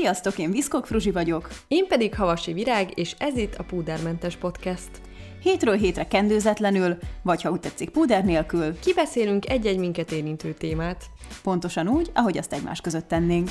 Sziasztok, 0.00 0.38
én 0.38 0.50
Viszkok 0.50 0.86
Fruzsi 0.86 1.10
vagyok. 1.10 1.48
Én 1.68 1.86
pedig 1.86 2.14
Havasi 2.14 2.52
Virág, 2.52 2.98
és 2.98 3.14
ez 3.18 3.36
itt 3.36 3.54
a 3.54 3.62
Púdermentes 3.62 4.36
Podcast. 4.36 4.90
Hétről 5.42 5.76
hétre 5.76 6.06
kendőzetlenül, 6.06 6.96
vagy 7.22 7.42
ha 7.42 7.50
úgy 7.50 7.60
tetszik, 7.60 7.90
púder 7.90 8.24
nélkül. 8.24 8.78
Kibeszélünk 8.78 9.48
egy-egy 9.48 9.78
minket 9.78 10.12
érintő 10.12 10.52
témát. 10.52 11.04
Pontosan 11.42 11.88
úgy, 11.88 12.10
ahogy 12.14 12.38
azt 12.38 12.52
egymás 12.52 12.80
között 12.80 13.08
tennénk. 13.08 13.50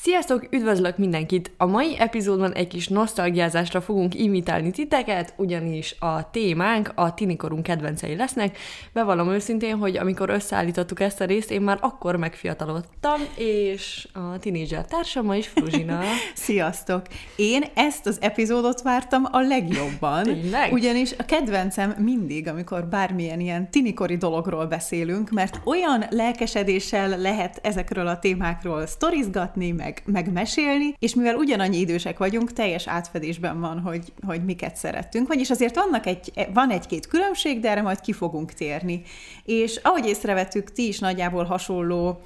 Sziasztok, 0.00 0.46
üdvözlök 0.50 0.98
mindenkit! 0.98 1.50
A 1.56 1.66
mai 1.66 1.98
epizódban 1.98 2.52
egy 2.52 2.68
kis 2.68 2.88
nosztalgiázásra 2.88 3.80
fogunk 3.80 4.14
invitálni 4.14 4.70
titeket, 4.70 5.34
ugyanis 5.36 5.96
a 5.98 6.30
témánk 6.30 6.92
a 6.94 7.14
tinikorunk 7.14 7.62
kedvencei 7.62 8.16
lesznek. 8.16 8.58
Bevallom 8.92 9.30
őszintén, 9.30 9.76
hogy 9.76 9.96
amikor 9.96 10.30
összeállítottuk 10.30 11.00
ezt 11.00 11.20
a 11.20 11.24
részt, 11.24 11.50
én 11.50 11.60
már 11.60 11.78
akkor 11.80 12.16
megfiatalodtam, 12.16 13.20
és 13.36 14.08
a 14.12 14.38
tinédzser 14.38 14.84
társama 14.84 15.36
is 15.36 15.46
Fruzsina. 15.46 16.00
Sziasztok! 16.34 17.02
Én 17.36 17.64
ezt 17.74 18.06
az 18.06 18.18
epizódot 18.20 18.82
vártam 18.82 19.26
a 19.30 19.40
legjobban. 19.40 20.22
Tényleg? 20.22 20.72
Ugyanis 20.72 21.12
a 21.18 21.24
kedvencem 21.24 21.94
mindig, 21.98 22.48
amikor 22.48 22.86
bármilyen 22.86 23.40
ilyen 23.40 23.70
tinikori 23.70 24.16
dologról 24.16 24.66
beszélünk, 24.66 25.30
mert 25.30 25.60
olyan 25.64 26.04
lelkesedéssel 26.10 27.18
lehet 27.20 27.58
ezekről 27.62 28.06
a 28.06 28.18
témákról 28.18 28.86
sztorizgatni, 28.86 29.70
meg 29.70 29.87
meg, 30.04 30.32
mesélni, 30.32 30.94
és 30.98 31.14
mivel 31.14 31.34
ugyanannyi 31.34 31.78
idősek 31.78 32.18
vagyunk, 32.18 32.52
teljes 32.52 32.86
átfedésben 32.86 33.60
van, 33.60 33.80
hogy, 33.80 34.12
hogy 34.26 34.44
miket 34.44 34.76
szerettünk. 34.76 35.28
Vagyis 35.28 35.50
azért 35.50 35.74
vannak 35.74 36.06
egy, 36.06 36.32
van 36.54 36.70
egy-két 36.70 37.06
különbség, 37.06 37.60
de 37.60 37.70
erre 37.70 37.82
majd 37.82 38.00
ki 38.00 38.12
fogunk 38.12 38.52
térni. 38.52 39.02
És 39.44 39.80
ahogy 39.82 40.06
észrevettük, 40.06 40.72
ti 40.72 40.86
is 40.86 40.98
nagyjából 40.98 41.44
hasonló 41.44 42.20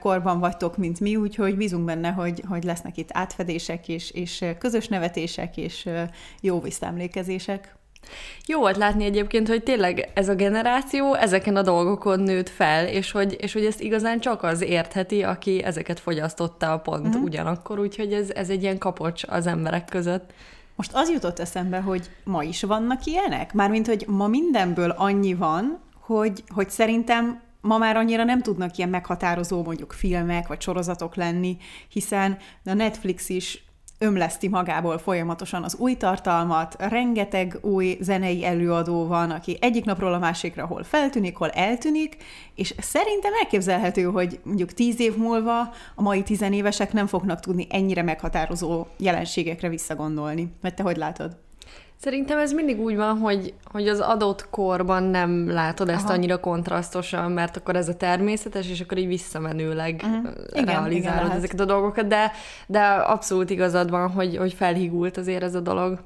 korban 0.00 0.38
vagytok, 0.38 0.76
mint 0.76 1.00
mi, 1.00 1.16
úgyhogy 1.16 1.56
bízunk 1.56 1.84
benne, 1.84 2.10
hogy, 2.10 2.42
hogy 2.48 2.64
lesznek 2.64 2.96
itt 2.96 3.08
átfedések, 3.12 3.88
és, 3.88 4.10
és 4.10 4.44
közös 4.58 4.88
nevetések, 4.88 5.56
és 5.56 5.88
jó 6.40 6.60
visszaemlékezések. 6.60 7.77
Jó 8.46 8.58
volt 8.58 8.76
látni 8.76 9.04
egyébként, 9.04 9.48
hogy 9.48 9.62
tényleg 9.62 10.10
ez 10.14 10.28
a 10.28 10.34
generáció 10.34 11.14
ezeken 11.14 11.56
a 11.56 11.62
dolgokon 11.62 12.20
nőtt 12.20 12.48
fel, 12.48 12.86
és 12.86 13.10
hogy, 13.10 13.36
és 13.40 13.52
hogy 13.52 13.64
ezt 13.64 13.80
igazán 13.80 14.20
csak 14.20 14.42
az 14.42 14.60
értheti, 14.60 15.22
aki 15.22 15.62
ezeket 15.62 16.00
fogyasztotta 16.00 16.78
pont 16.78 17.06
uh-huh. 17.06 17.22
ugyanakkor, 17.22 17.78
úgyhogy 17.78 18.12
ez, 18.12 18.30
ez 18.30 18.48
egy 18.48 18.62
ilyen 18.62 18.78
kapocs 18.78 19.22
az 19.26 19.46
emberek 19.46 19.84
között. 19.84 20.32
Most 20.76 20.90
az 20.94 21.10
jutott 21.10 21.38
eszembe, 21.38 21.80
hogy 21.80 22.10
ma 22.24 22.42
is 22.42 22.62
vannak 22.62 23.04
ilyenek? 23.04 23.52
Mármint, 23.52 23.86
hogy 23.86 24.04
ma 24.06 24.26
mindenből 24.26 24.90
annyi 24.90 25.34
van, 25.34 25.80
hogy, 26.00 26.42
hogy 26.48 26.70
szerintem 26.70 27.40
ma 27.60 27.78
már 27.78 27.96
annyira 27.96 28.24
nem 28.24 28.42
tudnak 28.42 28.76
ilyen 28.76 28.90
meghatározó 28.90 29.62
mondjuk 29.62 29.92
filmek 29.92 30.46
vagy 30.46 30.60
sorozatok 30.60 31.14
lenni, 31.14 31.56
hiszen 31.88 32.36
a 32.64 32.72
Netflix 32.72 33.28
is 33.28 33.64
ömleszti 33.98 34.48
magából 34.48 34.98
folyamatosan 34.98 35.62
az 35.62 35.74
új 35.74 35.94
tartalmat, 35.94 36.76
rengeteg 36.78 37.58
új 37.60 37.96
zenei 38.00 38.44
előadó 38.44 39.06
van, 39.06 39.30
aki 39.30 39.58
egyik 39.60 39.84
napról 39.84 40.14
a 40.14 40.18
másikra 40.18 40.66
hol 40.66 40.82
feltűnik, 40.82 41.36
hol 41.36 41.50
eltűnik, 41.50 42.16
és 42.54 42.74
szerintem 42.78 43.32
elképzelhető, 43.42 44.02
hogy 44.02 44.40
mondjuk 44.44 44.72
tíz 44.72 45.00
év 45.00 45.16
múlva 45.16 45.60
a 45.94 46.02
mai 46.02 46.22
tizenévesek 46.22 46.92
nem 46.92 47.06
fognak 47.06 47.40
tudni 47.40 47.66
ennyire 47.70 48.02
meghatározó 48.02 48.86
jelenségekre 48.96 49.68
visszagondolni. 49.68 50.52
Mert 50.60 50.74
te 50.74 50.82
hogy 50.82 50.96
látod? 50.96 51.47
Szerintem 52.00 52.38
ez 52.38 52.52
mindig 52.52 52.80
úgy 52.80 52.96
van, 52.96 53.18
hogy, 53.18 53.54
hogy 53.64 53.88
az 53.88 54.00
adott 54.00 54.50
korban 54.50 55.02
nem 55.02 55.50
látod 55.50 55.88
ezt 55.88 56.04
Aha. 56.04 56.12
annyira 56.12 56.40
kontrasztosan, 56.40 57.32
mert 57.32 57.56
akkor 57.56 57.76
ez 57.76 57.88
a 57.88 57.96
természetes, 57.96 58.70
és 58.70 58.80
akkor 58.80 58.98
így 58.98 59.06
visszamenőleg 59.06 60.02
uh-huh. 60.04 60.24
realizálod 60.52 60.92
igen, 60.92 61.24
igen, 61.24 61.30
ezeket 61.30 61.60
a 61.60 61.64
dolgokat, 61.64 62.06
de, 62.06 62.32
de 62.66 62.80
abszolút 62.88 63.50
igazad 63.50 63.90
van, 63.90 64.10
hogy, 64.10 64.36
hogy 64.36 64.52
felhigult 64.52 65.16
azért 65.16 65.42
ez 65.42 65.54
a 65.54 65.60
dolog. 65.60 65.98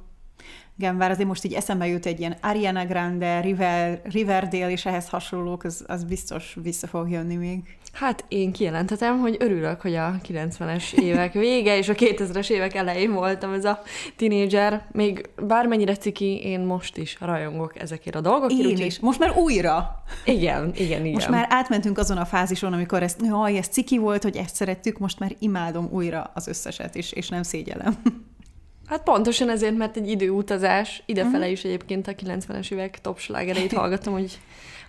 Igen, 0.78 0.98
bár 0.98 1.10
azért 1.10 1.28
most 1.28 1.44
így 1.44 1.52
eszembe 1.52 1.86
jut 1.86 2.06
egy 2.06 2.18
ilyen 2.18 2.36
Ariana 2.40 2.86
Grande, 2.86 3.40
River, 3.40 4.00
Riverdale 4.04 4.70
és 4.70 4.86
ehhez 4.86 5.08
hasonlók, 5.08 5.64
az, 5.64 5.84
az 5.86 6.04
biztos 6.04 6.56
vissza 6.62 6.86
fog 6.86 7.10
jönni 7.10 7.36
még. 7.36 7.76
Hát 7.92 8.24
én 8.28 8.52
kijelenthetem, 8.52 9.18
hogy 9.18 9.36
örülök, 9.38 9.80
hogy 9.80 9.94
a 9.94 10.14
90-es 10.28 10.92
évek 10.92 11.32
vége 11.32 11.78
és 11.78 11.88
a 11.88 11.94
2000-es 11.94 12.50
évek 12.50 12.74
elején 12.74 13.12
voltam 13.12 13.52
ez 13.52 13.64
a 13.64 13.82
tinédzser. 14.16 14.86
Még 14.92 15.28
bármennyire 15.46 15.96
ciki, 15.96 16.40
én 16.42 16.60
most 16.60 16.96
is 16.96 17.16
rajongok 17.20 17.80
ezekért 17.80 18.16
a 18.16 18.20
dolgokért. 18.20 18.60
Én 18.60 18.66
úgy, 18.66 18.78
is. 18.78 19.00
Most 19.00 19.18
már 19.18 19.36
újra. 19.36 20.02
Igen, 20.24 20.72
igen, 20.74 21.00
igen. 21.00 21.12
Most 21.12 21.28
már 21.28 21.46
átmentünk 21.48 21.98
azon 21.98 22.16
a 22.16 22.24
fázison, 22.24 22.72
amikor 22.72 23.02
ezt, 23.02 23.20
jaj, 23.24 23.56
ez 23.56 23.66
ciki 23.66 23.98
volt, 23.98 24.22
hogy 24.22 24.36
ezt 24.36 24.54
szerettük, 24.54 24.98
most 24.98 25.18
már 25.18 25.36
imádom 25.38 25.88
újra 25.90 26.30
az 26.34 26.46
összeset, 26.46 26.96
és, 26.96 27.12
és 27.12 27.28
nem 27.28 27.42
szégyellem. 27.42 28.02
Hát 28.92 29.03
pontosan 29.03 29.50
ezért, 29.50 29.76
mert 29.76 29.97
egy 29.97 30.08
időutazás, 30.08 31.03
idefele 31.06 31.36
uh-huh. 31.36 31.50
is 31.50 31.64
egyébként 31.64 32.08
a 32.08 32.12
90-es 32.12 32.70
évek 32.70 33.00
top 33.00 33.19
slágereit 33.19 33.72
hallgatom, 33.72 34.12
hogy 34.12 34.38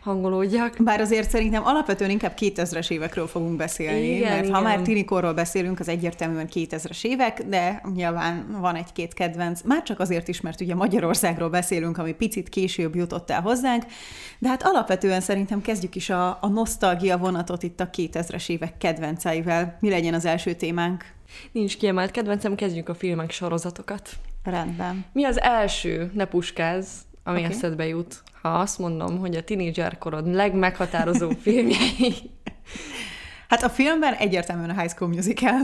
hangolódjak. 0.02 0.76
Bár 0.80 1.02
azért 1.02 1.30
szerintem 1.30 1.66
alapvetően 1.66 2.10
inkább 2.10 2.34
2000-es 2.40 2.92
évekről 2.92 3.28
fogunk 3.28 3.56
beszélni, 3.56 4.16
igen, 4.16 4.32
mert 4.32 4.44
igen. 4.44 4.56
ha 4.56 4.62
már 4.62 4.82
tinikorról 4.82 5.34
beszélünk, 5.34 5.80
az 5.80 5.88
egyértelműen 5.88 6.48
2000-es 6.54 7.06
évek, 7.06 7.44
de 7.44 7.82
nyilván 7.96 8.58
van 8.60 8.76
egy-két 8.76 9.14
kedvenc, 9.14 9.62
már 9.62 9.84
csak 9.84 10.00
azért 10.00 10.28
is, 10.28 10.42
mert 10.42 10.62
ugye 10.62 10.76
Magyarországról 10.76 11.50
beszélünk, 11.50 11.98
ami 11.98 12.14
picit 12.14 12.50
később 12.50 12.96
jutott 12.96 13.30
el 13.30 13.42
hozzánk, 13.42 13.84
de 14.40 14.48
hát 14.48 14.64
alapvetően 14.64 15.22
szerintem 15.22 15.62
kezdjük 15.62 15.96
is 15.96 16.10
a, 16.10 16.38
a 16.42 16.48
nosztalgia 16.48 17.18
vonatot 17.18 17.64
itt 17.64 17.80
a 17.80 17.90
2000-es 17.90 18.50
évek 18.50 18.78
kedvenceivel. 18.78 19.78
Mi 19.80 19.90
legyen 19.90 20.14
az 20.14 20.26
első 20.26 20.54
témánk? 20.54 21.06
Nincs 21.52 21.78
kiemelt 21.78 22.12
kedvencem, 22.12 22.56
kezdjük 22.56 22.90
a 22.90 22.96
filmek 22.96 23.32
sorozatokat. 23.32 24.10
Rendben. 24.44 25.06
Mi 25.14 25.24
az 25.24 25.42
első, 25.42 26.12
ne 26.14 26.26
puskáz, 26.26 26.88
ami 27.24 27.40
okay. 27.40 27.52
eszedbe 27.52 27.88
jut, 27.88 28.24
ha 28.42 28.50
azt 28.50 28.80
mondom, 28.80 29.20
hogy 29.20 29.36
a 29.36 29.44
tinédzserkorod 29.44 30.34
legmeghatározó 30.34 31.30
filmjei? 31.44 32.32
Hát 33.50 33.64
a 33.64 33.70
filmben 33.70 34.14
egyértelműen 34.14 34.70
a 34.70 34.80
High 34.80 34.94
School 34.94 35.10
Musical. 35.10 35.62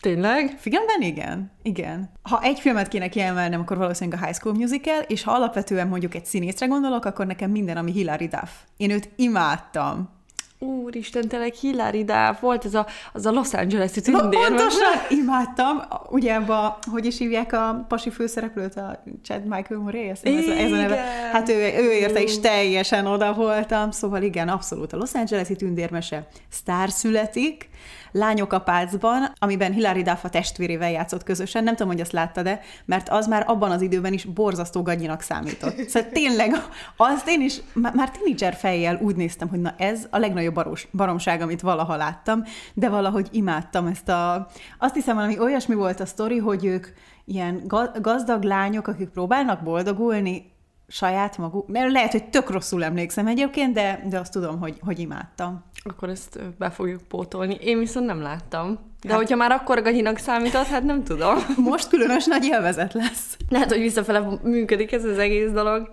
Tényleg? 0.00 0.56
Filmben 0.58 1.02
igen. 1.02 1.50
Igen. 1.62 2.10
Ha 2.22 2.42
egy 2.42 2.60
filmet 2.60 2.88
kéne 2.88 3.08
kiemelnem, 3.08 3.60
akkor 3.60 3.76
valószínűleg 3.76 4.22
a 4.22 4.24
High 4.24 4.36
School 4.38 4.54
Musical, 4.54 5.00
és 5.00 5.22
ha 5.22 5.32
alapvetően 5.32 5.88
mondjuk 5.88 6.14
egy 6.14 6.26
színészre 6.26 6.66
gondolok, 6.66 7.04
akkor 7.04 7.26
nekem 7.26 7.50
minden, 7.50 7.76
ami 7.76 7.92
Hilary 7.92 8.26
Duff. 8.26 8.50
Én 8.76 8.90
őt 8.90 9.08
imádtam. 9.16 10.15
Úristen, 10.58 11.28
tényleg 11.28 11.52
Hilary 11.52 12.04
Duff 12.04 12.40
volt 12.40 12.64
ez 12.64 12.74
a, 12.74 12.86
az 13.12 13.26
a 13.26 13.30
Los 13.30 13.52
Angeles-i 13.52 14.00
tündér. 14.00 14.46
Pontosan, 14.46 14.94
imádtam. 15.08 15.82
Ugye 16.10 16.34
abba, 16.34 16.78
hogy 16.90 17.06
is 17.06 17.18
hívják 17.18 17.52
a 17.52 17.84
pasi 17.88 18.10
főszereplőt, 18.10 18.76
a 18.76 19.02
Chad 19.22 19.44
Michael 19.44 19.80
Murray, 19.80 20.08
ez, 20.08 20.20
ez 20.22 20.72
a 20.72 20.76
neve. 20.76 20.96
Hát 21.32 21.48
ő, 21.48 21.54
ő 21.78 21.92
érte 21.92 22.22
is 22.22 22.40
teljesen 22.40 23.06
oda 23.06 23.32
voltam, 23.32 23.90
szóval 23.90 24.22
igen, 24.22 24.48
abszolút 24.48 24.92
a 24.92 24.96
Los 24.96 25.12
Angeles-i 25.12 25.56
tündérmese 25.56 26.28
sztár 26.48 26.90
születik, 26.90 27.68
Lányok 28.16 28.52
a 28.52 28.60
pácban, 28.60 29.32
amiben 29.38 29.72
Hilary 29.72 30.02
Duff 30.02 30.24
a 30.24 30.28
testvérével 30.28 30.90
játszott 30.90 31.22
közösen. 31.22 31.64
Nem 31.64 31.74
tudom, 31.74 31.92
hogy 31.92 32.00
azt 32.00 32.12
látta-e, 32.12 32.60
mert 32.84 33.08
az 33.08 33.26
már 33.26 33.44
abban 33.46 33.70
az 33.70 33.82
időben 33.82 34.12
is 34.12 34.24
borzasztó 34.24 34.82
gagyinak 34.82 35.20
számított. 35.20 35.88
Szóval 35.88 36.10
tényleg, 36.10 36.54
azt 36.96 37.28
én 37.28 37.40
is 37.40 37.60
már 37.72 38.10
tínédzser 38.10 38.54
fejjel 38.54 38.98
úgy 39.02 39.16
néztem, 39.16 39.48
hogy 39.48 39.60
na 39.60 39.74
ez 39.78 40.06
a 40.10 40.18
legnagyobb 40.18 40.54
baros, 40.54 40.88
baromság, 40.92 41.40
amit 41.40 41.60
valaha 41.60 41.96
láttam, 41.96 42.42
de 42.74 42.88
valahogy 42.88 43.28
imádtam 43.30 43.86
ezt 43.86 44.08
a... 44.08 44.46
Azt 44.78 44.94
hiszem, 44.94 45.14
valami 45.14 45.38
olyasmi 45.38 45.74
volt 45.74 46.00
a 46.00 46.06
sztori, 46.06 46.38
hogy 46.38 46.64
ők 46.64 46.86
ilyen 47.24 47.62
gazdag 48.00 48.42
lányok, 48.42 48.88
akik 48.88 49.08
próbálnak 49.08 49.62
boldogulni, 49.62 50.54
saját 50.88 51.38
maguk, 51.38 51.68
mert 51.68 51.92
lehet, 51.92 52.12
hogy 52.12 52.24
tök 52.24 52.50
rosszul 52.50 52.84
emlékszem 52.84 53.26
egyébként, 53.26 53.74
de, 53.74 54.04
de 54.08 54.18
azt 54.18 54.32
tudom, 54.32 54.58
hogy, 54.58 54.76
hogy 54.80 54.98
imádtam. 54.98 55.64
Akkor 55.84 56.08
ezt 56.08 56.40
be 56.58 56.70
fogjuk 56.70 57.02
pótolni. 57.02 57.54
Én 57.60 57.78
viszont 57.78 58.06
nem 58.06 58.20
láttam. 58.20 58.78
De 59.02 59.08
hát, 59.08 59.18
hogyha 59.18 59.36
már 59.36 59.52
akkor 59.52 59.82
gagyinak 59.82 60.18
számított, 60.18 60.66
hát 60.66 60.82
nem 60.82 61.04
tudom. 61.04 61.36
Most 61.70 61.88
különös 61.88 62.26
nagy 62.26 62.44
élvezet 62.44 62.92
lesz. 62.92 63.36
Lehet, 63.48 63.70
hogy 63.70 63.80
visszafele 63.80 64.38
működik 64.42 64.92
ez 64.92 65.04
az 65.04 65.18
egész 65.18 65.50
dolog. 65.50 65.92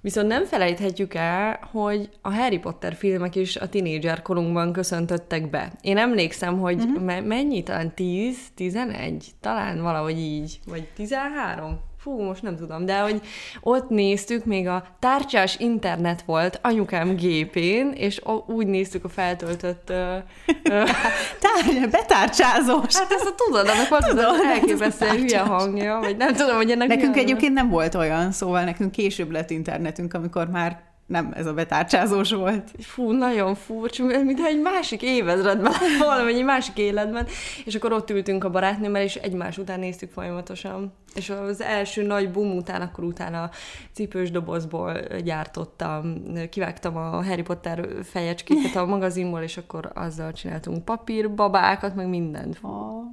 Viszont 0.00 0.28
nem 0.28 0.44
felejthetjük 0.44 1.14
el, 1.14 1.68
hogy 1.72 2.10
a 2.22 2.34
Harry 2.34 2.58
Potter 2.58 2.94
filmek 2.94 3.34
is 3.34 3.56
a 3.56 3.68
tinédzser 3.68 4.22
korunkban 4.22 4.72
köszöntöttek 4.72 5.50
be. 5.50 5.72
Én 5.80 5.96
emlékszem, 5.96 6.58
hogy 6.58 6.80
uh-huh. 6.80 7.02
me- 7.02 7.26
mennyi, 7.26 7.62
talán 7.62 7.94
10, 7.94 8.38
11, 8.54 9.30
talán 9.40 9.82
valahogy 9.82 10.18
így, 10.18 10.60
vagy 10.66 10.88
13? 10.94 11.87
Fú, 12.08 12.22
most 12.22 12.42
nem 12.42 12.56
tudom, 12.56 12.84
de 12.84 12.98
hogy 12.98 13.20
ott 13.60 13.88
néztük, 13.88 14.44
még 14.44 14.68
a 14.68 14.84
tárcsás 14.98 15.58
internet 15.58 16.22
volt 16.22 16.58
anyukám 16.62 17.16
gépén, 17.16 17.92
és 17.94 18.20
úgy 18.46 18.66
néztük 18.66 19.04
a 19.04 19.08
feltöltött... 19.08 19.86
Tár, 21.44 21.88
betárcsázós. 21.90 22.96
Hát 22.96 23.12
ezt 23.12 23.26
a 23.26 23.34
tudod, 23.46 23.68
annak 23.68 23.88
volt 23.88 24.06
tudom, 24.08 24.24
az 24.24 24.40
elképesztően 24.40 25.16
hülye 25.16 25.38
hangja, 25.38 25.98
vagy 25.98 26.16
nem 26.16 26.34
tudom, 26.34 26.56
hogy 26.56 26.70
ennek 26.70 26.88
Nekünk 26.88 27.16
egyébként 27.16 27.52
nem 27.52 27.68
volt 27.68 27.94
olyan, 27.94 28.32
szóval 28.32 28.64
nekünk 28.64 28.90
később 28.90 29.30
lett 29.30 29.50
internetünk, 29.50 30.14
amikor 30.14 30.48
már 30.50 30.87
nem 31.08 31.32
ez 31.36 31.46
a 31.46 31.54
betárcsázós 31.54 32.32
volt. 32.32 32.70
Fú, 32.78 33.10
nagyon 33.10 33.54
furcsa, 33.54 34.04
mintha 34.04 34.46
egy 34.46 34.60
másik 34.60 35.02
évezredben 35.02 35.72
volna, 35.98 36.22
vagy 36.28 36.34
egy 36.34 36.44
másik 36.44 36.78
életben, 36.78 37.26
és 37.64 37.74
akkor 37.74 37.92
ott 37.92 38.10
ültünk 38.10 38.44
a 38.44 38.50
barátnőmmel, 38.50 39.02
és 39.02 39.14
egymás 39.14 39.58
után 39.58 39.78
néztük 39.78 40.10
folyamatosan. 40.10 40.92
És 41.14 41.30
az 41.30 41.60
első 41.60 42.02
nagy 42.02 42.30
boom 42.30 42.56
után, 42.56 42.80
akkor 42.80 43.04
utána 43.04 43.50
cipős 43.92 44.30
dobozból 44.30 44.92
gyártottam, 45.24 46.22
kivágtam 46.50 46.96
a 46.96 47.24
Harry 47.24 47.42
Potter 47.42 47.88
fejecskéket 48.02 48.76
a 48.76 48.86
magazinból, 48.86 49.40
és 49.40 49.56
akkor 49.56 49.90
azzal 49.94 50.32
csináltunk 50.32 50.84
papírbabákat, 50.84 51.94
meg 51.94 52.08
mindent. 52.08 52.58
Oh. 52.62 53.04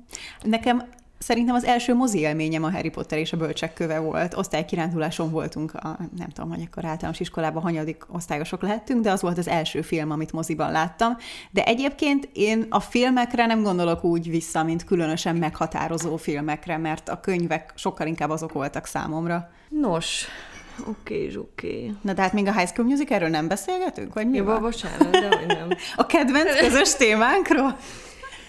Nekem 0.41 0.83
Szerintem 1.17 1.55
az 1.55 1.63
első 1.63 1.93
mozi 1.93 2.19
élményem 2.19 2.63
a 2.63 2.71
Harry 2.71 2.89
Potter 2.89 3.19
és 3.19 3.33
a 3.33 3.37
bölcsek 3.37 3.73
köve 3.73 3.99
volt. 3.99 4.33
Osztálykiránduláson 4.33 5.31
voltunk, 5.31 5.73
a, 5.73 5.97
nem 6.17 6.29
tudom, 6.29 6.49
hogy 6.49 6.67
akkor 6.67 6.85
általános 6.85 7.19
iskolában 7.19 7.61
hanyadik 7.61 8.05
osztályosok 8.11 8.61
lehettünk, 8.61 9.03
de 9.03 9.11
az 9.11 9.21
volt 9.21 9.37
az 9.37 9.47
első 9.47 9.81
film, 9.81 10.11
amit 10.11 10.31
moziban 10.31 10.71
láttam. 10.71 11.17
De 11.51 11.63
egyébként 11.63 12.29
én 12.33 12.65
a 12.69 12.79
filmekre 12.79 13.45
nem 13.45 13.63
gondolok 13.63 14.03
úgy 14.03 14.29
vissza, 14.29 14.63
mint 14.63 14.83
különösen 14.83 15.35
meghatározó 15.35 16.17
filmekre, 16.17 16.77
mert 16.77 17.09
a 17.09 17.19
könyvek 17.19 17.73
sokkal 17.75 18.07
inkább 18.07 18.29
azok 18.29 18.53
voltak 18.53 18.85
számomra. 18.85 19.49
Nos, 19.69 20.27
Oké, 20.79 21.15
okay, 21.15 21.37
oké. 21.37 21.67
Okay. 21.67 21.93
Na, 22.01 22.13
de 22.13 22.21
hát 22.21 22.33
még 22.33 22.47
a 22.47 22.53
High 22.53 22.69
School 22.69 22.87
Musicalről 22.87 23.29
nem 23.29 23.47
beszélgetünk? 23.47 24.13
Vagy 24.13 24.29
mi 24.29 24.37
Jó, 24.37 24.43
van? 24.43 24.61
bocsánat, 24.61 25.09
de 25.09 25.27
hogy 25.27 25.47
nem. 25.47 25.69
A 25.95 26.05
kedvenc 26.05 26.59
közös 26.59 26.95
témánkról? 26.95 27.77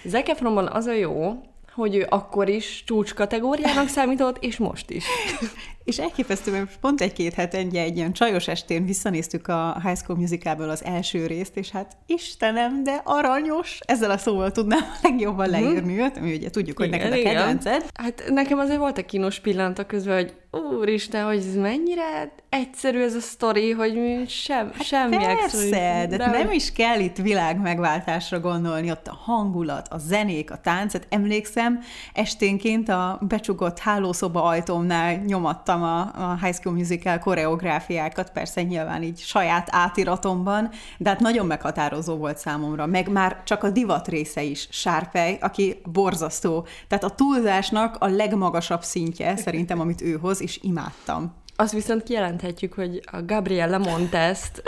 Zac 0.05 0.29
Efronban 0.29 0.67
az 0.67 0.85
a 0.85 0.93
jó, 0.93 1.41
hogy 1.77 1.95
ő 1.95 2.05
akkor 2.09 2.49
is 2.49 2.83
csúcskategóriának 2.85 3.87
számított, 3.87 4.43
és 4.43 4.57
most 4.57 4.89
is. 4.89 5.05
És 5.87 5.99
elképesztő, 5.99 6.51
mert 6.51 6.77
pont 6.79 7.01
egy-két 7.01 7.33
hete 7.33 7.57
egy 7.57 7.97
ilyen 7.97 8.13
csajos 8.13 8.47
estén 8.47 8.85
visszanéztük 8.85 9.47
a 9.47 9.81
High 9.83 9.97
School 9.97 10.17
Musicalből 10.19 10.69
az 10.69 10.83
első 10.83 11.25
részt, 11.25 11.57
és 11.57 11.69
hát 11.69 11.97
Istenem, 12.05 12.83
de 12.83 13.01
aranyos! 13.03 13.79
Ezzel 13.85 14.11
a 14.11 14.17
szóval 14.17 14.51
tudnám 14.51 14.79
a 14.79 14.97
legjobban 15.01 15.49
mhm. 15.49 15.61
leírni 15.61 15.99
őt, 15.99 16.17
ami 16.17 16.35
ugye 16.35 16.49
tudjuk, 16.49 16.77
hogy 16.77 16.87
igen, 16.87 17.09
neked 17.09 17.25
a 17.25 17.29
kedvenced. 17.29 17.85
Hát 17.93 18.23
nekem 18.29 18.59
azért 18.59 18.79
voltak 18.79 19.05
kínos 19.05 19.39
pillanatok 19.39 19.87
közben, 19.87 20.15
hogy 20.15 20.33
úristen, 20.51 21.25
hogy 21.25 21.37
ez 21.37 21.55
mennyire 21.55 22.31
egyszerű 22.49 23.01
ez 23.01 23.15
a 23.15 23.19
sztori, 23.19 23.71
hogy 23.71 24.23
sem, 24.27 24.71
hát 24.73 24.83
semmi 24.83 25.15
persze, 25.17 25.43
extra. 25.43 25.69
de, 25.69 26.17
de 26.17 26.25
nem 26.25 26.51
is 26.51 26.71
kell 26.71 26.99
itt 26.99 27.17
világ 27.17 27.59
megváltásra 27.59 28.39
gondolni, 28.39 28.91
ott 28.91 29.07
a 29.07 29.19
hangulat, 29.23 29.87
a 29.87 29.97
zenék, 29.97 30.51
a 30.51 30.57
táncet. 30.57 31.07
Emlékszem, 31.09 31.79
esténként 32.13 32.89
a 32.89 33.19
becsugott 33.27 33.79
hálószoba 33.79 34.43
ajtómnál 34.43 35.15
nyomattam 35.15 35.76
a, 35.83 35.99
a 35.99 36.37
High 36.41 36.55
School 36.55 36.75
Musical 36.75 37.19
koreográfiákat, 37.19 38.31
persze 38.31 38.63
nyilván 38.63 39.03
így 39.03 39.19
saját 39.19 39.67
átiratomban, 39.71 40.69
de 40.97 41.09
hát 41.09 41.19
nagyon 41.19 41.45
meghatározó 41.45 42.15
volt 42.15 42.37
számomra, 42.37 42.85
meg 42.85 43.09
már 43.09 43.43
csak 43.43 43.63
a 43.63 43.69
divat 43.69 44.07
része 44.07 44.43
is, 44.43 44.67
Sárpej, 44.71 45.37
aki 45.41 45.81
borzasztó. 45.83 46.67
Tehát 46.87 47.03
a 47.03 47.09
túlzásnak 47.09 47.95
a 47.99 48.07
legmagasabb 48.07 48.83
szintje 48.83 49.35
szerintem, 49.35 49.79
amit 49.79 50.01
ő 50.01 50.17
hoz, 50.21 50.41
és 50.41 50.59
imádtam. 50.61 51.33
Azt 51.59 51.73
viszont 51.73 52.03
kijelenthetjük, 52.03 52.73
hogy 52.73 53.01
a 53.11 53.21
Gabriella 53.21 53.77
Montest 53.77 54.63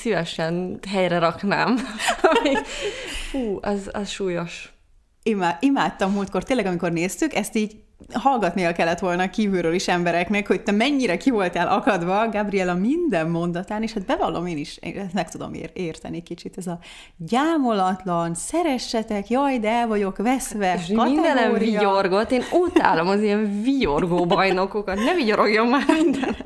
szívesen 0.00 0.78
helyre 0.88 1.18
raknám. 1.18 1.76
Fú, 3.30 3.58
az, 3.60 3.88
az 3.92 4.08
súlyos. 4.08 4.72
Imá, 5.22 5.56
imádtam 5.60 6.12
múltkor, 6.12 6.42
tényleg 6.42 6.66
amikor 6.66 6.92
néztük, 6.92 7.34
ezt 7.34 7.56
így 7.56 7.76
hallgatnia 8.12 8.72
kellett 8.72 8.98
volna 8.98 9.30
kívülről 9.30 9.74
is 9.74 9.88
embereknek, 9.88 10.46
hogy 10.46 10.62
te 10.62 10.72
mennyire 10.72 11.16
ki 11.16 11.30
voltál 11.30 11.68
akadva 11.68 12.28
Gabriela 12.28 12.74
minden 12.74 13.28
mondatán, 13.28 13.82
és 13.82 13.92
hát 13.92 14.06
bevallom 14.06 14.46
én 14.46 14.56
is, 14.56 14.76
én 14.76 15.10
meg 15.14 15.30
tudom 15.30 15.54
ér- 15.54 15.70
érteni 15.74 16.22
kicsit, 16.22 16.56
ez 16.56 16.66
a 16.66 16.78
gyámolatlan, 17.16 18.34
szeressetek, 18.34 19.28
jaj, 19.28 19.58
de 19.58 19.70
el 19.70 19.86
vagyok 19.86 20.16
veszve, 20.16 20.74
És 20.74 20.86
mindenem 20.86 21.52
vigyorgott, 21.52 22.30
én 22.30 22.42
utálom 22.66 23.08
az 23.08 23.22
ilyen 23.22 23.62
vigyorgó 23.62 24.26
bajnokokat, 24.26 24.96
ne 24.96 25.14
vigyorogjon 25.14 25.66
már 25.66 25.84
minden. 26.02 26.36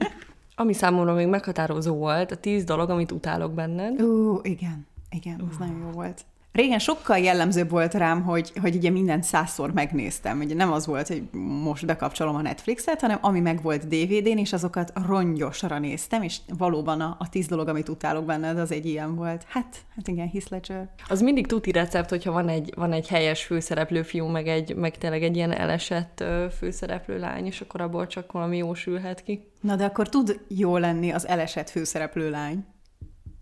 Ami 0.57 0.73
számomra 0.73 1.15
még 1.15 1.27
meghatározó 1.27 1.95
volt, 1.95 2.31
a 2.31 2.37
tíz 2.37 2.65
dolog, 2.65 2.91
amit 2.91 3.13
utálok 3.13 3.53
benned. 3.53 4.03
Ú, 4.03 4.41
igen, 4.43 4.87
igen, 5.11 5.41
uh. 5.41 5.59
nagyon 5.59 5.79
jó 5.79 5.91
volt. 5.91 6.25
Régen 6.55 6.79
sokkal 6.79 7.19
jellemzőbb 7.19 7.71
volt 7.71 7.95
rám, 7.95 8.23
hogy, 8.23 8.53
hogy 8.61 8.75
ugye 8.75 8.91
mindent 8.91 9.25
százszor 9.25 9.73
megnéztem. 9.73 10.41
Ugye 10.41 10.55
nem 10.55 10.73
az 10.73 10.87
volt, 10.87 11.09
hogy 11.09 11.23
most 11.63 11.87
bekapcsolom 11.87 12.35
a 12.35 12.43
Netflixet, 12.43 13.01
hanem 13.01 13.19
ami 13.21 13.41
meg 13.41 13.63
volt 13.63 13.89
DVD-n, 13.89 14.39
és 14.39 14.53
azokat 14.53 14.93
rongyosra 15.07 15.79
néztem, 15.79 16.23
és 16.23 16.39
valóban 16.59 17.01
a, 17.01 17.17
a 17.19 17.29
tíz 17.29 17.47
dolog, 17.47 17.69
amit 17.69 17.89
utálok 17.89 18.25
benned, 18.25 18.59
az 18.59 18.73
egy 18.73 18.87
ilyen 18.87 19.15
volt. 19.15 19.45
Hát, 19.49 19.77
hát 19.97 20.09
igen, 20.09 20.29
Heath 20.29 20.51
Ledger. 20.51 20.89
Az 21.09 21.21
mindig 21.21 21.47
tuti 21.47 21.73
recept, 21.73 22.11
hogyha 22.11 22.33
van 22.33 22.49
egy, 22.49 22.73
van 22.77 22.93
egy 22.93 23.09
helyes 23.09 23.45
főszereplő 23.45 24.03
fiú, 24.03 24.27
meg, 24.27 24.49
egy, 24.49 24.77
meg 24.77 24.99
tényleg 24.99 25.23
egy 25.23 25.37
ilyen 25.37 25.53
elesett 25.53 26.25
főszereplő 26.59 27.19
lány, 27.19 27.47
és 27.47 27.61
akkor 27.61 27.81
abból 27.81 28.07
csak 28.07 28.33
valami 28.33 28.57
jó 28.57 28.75
sülhet 28.75 29.23
ki. 29.23 29.49
Na 29.61 29.77
de 29.77 29.85
akkor 29.85 30.09
tud 30.09 30.41
jó 30.49 30.77
lenni 30.77 31.11
az 31.11 31.27
elesett 31.27 31.71
főszereplő 31.71 32.31
lány. 32.31 32.65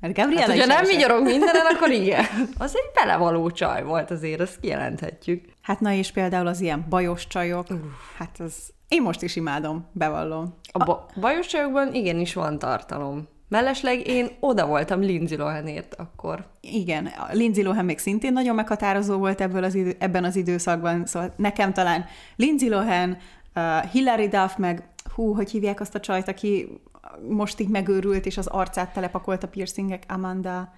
Mert 0.02 0.14
Gabriela 0.14 0.40
hát, 0.40 0.50
hogyha 0.50 0.66
nem 0.66 0.84
vigyorog 0.84 1.22
mindenen, 1.24 1.66
akkor 1.74 1.90
igen. 1.90 2.24
Az 2.58 2.76
egy 2.76 2.90
belevaló 2.94 3.50
csaj 3.50 3.84
volt 3.84 4.10
azért, 4.10 4.40
ezt 4.40 4.60
kijelenthetjük. 4.60 5.44
Hát 5.62 5.80
na 5.80 5.92
és 5.92 6.12
például 6.12 6.46
az 6.46 6.60
ilyen 6.60 6.86
bajos 6.88 7.26
csajok, 7.26 7.66
Uf. 7.70 7.78
hát 8.18 8.40
az... 8.40 8.54
Én 8.88 9.02
most 9.02 9.22
is 9.22 9.36
imádom, 9.36 9.88
bevallom. 9.92 10.54
A, 10.72 10.84
ba- 10.84 11.12
bajos 11.20 11.46
csajokban 11.46 11.94
igenis 11.94 12.34
van 12.34 12.58
tartalom. 12.58 13.28
Mellesleg 13.48 14.08
én 14.08 14.28
oda 14.40 14.66
voltam 14.66 15.00
Lindsay 15.00 15.36
Lohanért 15.36 15.94
akkor. 15.94 16.46
Igen, 16.60 17.06
a 17.06 17.26
Lindsay 17.32 17.62
Lohan 17.62 17.84
még 17.84 17.98
szintén 17.98 18.32
nagyon 18.32 18.54
meghatározó 18.54 19.18
volt 19.18 19.40
ebből 19.40 19.64
az 19.64 19.74
idő, 19.74 19.96
ebben 19.98 20.24
az 20.24 20.36
időszakban, 20.36 21.06
szóval 21.06 21.34
nekem 21.36 21.72
talán 21.72 22.04
Lindsay 22.36 22.68
Lohan, 22.68 23.18
uh, 23.54 23.90
Hilary 23.90 24.28
Duff, 24.28 24.56
meg 24.56 24.91
hú, 25.14 25.34
hogy 25.34 25.50
hívják 25.50 25.80
azt 25.80 25.94
a 25.94 26.00
csajt, 26.00 26.28
aki 26.28 26.80
most 27.28 27.60
így 27.60 27.68
megőrült, 27.68 28.26
és 28.26 28.38
az 28.38 28.46
arcát 28.46 28.92
telepakolt 28.92 29.42
a 29.42 29.48
piercingek, 29.48 30.04
Amanda 30.08 30.72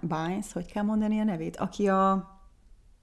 Bynes, 0.00 0.52
hogy 0.52 0.72
kell 0.72 0.82
mondani 0.82 1.20
a 1.20 1.24
nevét, 1.24 1.56
aki 1.56 1.88
a 1.88 2.32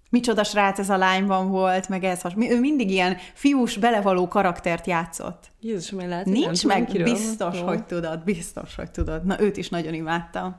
micsoda 0.09 0.43
srác 0.43 0.79
ez 0.79 0.89
a 0.89 0.97
lányban 0.97 1.49
volt, 1.49 1.89
meg 1.89 2.03
ez 2.03 2.21
has. 2.21 2.33
Ő 2.37 2.59
mindig 2.59 2.91
ilyen 2.91 3.17
fiús, 3.33 3.77
belevaló 3.77 4.27
karaktert 4.27 4.87
játszott. 4.87 5.51
Jézus, 5.59 5.91
mi 5.91 6.05
lehet, 6.07 6.25
Nincs 6.25 6.65
meg, 6.65 6.85
kiről. 6.85 7.03
biztos, 7.03 7.61
hogy 7.61 7.85
tudod, 7.85 8.23
biztos, 8.23 8.75
hogy 8.75 8.91
tudod. 8.91 9.25
Na, 9.25 9.41
őt 9.41 9.57
is 9.57 9.69
nagyon 9.69 9.93
imádtam. 9.93 10.55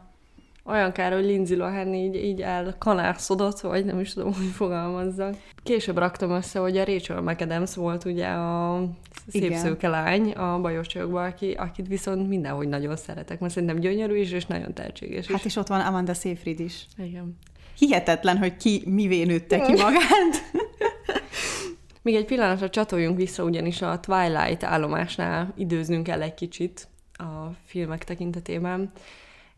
Olyan 0.65 0.93
kár, 0.93 1.13
hogy 1.13 1.25
Lindsay 1.25 1.57
Lohan 1.57 1.95
így, 1.95 2.15
így 2.15 2.41
elkanászodott, 2.41 3.61
vagy 3.61 3.85
nem 3.85 4.01
is 4.01 4.13
tudom, 4.13 4.33
hogy 4.35 4.47
fogalmazzak. 4.47 5.35
Később 5.63 5.99
raktam 5.99 6.31
össze, 6.31 6.59
hogy 6.59 6.77
a 6.77 6.85
Rachel 6.85 7.21
McAdams 7.21 7.75
volt 7.75 8.05
ugye 8.05 8.27
a 8.27 8.85
szép 9.29 9.43
Igen. 9.43 9.59
szőke 9.59 9.89
lány 9.89 10.31
a 10.31 10.61
bajos 10.61 10.87
csajokban, 10.87 11.25
aki, 11.25 11.51
akit 11.51 11.89
viszont 11.89 12.29
mindenhogy 12.29 12.69
nagyon 12.69 12.97
szeretek, 12.97 13.41
mert 13.41 13.53
szerintem 13.53 13.79
gyönyörű 13.79 14.17
is, 14.17 14.31
és 14.31 14.47
nagyon 14.47 14.75
tehetséges 14.75 15.27
is. 15.27 15.33
Hát 15.33 15.45
és 15.45 15.57
ott 15.57 15.67
van 15.67 15.81
Amanda 15.81 16.15
Seyfried 16.15 16.61
is. 16.61 16.87
Igen. 16.97 17.39
Hihetetlen, 17.79 18.39
hogy 18.39 18.57
ki 18.57 18.83
mivé 18.87 19.25
nőtte 19.25 19.61
ki 19.61 19.73
magát. 19.73 20.51
Még 22.03 22.15
egy 22.15 22.25
pillanatra 22.25 22.71
csatoljunk 22.71 23.17
vissza, 23.17 23.45
ugyanis 23.45 23.83
a 23.83 24.01
Twilight 24.01 24.63
állomásnál 24.63 25.53
időznünk 25.57 26.03
kell 26.03 26.23
egy 26.23 26.35
kicsit 26.35 26.89
a 27.13 27.55
filmek 27.65 28.05
tekintetében. 28.05 28.93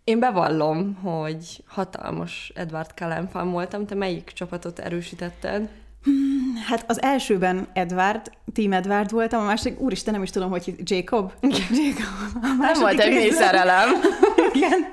Én 0.04 0.18
bevallom, 0.18 0.94
hogy 0.94 1.62
hatalmas 1.66 2.52
Edward 2.54 2.90
Cullen 2.94 3.28
fan 3.28 3.50
voltam. 3.50 3.86
Te 3.86 3.94
melyik 3.94 4.30
csapatot 4.34 4.78
erősítetted? 4.78 5.68
Hmm, 6.04 6.62
hát 6.66 6.84
az 6.88 7.02
elsőben 7.02 7.66
Edward, 7.72 8.30
Team 8.52 8.72
Edward 8.72 9.10
voltam, 9.10 9.40
a 9.40 9.44
másik, 9.44 9.80
úristen, 9.80 10.14
nem 10.14 10.22
is 10.22 10.30
tudom, 10.30 10.50
hogy 10.50 10.74
Jacob. 10.82 11.32
Jacob. 11.80 12.42
Nem 12.58 12.80
volt 12.80 13.00
egy 13.00 13.32
szerelem. 13.32 13.88
Igen, 14.52 14.86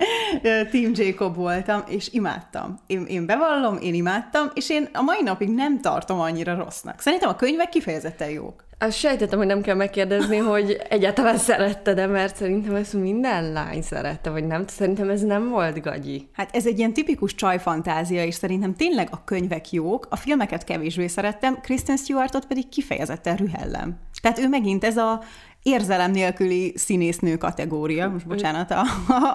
Team 0.71 0.91
Jacob 0.95 1.35
voltam, 1.35 1.83
és 1.87 2.09
imádtam. 2.11 2.79
Én, 2.87 3.05
én 3.05 3.25
bevallom, 3.25 3.77
én 3.81 3.93
imádtam, 3.93 4.51
és 4.53 4.69
én 4.69 4.89
a 4.93 5.01
mai 5.01 5.21
napig 5.23 5.49
nem 5.49 5.81
tartom 5.81 6.19
annyira 6.19 6.55
rossznak. 6.55 6.99
Szerintem 6.99 7.29
a 7.29 7.35
könyvek 7.35 7.69
kifejezetten 7.69 8.29
jók. 8.29 8.63
Azt 8.83 8.97
sejtettem, 8.97 9.37
hogy 9.37 9.47
nem 9.47 9.61
kell 9.61 9.75
megkérdezni, 9.75 10.37
hogy 10.37 10.81
egyáltalán 10.89 11.37
szerette, 11.37 11.93
de 11.93 12.07
mert 12.07 12.35
szerintem 12.35 12.75
ezt 12.75 12.93
minden 12.93 13.51
lány 13.51 13.81
szerette, 13.81 14.29
vagy 14.29 14.47
nem. 14.47 14.67
Szerintem 14.67 15.09
ez 15.09 15.21
nem 15.21 15.49
volt 15.49 15.81
gagyi. 15.81 16.29
Hát 16.33 16.55
ez 16.55 16.65
egy 16.65 16.77
ilyen 16.77 16.93
tipikus 16.93 17.35
csajfantázia, 17.35 18.23
és 18.23 18.35
szerintem 18.35 18.75
tényleg 18.75 19.07
a 19.11 19.23
könyvek 19.23 19.71
jók, 19.71 20.07
a 20.09 20.15
filmeket 20.15 20.63
kevésbé 20.63 21.07
szerettem, 21.07 21.59
Kristen 21.61 21.97
Stewartot 21.97 22.45
pedig 22.45 22.69
kifejezetten 22.69 23.35
rühellem. 23.35 23.99
Tehát 24.21 24.39
ő 24.39 24.47
megint 24.47 24.83
ez 24.83 24.97
a 24.97 25.21
érzelem 25.63 26.11
nélküli 26.11 26.73
színésznő 26.75 27.37
kategória, 27.37 28.09
most 28.09 28.27
bocsánat 28.27 28.71
a, 28.71 28.83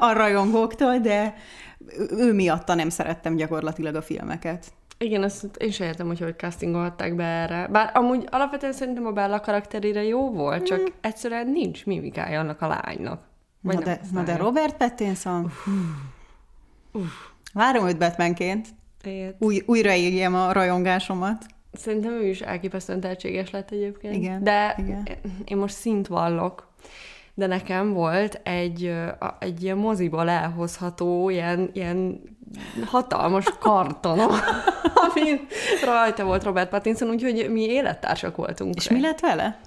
a, 0.00 0.12
rajongóktól, 0.12 0.99
de 0.99 1.35
ő 2.11 2.33
miatta 2.33 2.75
nem 2.75 2.88
szerettem 2.88 3.37
gyakorlatilag 3.37 3.95
a 3.95 4.03
filmeket. 4.03 4.67
Igen, 4.99 5.23
azt 5.23 5.57
én 5.57 5.71
sem 5.71 5.87
értem, 5.87 6.07
hogy 6.07 6.21
hogy 6.21 6.37
castingolták 6.37 7.15
be 7.15 7.25
erre. 7.25 7.69
Bár 7.69 7.91
amúgy 7.95 8.26
alapvetően 8.31 8.73
szerintem 8.73 9.07
a 9.07 9.12
Bella 9.12 9.41
karakterére 9.41 10.03
jó 10.03 10.31
volt, 10.31 10.67
csak 10.67 10.81
mm. 10.81 10.85
egyszerűen 11.00 11.49
nincs 11.49 11.87
mimikája 11.87 12.41
annak 12.41 12.61
a 12.61 12.67
lánynak. 12.67 13.23
Vagy 13.61 13.75
na, 13.75 13.83
de, 13.83 14.00
na 14.12 14.23
de 14.23 14.37
Robert 14.37 14.76
Pattinson? 14.76 15.45
Uff. 15.45 15.53
Uff. 16.93 17.12
Várom 17.53 17.87
őt 17.87 17.99
Batmanként. 17.99 18.69
Új, 19.38 19.62
újraírjem 19.67 20.35
a 20.35 20.53
rajongásomat. 20.53 21.47
Szerintem 21.73 22.12
ő 22.12 22.26
is 22.26 22.41
elképesztően 22.41 23.00
tehetséges 23.00 23.50
lett 23.50 23.71
egyébként. 23.71 24.15
Igen. 24.15 24.43
De 24.43 24.75
igen. 24.79 25.09
én 25.45 25.57
most 25.57 25.75
szint 25.75 26.07
vallok, 26.07 26.73
de 27.35 27.47
nekem 27.47 27.93
volt 27.93 28.41
egy, 28.43 28.95
egy 29.38 29.62
ilyen 29.62 29.76
moziból 29.76 30.29
elhozható, 30.29 31.31
ilyen, 31.31 31.71
ilyen 31.73 32.21
hatalmas 32.85 33.45
kartonom, 33.61 34.31
amin 35.07 35.47
rajta 35.85 36.25
volt 36.25 36.45
Robert 36.45 36.69
Pattinson, 36.69 37.09
úgyhogy 37.09 37.50
mi 37.50 37.61
élettársak 37.61 38.37
voltunk. 38.37 38.75
És 38.75 38.88
mi 38.88 39.00
lett 39.00 39.21
vele? 39.21 39.61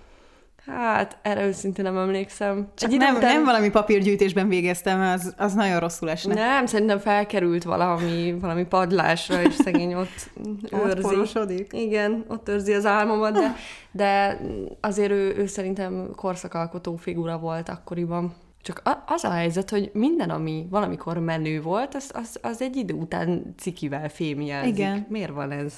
Hát, 0.66 1.18
erre 1.22 1.46
őszintén 1.46 1.86
nem 1.86 1.98
emlékszem. 1.98 2.68
Csak 2.76 2.92
nem, 2.92 3.16
után... 3.16 3.34
nem 3.34 3.44
valami 3.44 3.70
papírgyűjtésben 3.70 4.48
végeztem, 4.48 5.02
az, 5.02 5.34
az 5.38 5.54
nagyon 5.54 5.80
rosszul 5.80 6.10
esne. 6.10 6.34
Nem, 6.34 6.66
szerintem 6.66 6.98
felkerült 6.98 7.64
valami, 7.64 8.38
valami 8.42 8.66
padlásra, 8.66 9.42
és 9.42 9.54
szegény 9.54 9.94
ott 9.94 10.30
őrzi. 10.86 11.38
Ott 11.40 11.52
Igen, 11.72 12.26
ott 12.28 12.50
őrzi 12.50 12.74
az 12.74 12.86
álmomat, 12.86 13.34
de, 13.34 13.56
de 13.92 14.40
azért 14.82 15.12
ő, 15.12 15.36
ő 15.38 15.46
szerintem 15.46 16.10
korszakalkotó 16.16 16.96
figura 16.96 17.38
volt 17.38 17.70
akkoriban. 17.70 18.36
Csak 18.62 18.82
az 19.06 19.24
a 19.24 19.32
helyzet, 19.32 19.70
hogy 19.70 19.90
minden, 19.94 20.30
ami 20.30 20.68
valamikor 20.70 21.18
menő 21.18 21.62
volt, 21.62 21.96
az, 21.96 22.12
az, 22.14 22.40
az 22.42 22.62
egy 22.62 22.76
idő 22.76 22.94
után 22.94 23.54
cikivel 23.58 24.10
fémjelzik. 24.10 24.74
Igen. 24.78 25.06
Miért 25.10 25.32
van 25.32 25.52
ez? 25.52 25.74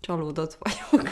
Csalódott 0.00 0.58
vagyok. 0.58 1.08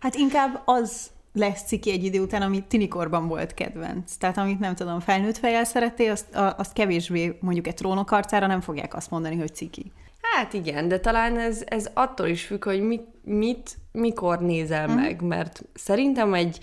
Hát 0.00 0.14
inkább 0.14 0.62
az 0.64 1.10
lesz 1.32 1.62
ciki 1.66 1.90
egy 1.90 2.04
idő 2.04 2.20
után, 2.20 2.42
ami 2.42 2.64
tinikorban 2.68 3.28
volt 3.28 3.54
kedvenc. 3.54 4.14
Tehát 4.14 4.38
amit 4.38 4.58
nem 4.58 4.74
tudom, 4.74 5.00
felnőtt 5.00 5.36
fejjel 5.36 5.64
szerettél, 5.64 6.10
azt, 6.10 6.34
azt 6.34 6.72
kevésbé 6.72 7.38
mondjuk 7.40 7.66
egy 7.66 7.74
trónok 7.74 8.10
arcára 8.10 8.46
nem 8.46 8.60
fogják 8.60 8.94
azt 8.94 9.10
mondani, 9.10 9.36
hogy 9.36 9.54
ciki. 9.54 9.92
Hát 10.20 10.52
igen, 10.52 10.88
de 10.88 11.00
talán 11.00 11.38
ez, 11.38 11.62
ez 11.66 11.90
attól 11.94 12.26
is 12.26 12.44
függ, 12.44 12.64
hogy 12.64 12.80
mit, 12.80 13.06
mit 13.22 13.78
mikor 13.92 14.40
nézel 14.40 14.88
mm. 14.88 14.94
meg, 14.94 15.22
mert 15.22 15.62
szerintem 15.74 16.34
egy 16.34 16.60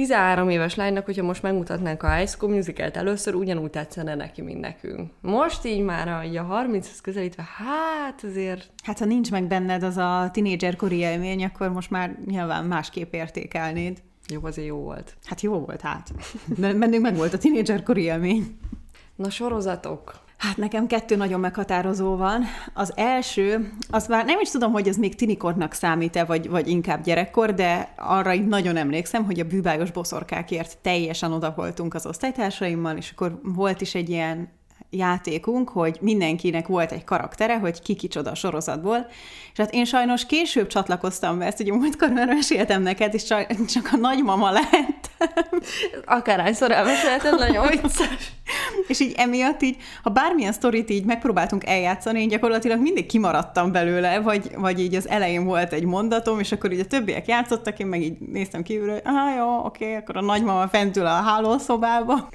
13 0.00 0.48
éves 0.48 0.74
lánynak, 0.74 1.04
hogyha 1.04 1.22
most 1.22 1.42
megmutatnánk 1.42 2.02
a 2.02 2.14
High 2.14 2.28
School 2.28 2.52
Musical-t 2.54 2.96
először, 2.96 3.34
ugyanúgy 3.34 3.70
tetszene 3.70 4.14
neki, 4.14 4.42
mint 4.42 4.60
nekünk. 4.60 5.10
Most 5.20 5.64
így 5.64 5.82
már 5.82 6.08
a, 6.08 6.18
a 6.18 6.64
30-hoz 6.64 7.00
közelítve, 7.00 7.48
hát 7.56 8.24
azért... 8.24 8.70
Hát 8.82 8.98
ha 8.98 9.04
nincs 9.04 9.30
meg 9.30 9.44
benned 9.46 9.82
az 9.82 9.96
a 9.96 10.28
tinédzser 10.32 10.76
kori 10.76 10.96
élmény, 10.96 11.44
akkor 11.44 11.72
most 11.72 11.90
már 11.90 12.16
nyilván 12.26 12.64
másképp 12.64 13.14
értékelnéd. 13.14 14.02
Jó, 14.28 14.40
azért 14.42 14.66
jó 14.66 14.76
volt. 14.76 15.16
Hát 15.24 15.40
jó 15.40 15.58
volt, 15.58 15.80
hát. 15.80 16.12
De 16.46 16.74
bennünk 16.74 17.02
meg 17.02 17.16
volt 17.16 17.34
a 17.34 17.38
tinédzser 17.38 17.82
kori 17.82 18.02
élmény. 18.02 18.58
Na, 19.16 19.30
sorozatok. 19.30 20.20
Hát 20.40 20.56
nekem 20.56 20.86
kettő 20.86 21.16
nagyon 21.16 21.40
meghatározó 21.40 22.16
van. 22.16 22.44
Az 22.74 22.92
első, 22.96 23.72
az 23.90 24.06
már 24.06 24.24
nem 24.24 24.40
is 24.40 24.50
tudom, 24.50 24.72
hogy 24.72 24.88
ez 24.88 24.96
még 24.96 25.14
tinikornak 25.14 25.72
számít-e, 25.72 26.24
vagy, 26.24 26.48
vagy 26.48 26.68
inkább 26.68 27.02
gyerekkor, 27.02 27.54
de 27.54 27.94
arra 27.96 28.34
így 28.34 28.46
nagyon 28.46 28.76
emlékszem, 28.76 29.24
hogy 29.24 29.40
a 29.40 29.44
bűbájos 29.44 29.90
boszorkákért 29.90 30.78
teljesen 30.78 31.32
oda 31.32 31.52
voltunk 31.56 31.94
az 31.94 32.06
osztálytársaimmal, 32.06 32.96
és 32.96 33.10
akkor 33.10 33.40
volt 33.42 33.80
is 33.80 33.94
egy 33.94 34.08
ilyen 34.08 34.48
játékunk, 34.90 35.68
hogy 35.68 35.98
mindenkinek 36.00 36.66
volt 36.66 36.92
egy 36.92 37.04
karaktere, 37.04 37.58
hogy 37.58 37.82
ki 37.82 37.94
kicsoda 37.94 38.30
a 38.30 38.34
sorozatból, 38.34 39.06
és 39.52 39.58
hát 39.58 39.74
én 39.74 39.84
sajnos 39.84 40.26
később 40.26 40.66
csatlakoztam 40.66 41.38
be, 41.38 41.44
ezt 41.44 41.60
ugye 41.60 41.72
múltkor 41.72 42.08
már 42.08 42.26
meséltem 42.26 42.82
neked, 42.82 43.14
és 43.14 43.24
csak 43.68 43.88
a 43.92 43.96
nagymama 43.96 44.50
lehettem. 44.50 45.60
Akárhányszor 46.04 46.70
elmeséltem, 46.70 47.36
nagyon 47.36 47.66
vicces. 47.66 48.32
és 48.88 49.00
így 49.00 49.14
emiatt 49.16 49.62
így, 49.62 49.76
ha 50.02 50.10
bármilyen 50.10 50.52
sztorit 50.52 50.90
így 50.90 51.04
megpróbáltunk 51.04 51.66
eljátszani, 51.66 52.20
én 52.20 52.28
gyakorlatilag 52.28 52.80
mindig 52.80 53.06
kimaradtam 53.06 53.72
belőle, 53.72 54.20
vagy, 54.20 54.50
vagy 54.56 54.80
így 54.80 54.94
az 54.94 55.08
elején 55.08 55.44
volt 55.44 55.72
egy 55.72 55.84
mondatom, 55.84 56.40
és 56.40 56.52
akkor 56.52 56.72
így 56.72 56.80
a 56.80 56.86
többiek 56.86 57.26
játszottak, 57.26 57.78
én 57.78 57.86
meg 57.86 58.02
így 58.02 58.18
néztem 58.18 58.62
kívül, 58.62 58.90
hogy 58.90 59.02
ah, 59.04 59.36
jó, 59.36 59.64
oké, 59.64 59.94
akkor 59.94 60.16
a 60.16 60.20
nagymama 60.20 60.68
fentül 60.68 61.06
a 61.06 61.22
hálószobába. 61.22 62.28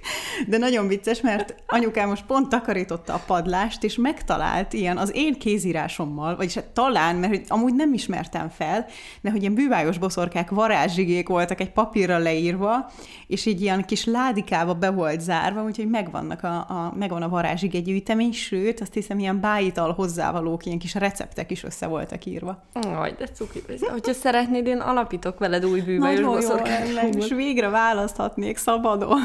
De 0.48 0.58
nagyon 0.58 0.88
vicces, 0.88 1.22
mert 1.22 1.56
anyukám 1.68 2.10
most 2.10 2.26
pont 2.26 2.45
takarította 2.48 3.14
a 3.14 3.22
padlást, 3.28 3.84
és 3.84 3.96
megtalált 3.96 4.74
ilyen 4.74 4.98
az 4.98 5.12
én 5.16 5.34
kézírásommal, 5.34 6.36
vagyis 6.36 6.54
hát 6.54 6.66
talán, 6.66 7.16
mert 7.16 7.32
hogy 7.34 7.44
amúgy 7.48 7.74
nem 7.76 7.94
ismertem 7.94 8.50
fel, 8.50 8.86
de 9.22 9.32
hogy 9.32 9.42
ilyen 9.42 9.54
bűvájos 9.54 9.98
boszorkák 9.98 10.50
varázsigék 10.50 11.28
voltak 11.28 11.60
egy 11.62 11.72
papírra 11.72 12.18
leírva, 12.18 12.92
és 13.28 13.46
így 13.46 13.62
ilyen 13.62 13.86
kis 13.86 14.06
ládikába 14.06 14.74
be 14.74 14.90
volt 14.90 15.22
zárva, 15.22 15.64
úgyhogy 15.64 15.90
megvannak 15.90 16.44
a, 16.44 16.56
a, 16.56 16.94
megvan 16.98 17.22
a 17.22 17.30
varázsige 17.30 17.80
gyűjtemény, 17.80 18.32
sőt, 18.32 18.82
azt 18.82 18.94
hiszem, 18.94 19.20
ilyen 19.20 19.40
bájital 19.40 19.94
hozzávalók, 19.94 20.66
ilyen 20.66 20.80
kis 20.80 20.94
receptek 20.94 21.52
is 21.52 21.64
össze 21.64 21.88
voltak 21.88 22.26
írva. 22.26 22.64
Aj, 22.74 23.16
de 23.18 23.28
cuki. 23.28 23.62
Hogyha 23.92 24.14
szeretnéd, 24.14 24.68
én 24.68 24.78
alapítok 24.78 25.40
veled 25.40 25.66
új 25.66 25.82
bűvájos 25.82 26.22
boszorkákat. 26.22 27.16
És 27.16 27.28
végre 27.28 27.70
választhatnék 27.70 28.58
szabadon. 28.58 29.20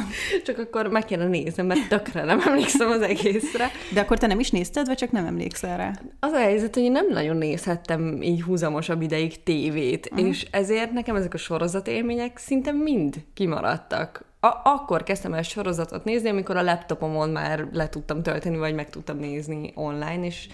Csak 0.45 0.59
akkor 0.59 0.87
meg 0.87 1.05
kéne 1.05 1.27
nézni, 1.27 1.63
mert 1.63 1.89
tökre 1.89 2.25
nem 2.25 2.41
emlékszem 2.47 2.91
az 2.91 3.03
egészre. 3.11 3.71
De 3.93 4.01
akkor 4.01 4.19
te 4.19 4.27
nem 4.27 4.41
is 4.41 4.51
nézted, 4.51 4.87
vagy 4.87 4.97
csak 4.97 5.11
nem 5.11 5.27
emlékszel 5.27 5.77
rá? 5.77 5.93
Az 6.21 6.33
a 6.33 6.39
helyzet, 6.39 6.75
hogy 6.75 6.83
én 6.83 6.93
nem 6.93 7.09
nagyon 7.09 7.37
nézhettem 7.37 8.23
így 8.23 8.43
húzamosabb 8.43 9.03
ideig 9.03 9.43
tévét, 9.43 10.09
uh-huh. 10.13 10.29
és 10.29 10.47
ezért 10.51 10.93
nekem 10.93 11.17
ezek 11.17 11.35
a 11.35 11.39
sorozatélmények 11.39 12.39
szinte 12.39 12.73
mind 12.73 13.15
kimaradtak. 13.35 14.25
A- 14.41 14.61
akkor 14.65 15.03
kezdtem 15.03 15.35
el 15.35 15.43
sorozatot 15.43 16.05
nézni, 16.05 16.29
amikor 16.29 16.57
a 16.57 16.63
laptopomon 16.63 17.31
már 17.31 17.69
le 17.73 17.89
tudtam 17.89 18.23
tölteni, 18.23 18.57
vagy 18.57 18.75
meg 18.75 18.91
tudtam 18.91 19.19
nézni 19.19 19.73
online, 19.75 20.27
és 20.27 20.49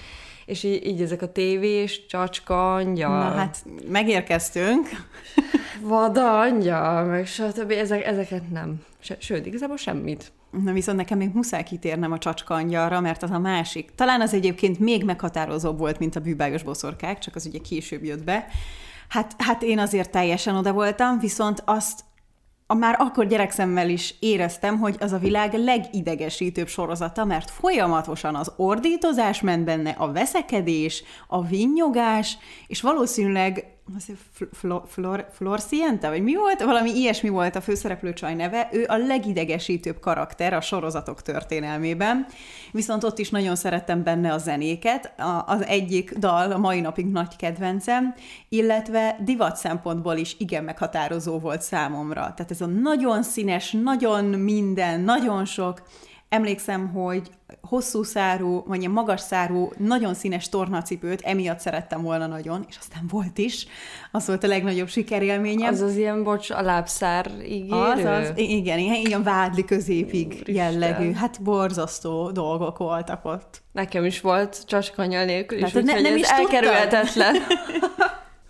és 0.47 0.63
így, 0.63 0.87
így 0.87 1.01
ezek 1.01 1.23
a 1.23 1.33
tévés, 1.33 2.07
csacska, 2.07 2.75
angyal. 2.75 3.19
Na 3.19 3.37
hát, 3.37 3.65
megérkeztünk. 3.89 4.89
Vada, 5.81 6.41
angyal, 6.41 7.05
meg 7.05 7.27
stb. 7.27 7.71
Ezek, 7.71 8.05
ezeket 8.05 8.51
nem. 8.51 8.85
Sőt, 9.19 9.47
igazából 9.47 9.77
semmit. 9.77 10.33
Na 10.65 10.73
viszont 10.73 10.97
nekem 10.97 11.19
még 11.19 11.31
muszáj 11.35 11.63
kitérnem 11.63 12.13
a 12.13 12.19
csacska 12.19 12.55
angyalra, 12.55 13.01
mert 13.01 13.23
az 13.23 13.31
a 13.31 13.39
másik. 13.39 13.95
Talán 13.95 14.21
az 14.21 14.35
egyébként 14.35 14.79
még 14.79 15.05
meghatározóbb 15.05 15.79
volt, 15.79 15.99
mint 15.99 16.17
a 16.17 16.21
bűbágos 16.21 16.63
boszorkák, 16.63 17.19
csak 17.19 17.35
az 17.35 17.47
ugye 17.47 17.59
később 17.59 18.05
jött 18.05 18.25
be. 18.25 18.47
Hát, 19.09 19.35
hát 19.39 19.63
én 19.63 19.79
azért 19.79 20.11
teljesen 20.11 20.57
oda 20.57 20.73
voltam, 20.73 21.19
viszont 21.19 21.63
azt 21.65 22.05
a 22.67 22.75
már 22.75 22.97
akkor 22.99 23.27
gyerekszemmel 23.27 23.89
is 23.89 24.15
éreztem, 24.21 24.79
hogy 24.79 24.97
az 25.01 25.13
a 25.13 25.19
világ 25.19 25.55
legidegesítőbb 25.55 26.69
sorozata, 26.69 27.25
mert 27.25 27.51
folyamatosan 27.51 28.35
az 28.35 28.53
ordítozás 28.57 29.41
ment 29.41 29.65
benne, 29.65 29.91
a 29.91 30.13
veszekedés, 30.13 31.03
a 31.27 31.45
vinnyogás, 31.45 32.39
és 32.67 32.81
valószínűleg 32.81 33.76
Flor, 34.53 34.83
Flor, 34.87 35.29
Florcienta, 35.33 36.09
vagy 36.09 36.23
mi 36.23 36.37
volt? 36.37 36.63
Valami 36.63 36.91
ilyesmi 36.91 37.29
volt 37.29 37.57
a 37.57 37.61
főszereplő 37.61 38.13
csaj 38.13 38.35
neve. 38.35 38.69
Ő 38.73 38.85
a 38.89 38.97
legidegesítőbb 38.97 40.01
karakter 40.01 40.53
a 40.53 40.61
sorozatok 40.61 41.23
történelmében, 41.23 42.27
viszont 42.73 43.05
ott 43.05 43.19
is 43.19 43.31
nagyon 43.31 43.57
szerettem 43.57 44.03
benne 44.03 44.33
a 44.33 44.39
zenéket. 44.39 45.21
A, 45.21 45.45
az 45.47 45.65
egyik 45.65 46.13
dal 46.19 46.53
a 46.53 46.59
mai 46.59 46.81
napig 46.81 47.07
nagy 47.07 47.37
kedvencem, 47.37 48.15
illetve 48.49 49.19
divat 49.25 49.57
szempontból 49.57 50.17
is 50.17 50.37
igen 50.39 50.65
meghatározó 50.65 51.39
volt 51.39 51.63
számomra. 51.63 52.21
Tehát 52.21 52.51
ez 52.51 52.61
a 52.61 52.67
nagyon 52.67 53.23
színes, 53.23 53.71
nagyon 53.71 54.25
minden, 54.25 55.01
nagyon 55.01 55.45
sok, 55.45 55.83
Emlékszem, 56.29 56.89
hogy 56.89 57.31
hosszú 57.61 58.03
szárú, 58.03 58.65
vagy 58.67 58.79
ilyen 58.79 58.91
magas 58.91 59.21
szárú, 59.21 59.73
nagyon 59.77 60.15
színes 60.15 60.49
tornacipőt 60.49 61.21
emiatt 61.21 61.59
szerettem 61.59 62.03
volna 62.03 62.27
nagyon, 62.27 62.65
és 62.69 62.77
aztán 62.81 63.07
volt 63.11 63.39
is. 63.39 63.67
Az 64.13 64.27
volt 64.27 64.45
a 64.45 64.47
legnagyobb 64.47 64.89
sikerélményem. 64.89 65.73
Az 65.73 65.81
az 65.81 65.97
ilyen, 65.97 66.23
bocs, 66.23 66.51
a 66.51 66.63
lábszár 66.63 67.31
ígérő? 67.45 67.81
Az, 67.81 68.05
az, 68.05 68.33
igen, 68.37 68.79
ilyen, 68.79 68.95
ilyen 68.95 69.23
vádli 69.23 69.65
középig 69.65 70.27
Úristen. 70.27 70.55
jellegű. 70.55 71.13
Hát 71.13 71.43
borzasztó 71.43 72.31
dolgok 72.31 72.79
voltak 72.79 73.25
ott. 73.25 73.63
Nekem 73.73 74.05
is 74.05 74.21
volt 74.21 74.67
csacskanyal 74.67 75.25
nélkül 75.25 75.59
is, 75.59 75.65
úgyhogy 75.65 75.85
ne, 75.85 76.01
nem 76.01 76.17
is 76.17 76.29
elkerülhetetlen. 76.29 77.35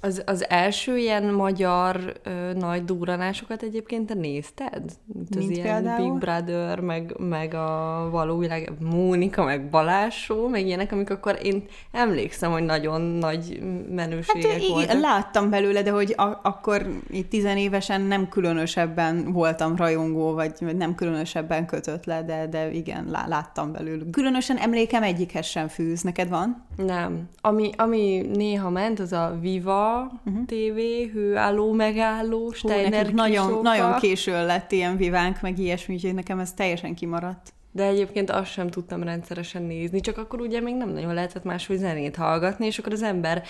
Az, 0.00 0.22
az 0.26 0.48
első 0.48 0.96
ilyen 0.96 1.24
magyar 1.24 2.12
ö, 2.22 2.52
nagy 2.52 2.84
duranásokat 2.84 3.62
egyébként 3.62 4.06
te 4.06 4.14
nézted? 4.14 4.82
Mint 5.04 5.36
az 5.36 5.50
ilyen 5.50 5.82
például? 5.82 6.10
Big 6.10 6.18
Brother, 6.18 6.80
meg, 6.80 7.14
meg 7.18 7.54
a 7.54 8.08
való 8.10 8.38
világ, 8.38 8.72
Mónika, 8.80 9.44
meg 9.44 9.68
Balásó, 9.70 10.48
meg 10.48 10.66
ilyenek, 10.66 10.92
amik 10.92 11.10
akkor 11.10 11.38
én 11.42 11.64
emlékszem, 11.92 12.52
hogy 12.52 12.62
nagyon 12.62 13.00
nagy 13.00 13.62
menőségek 13.90 14.52
hát, 14.52 14.66
voltak. 14.68 15.00
Láttam 15.00 15.50
belőle, 15.50 15.82
de 15.82 15.90
hogy 15.90 16.14
a, 16.16 16.40
akkor 16.42 16.86
itt 17.10 17.30
tizenévesen 17.30 18.00
nem 18.00 18.28
különösebben 18.28 19.32
voltam 19.32 19.76
rajongó, 19.76 20.32
vagy, 20.32 20.52
nem 20.76 20.94
különösebben 20.94 21.66
kötött 21.66 22.04
le, 22.04 22.22
de, 22.22 22.46
de 22.46 22.70
igen, 22.70 23.06
lá, 23.10 23.26
láttam 23.26 23.72
belőle. 23.72 24.04
Különösen 24.10 24.56
emlékem 24.56 25.02
egyikhez 25.02 25.46
sem 25.46 25.68
fűz. 25.68 26.02
Neked 26.02 26.28
van? 26.28 26.64
Nem. 26.76 27.28
Ami, 27.40 27.70
ami 27.76 28.26
néha 28.34 28.70
ment, 28.70 29.00
az 29.00 29.12
a 29.12 29.38
Viva, 29.40 29.85
uh-huh. 30.24 30.44
TV, 30.44 31.12
hőálló, 31.12 31.72
megálló, 31.72 32.52
Steiner 32.52 33.12
nagyon, 33.12 33.62
nagyon 33.62 33.98
későn 33.98 34.46
lett 34.46 34.72
ilyen 34.72 34.96
vivánk, 34.96 35.40
meg 35.40 35.58
ilyesmi, 35.58 35.94
úgyhogy 35.94 36.14
nekem 36.14 36.38
ez 36.38 36.52
teljesen 36.52 36.94
kimaradt. 36.94 37.54
De 37.76 37.84
egyébként 37.84 38.30
azt 38.30 38.50
sem 38.50 38.68
tudtam 38.68 39.02
rendszeresen 39.02 39.62
nézni, 39.62 40.00
csak 40.00 40.18
akkor 40.18 40.40
ugye 40.40 40.60
még 40.60 40.74
nem 40.74 40.88
nagyon 40.88 41.14
lehetett 41.14 41.44
máshogy 41.44 41.76
zenét 41.76 42.16
hallgatni, 42.16 42.66
és 42.66 42.78
akkor 42.78 42.92
az 42.92 43.02
ember 43.02 43.42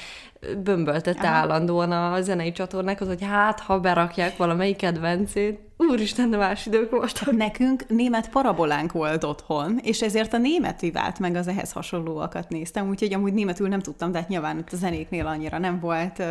bömböltette 0.63 1.29
Aha. 1.29 1.37
állandóan 1.37 1.93
a 1.93 2.21
zenei 2.21 2.53
csatornákat, 2.53 3.09
hogy 3.09 3.23
hát, 3.23 3.61
ha 3.61 3.81
berakják 3.81 4.37
valamelyik 4.37 4.77
kedvencét. 4.77 5.61
Úristen, 5.77 6.31
de 6.31 6.37
más 6.37 6.67
idők 6.67 6.91
voltak. 6.91 7.33
Nekünk 7.37 7.89
német 7.89 8.31
parabolánk 8.31 8.93
volt 8.93 9.25
otthon, 9.25 9.79
és 9.83 10.03
ezért 10.03 10.33
a 10.33 10.39
német 10.39 10.85
vált 10.93 11.19
meg 11.19 11.35
az 11.35 11.49
ehhez 11.49 11.73
hasonlóakat 11.73 12.49
néztem, 12.49 12.89
úgyhogy 12.89 13.15
amúgy 13.15 13.33
németül 13.33 13.69
nem 13.69 13.81
tudtam, 13.81 14.13
de 14.13 14.19
hát 14.19 14.29
nyilván 14.29 14.59
itt 14.59 14.73
a 14.73 14.77
zenéknél 14.77 15.27
annyira 15.27 15.59
nem 15.59 15.81
volt 15.81 16.23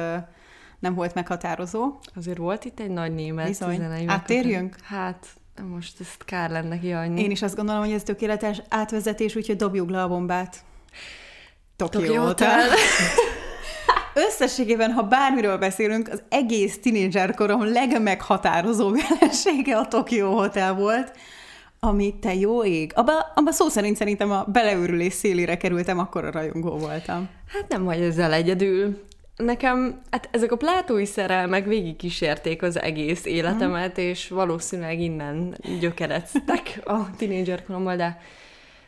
nem 0.79 0.93
volt 0.93 1.13
meghatározó. 1.13 1.93
Azért 2.15 2.37
volt 2.37 2.65
itt 2.65 2.79
egy 2.79 2.89
nagy 2.89 3.13
német 3.13 3.47
Bizony. 3.47 3.75
zenei 3.75 4.05
Áttérjünk? 4.07 4.75
Hát, 4.83 5.27
most 5.63 6.00
ezt 6.00 6.25
kár 6.25 6.50
lenne 6.50 6.79
kihagyni. 6.79 7.21
Én 7.21 7.31
is 7.31 7.41
azt 7.41 7.55
gondolom, 7.55 7.81
hogy 7.81 7.91
ez 7.91 8.03
tökéletes 8.03 8.62
átvezetés, 8.69 9.35
úgyhogy 9.35 9.55
dobjuk 9.55 9.89
le 9.89 10.01
a 10.01 10.07
bombát. 10.07 10.63
Tokyo 11.75 12.21
Hotel. 12.21 12.69
Összességében, 14.27 14.91
ha 14.91 15.03
bármiről 15.03 15.57
beszélünk, 15.57 16.09
az 16.12 16.24
egész 16.29 16.79
tinédzser 16.79 17.33
korom 17.33 17.71
legmeghatározóbb 17.71 18.95
jelensége 19.09 19.77
a 19.77 19.88
Tokyo 19.88 20.31
Hotel 20.31 20.74
volt, 20.74 21.12
ami 21.79 22.15
te 22.19 22.35
jó 22.35 22.63
ég. 22.63 22.91
Abba, 22.95 23.31
abba 23.35 23.51
szó 23.51 23.67
szerint 23.69 23.97
szerintem 23.97 24.31
a 24.31 24.43
beleőrülés 24.47 25.13
szélére 25.13 25.57
kerültem, 25.57 26.00
akkor 26.00 26.25
a 26.25 26.31
rajongó 26.31 26.77
voltam. 26.77 27.29
Hát 27.47 27.67
nem 27.67 27.83
vagy 27.83 28.01
ezzel 28.01 28.33
egyedül 28.33 29.03
nekem, 29.38 30.01
hát 30.12 30.30
ezek 30.32 30.51
a 30.51 30.56
plátói 30.56 31.06
szerelmek 31.06 31.65
végig 31.65 31.96
kísérték 31.96 32.62
az 32.62 32.80
egész 32.80 33.25
életemet, 33.25 34.00
mm. 34.00 34.04
és 34.04 34.30
valószínűleg 34.30 35.00
innen 35.00 35.58
gyökereztek 35.80 36.82
a 36.86 37.15
tínédzserkoromban, 37.18 37.98
de 37.98 38.22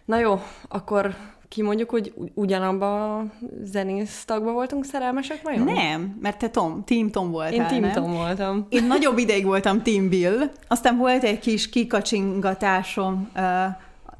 na 0.05 0.19
jó, 0.19 0.41
akkor 0.67 1.15
kimondjuk, 1.47 1.89
hogy 1.89 2.13
ugyanabban 2.33 3.01
a 3.01 3.31
zenész 3.63 4.23
tagban 4.25 4.53
voltunk 4.53 4.85
szerelmesek 4.85 5.41
vajon? 5.41 5.63
Nem, 5.63 6.17
mert 6.21 6.37
te 6.37 6.49
Tom, 6.49 6.83
Team 6.83 7.09
Tom 7.09 7.31
voltál, 7.31 7.53
Én 7.53 7.67
Team 7.67 7.81
nem? 7.81 7.91
Tom 7.91 8.13
voltam. 8.13 8.65
Én 8.69 8.83
nagyobb 8.83 9.17
ideig 9.17 9.45
voltam 9.45 9.81
Team 9.83 10.09
Bill, 10.09 10.51
aztán 10.67 10.97
volt 10.97 11.23
egy 11.23 11.39
kis 11.39 11.69
kikacsingatásom 11.69 13.29
uh, 13.35 13.41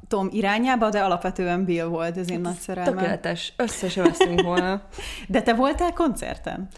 Tom 0.08 0.28
irányába, 0.30 0.90
de 0.90 1.00
alapvetően 1.00 1.64
Bill 1.64 1.84
volt 1.84 2.16
az 2.16 2.30
én 2.30 2.40
nagy 2.40 2.58
szerelmem. 2.58 2.94
Tökéletes, 2.94 3.52
össze 3.56 3.88
se 3.88 4.02
vesztünk 4.02 4.42
volna. 4.42 4.82
De 5.28 5.42
te 5.42 5.54
voltál 5.54 5.92
koncerten? 5.92 6.68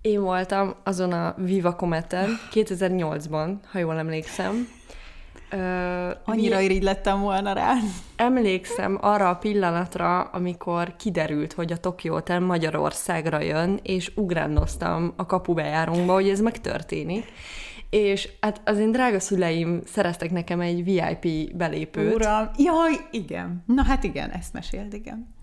Én 0.00 0.20
voltam 0.20 0.74
azon 0.84 1.12
a 1.12 1.34
Viva 1.36 1.74
Cometen 1.74 2.38
2008-ban, 2.52 3.54
ha 3.72 3.78
jól 3.78 3.98
emlékszem. 3.98 4.68
Uh, 5.52 6.10
Annyira 6.24 6.60
irigy 6.60 6.82
lettem 6.82 7.20
volna 7.20 7.52
rá. 7.52 7.74
Emlékszem 8.16 8.98
arra 9.00 9.28
a 9.28 9.36
pillanatra, 9.36 10.20
amikor 10.20 10.96
kiderült, 10.96 11.52
hogy 11.52 11.72
a 11.72 11.76
Tokyo 11.76 12.12
Hotel 12.12 12.40
Magyarországra 12.40 13.40
jön, 13.40 13.80
és 13.82 14.12
ugránoztam 14.14 15.12
a 15.16 15.26
kapubejárunkba, 15.26 16.12
hogy 16.12 16.28
ez 16.28 16.40
megtörténik 16.40 17.24
és 17.90 18.28
hát 18.40 18.60
az 18.64 18.78
én 18.78 18.92
drága 18.92 19.20
szüleim 19.20 19.82
szereztek 19.86 20.30
nekem 20.30 20.60
egy 20.60 20.84
VIP 20.84 21.56
belépőt. 21.56 22.14
Uram, 22.14 22.50
jaj, 22.56 22.92
igen. 23.10 23.62
Na 23.66 23.84
hát 23.84 24.04
igen, 24.04 24.30
ezt 24.30 24.52
mesélt, 24.52 24.92
igen. 24.92 25.36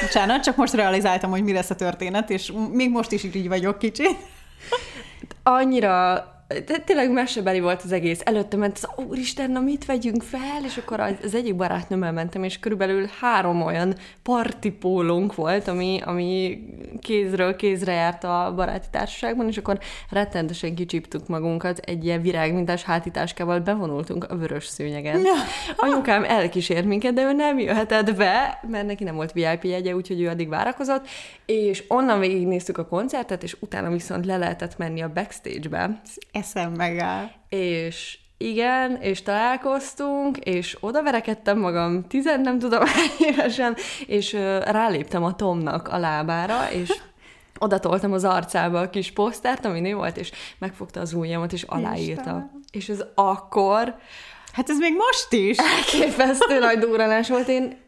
Bocsánat, 0.00 0.42
csak 0.42 0.56
most 0.56 0.74
realizáltam, 0.74 1.30
hogy 1.30 1.42
mi 1.42 1.52
lesz 1.52 1.70
a 1.70 1.74
történet, 1.74 2.30
és 2.30 2.52
még 2.72 2.90
most 2.90 3.12
is 3.12 3.24
így 3.24 3.48
vagyok 3.48 3.78
kicsit. 3.78 4.16
Annyira 5.42 6.24
tényleg 6.84 7.10
mesebeli 7.10 7.60
volt 7.60 7.82
az 7.82 7.92
egész. 7.92 8.20
Előtte 8.24 8.56
ment 8.56 8.78
az, 8.82 9.04
úristen, 9.08 9.50
na 9.50 9.60
mit 9.60 9.84
vegyünk 9.84 10.22
fel? 10.22 10.64
És 10.64 10.76
akkor 10.76 11.00
az 11.00 11.34
egyik 11.34 11.56
barátnőmmel 11.56 12.12
mentem, 12.12 12.44
és 12.44 12.58
körülbelül 12.58 13.08
három 13.20 13.62
olyan 13.62 13.94
partipólónk 14.22 15.34
volt, 15.34 15.68
ami, 15.68 16.00
ami 16.04 16.64
kézről 17.00 17.56
kézre 17.56 17.92
járt 17.92 18.24
a 18.24 18.52
baráti 18.56 18.86
társaságban, 18.90 19.48
és 19.48 19.56
akkor 19.56 19.78
rettentesen 20.10 20.74
kicsíptük 20.74 21.26
magunkat, 21.28 21.78
egy 21.78 22.04
ilyen 22.04 22.22
virágmintás 22.22 22.82
hátításkával 22.82 23.60
bevonultunk 23.60 24.24
a 24.24 24.36
vörös 24.36 24.66
szőnyegen. 24.66 25.22
Anyukám 25.76 26.24
elkísért 26.24 26.84
minket, 26.84 27.12
de 27.12 27.22
ő 27.22 27.32
nem 27.32 27.58
jöhetett 27.58 28.14
be, 28.14 28.60
mert 28.68 28.86
neki 28.86 29.04
nem 29.04 29.14
volt 29.14 29.32
VIP 29.32 29.64
jegye, 29.64 29.94
úgyhogy 29.94 30.20
ő 30.20 30.28
addig 30.28 30.48
várakozott, 30.48 31.06
és 31.46 31.84
onnan 31.88 32.20
végignéztük 32.20 32.78
a 32.78 32.86
koncertet, 32.86 33.42
és 33.42 33.56
utána 33.60 33.90
viszont 33.90 34.26
le 34.26 34.36
lehetett 34.36 34.78
menni 34.78 35.00
a 35.00 35.12
backstage-be 35.12 36.00
eszem 36.36 36.72
megáll. 36.72 37.30
És 37.48 38.18
igen, 38.38 38.96
és 38.96 39.22
találkoztunk, 39.22 40.38
és 40.38 40.76
oda 40.80 41.02
verekedtem 41.02 41.58
magam, 41.58 42.06
tizen 42.06 42.40
nem 42.40 42.58
tudom 42.58 42.82
évesen, 43.30 43.76
és 44.06 44.32
ráléptem 44.64 45.24
a 45.24 45.34
Tomnak 45.34 45.88
a 45.88 45.98
lábára, 45.98 46.70
és 46.70 46.92
oda 47.58 47.78
toltam 47.78 48.12
az 48.12 48.24
arcába 48.24 48.80
a 48.80 48.90
kis 48.90 49.12
posztert, 49.12 49.64
ami 49.64 49.80
nő 49.80 49.94
volt, 49.94 50.16
és 50.16 50.30
megfogta 50.58 51.00
az 51.00 51.12
ujjamat, 51.12 51.52
és 51.52 51.62
aláírta. 51.62 52.20
Isten. 52.20 52.50
És 52.70 52.88
ez 52.88 53.04
akkor... 53.14 53.94
Hát 54.52 54.70
ez 54.70 54.78
még 54.78 54.92
most 54.92 55.32
is! 55.32 55.56
Elképesztő 55.58 56.58
nagy 56.58 56.78
durranás 56.78 57.28
volt. 57.28 57.48
Én, 57.48 57.78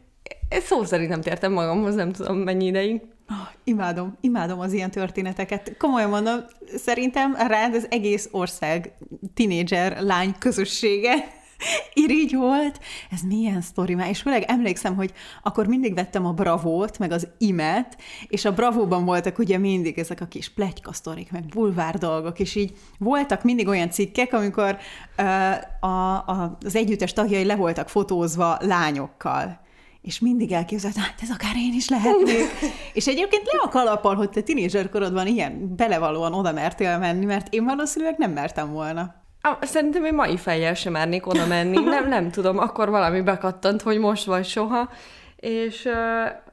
én 0.49 0.61
szó 0.61 0.83
szerint 0.83 1.09
nem 1.09 1.21
tértem 1.21 1.51
magamhoz, 1.51 1.95
nem 1.95 2.11
tudom 2.11 2.37
mennyi 2.37 2.65
ideig. 2.65 3.01
Oh, 3.29 3.47
imádom, 3.63 4.17
imádom 4.21 4.59
az 4.59 4.73
ilyen 4.73 4.91
történeteket. 4.91 5.77
Komolyan 5.77 6.09
mondom, 6.09 6.39
szerintem 6.75 7.35
rád 7.35 7.73
az 7.75 7.87
egész 7.89 8.29
ország 8.31 8.93
tinédzser 9.33 10.01
lány 10.01 10.35
közössége 10.39 11.13
irigy 11.93 12.35
volt. 12.35 12.79
Ez 13.11 13.21
milyen 13.21 13.61
sztori 13.61 13.95
már. 13.95 14.09
És 14.09 14.21
főleg 14.21 14.43
emlékszem, 14.47 14.95
hogy 14.95 15.13
akkor 15.43 15.67
mindig 15.67 15.93
vettem 15.93 16.25
a 16.25 16.33
Bravót, 16.33 16.99
meg 16.99 17.11
az 17.11 17.27
Imet, 17.37 17.97
és 18.27 18.45
a 18.45 18.53
Bravóban 18.53 19.05
voltak 19.05 19.37
ugye 19.39 19.57
mindig 19.57 19.99
ezek 19.99 20.21
a 20.21 20.25
kis 20.25 20.49
plegykasztorik, 20.49 21.31
meg 21.31 21.45
bulvár 21.45 21.97
dolgok, 21.97 22.39
és 22.39 22.55
így 22.55 22.77
voltak 22.97 23.43
mindig 23.43 23.67
olyan 23.67 23.89
cikkek, 23.89 24.33
amikor 24.33 24.77
uh, 25.17 25.89
a, 25.89 26.13
a, 26.13 26.57
az 26.65 26.75
együttes 26.75 27.13
tagjai 27.13 27.45
le 27.45 27.55
voltak 27.55 27.89
fotózva 27.89 28.57
lányokkal 28.61 29.67
és 30.01 30.19
mindig 30.19 30.51
elképzeltem, 30.51 31.03
hát 31.03 31.19
ez 31.21 31.29
akár 31.29 31.55
én 31.55 31.73
is 31.73 31.89
lehetnék. 31.89 32.49
és 32.93 33.07
egyébként 33.07 33.43
le 33.45 33.59
a 33.63 33.69
kalappal, 33.69 34.15
hogy 34.15 34.29
te 34.29 34.41
tinédzser 34.41 34.89
korodban 34.89 35.27
ilyen 35.27 35.75
belevalóan 35.75 36.33
oda 36.33 36.51
mertél 36.51 36.97
menni, 36.97 37.25
mert 37.25 37.53
én 37.53 37.65
valószínűleg 37.65 38.17
nem 38.17 38.31
mertem 38.31 38.71
volna. 38.71 39.15
Szerintem 39.61 40.05
én 40.05 40.13
mai 40.13 40.37
fejjel 40.37 40.73
sem 40.73 40.91
mernék 40.91 41.27
oda 41.27 41.45
menni. 41.45 41.83
Nem, 41.83 42.07
nem 42.07 42.31
tudom, 42.31 42.57
akkor 42.57 42.89
valami 42.89 43.21
bekattant, 43.21 43.81
hogy 43.81 43.99
most 43.99 44.25
vagy 44.25 44.45
soha. 44.45 44.89
És 45.35 45.85
uh, 45.85 45.93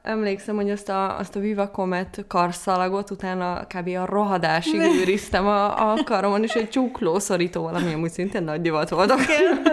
emlékszem, 0.01 0.55
hogy 0.55 0.69
azt 0.69 0.89
a, 0.89 1.17
azt 1.17 1.35
a 1.35 1.39
Viva 1.39 1.71
Comet 1.71 2.25
karszalagot 2.27 3.11
utána 3.11 3.67
kb. 3.67 3.87
a 3.87 4.05
rohadásig 4.05 4.79
őriztem 4.79 5.47
a, 5.47 5.91
a 5.91 6.03
karomon, 6.03 6.43
és 6.43 6.53
egy 6.53 6.69
csuklószorító 6.69 7.61
valami, 7.61 7.93
amúgy 7.93 8.11
szintén 8.11 8.43
nagy 8.43 8.61
divat 8.61 8.89
volt. 8.89 9.13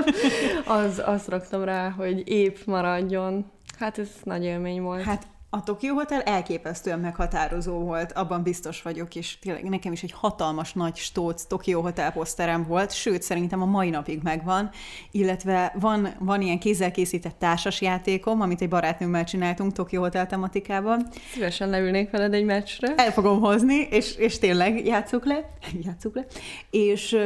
az, 0.66 1.02
azt 1.06 1.28
raktam 1.28 1.64
rá, 1.64 1.90
hogy 1.90 2.22
épp 2.28 2.56
maradjon. 2.66 3.52
Hát 3.78 3.98
ez 3.98 4.08
nagy 4.22 4.44
élmény 4.44 4.82
volt. 4.82 5.02
Hát 5.02 5.26
a 5.54 5.62
Tokyo 5.62 5.94
Hotel 5.94 6.22
elképesztően 6.22 6.98
meghatározó 6.98 7.78
volt, 7.78 8.12
abban 8.12 8.42
biztos 8.42 8.82
vagyok, 8.82 9.14
és 9.14 9.38
tényleg 9.38 9.64
nekem 9.68 9.92
is 9.92 10.02
egy 10.02 10.12
hatalmas 10.12 10.72
nagy 10.72 10.96
stóc 10.96 11.44
Tokyo 11.44 11.80
Hotel 11.80 12.12
poszterem 12.12 12.64
volt, 12.66 12.92
sőt, 12.92 13.22
szerintem 13.22 13.62
a 13.62 13.64
mai 13.64 13.90
napig 13.90 14.20
megvan, 14.22 14.70
illetve 15.10 15.72
van, 15.80 16.08
van 16.18 16.40
ilyen 16.40 16.58
kézzel 16.58 16.90
készített 16.90 17.38
társasjátékom, 17.38 18.40
amit 18.40 18.60
egy 18.60 18.68
barátnőmmel 18.68 19.24
csináltunk 19.24 19.72
Tokyo 19.72 20.00
Hotel 20.00 20.26
tematikában. 20.26 21.06
Szívesen 21.32 21.68
leülnék 21.68 22.10
veled 22.10 22.34
egy 22.34 22.44
meccsre. 22.44 22.94
El 22.96 23.12
fogom 23.12 23.40
hozni, 23.40 23.86
és, 23.90 24.16
és 24.16 24.38
tényleg 24.38 24.86
játsszuk 24.86 25.24
le, 25.24 25.48
játsszuk 25.86 26.14
le, 26.14 26.26
és 26.70 27.16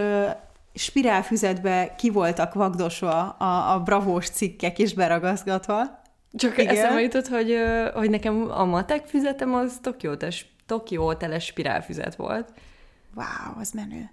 spirálfüzetbe 0.74 1.94
ki 1.98 2.10
voltak 2.10 2.54
vagdosva 2.54 3.28
a, 3.28 3.74
a 3.74 3.80
bravós 3.80 4.28
cikkek 4.28 4.78
is 4.78 4.94
beragaszgatva, 4.94 5.97
csak 6.32 6.58
Igen. 6.58 6.76
eszembe 6.76 7.00
jutott, 7.00 7.26
hogy, 7.26 7.56
hogy 7.94 8.10
nekem 8.10 8.50
a 8.50 8.64
matek 8.64 9.06
füzetem 9.06 9.54
az 9.54 9.80
Tokió 10.66 11.12
teles 11.14 11.44
spirálfüzet 11.44 12.14
volt. 12.14 12.52
Wow, 13.14 13.60
az 13.60 13.70
menő. 13.70 14.10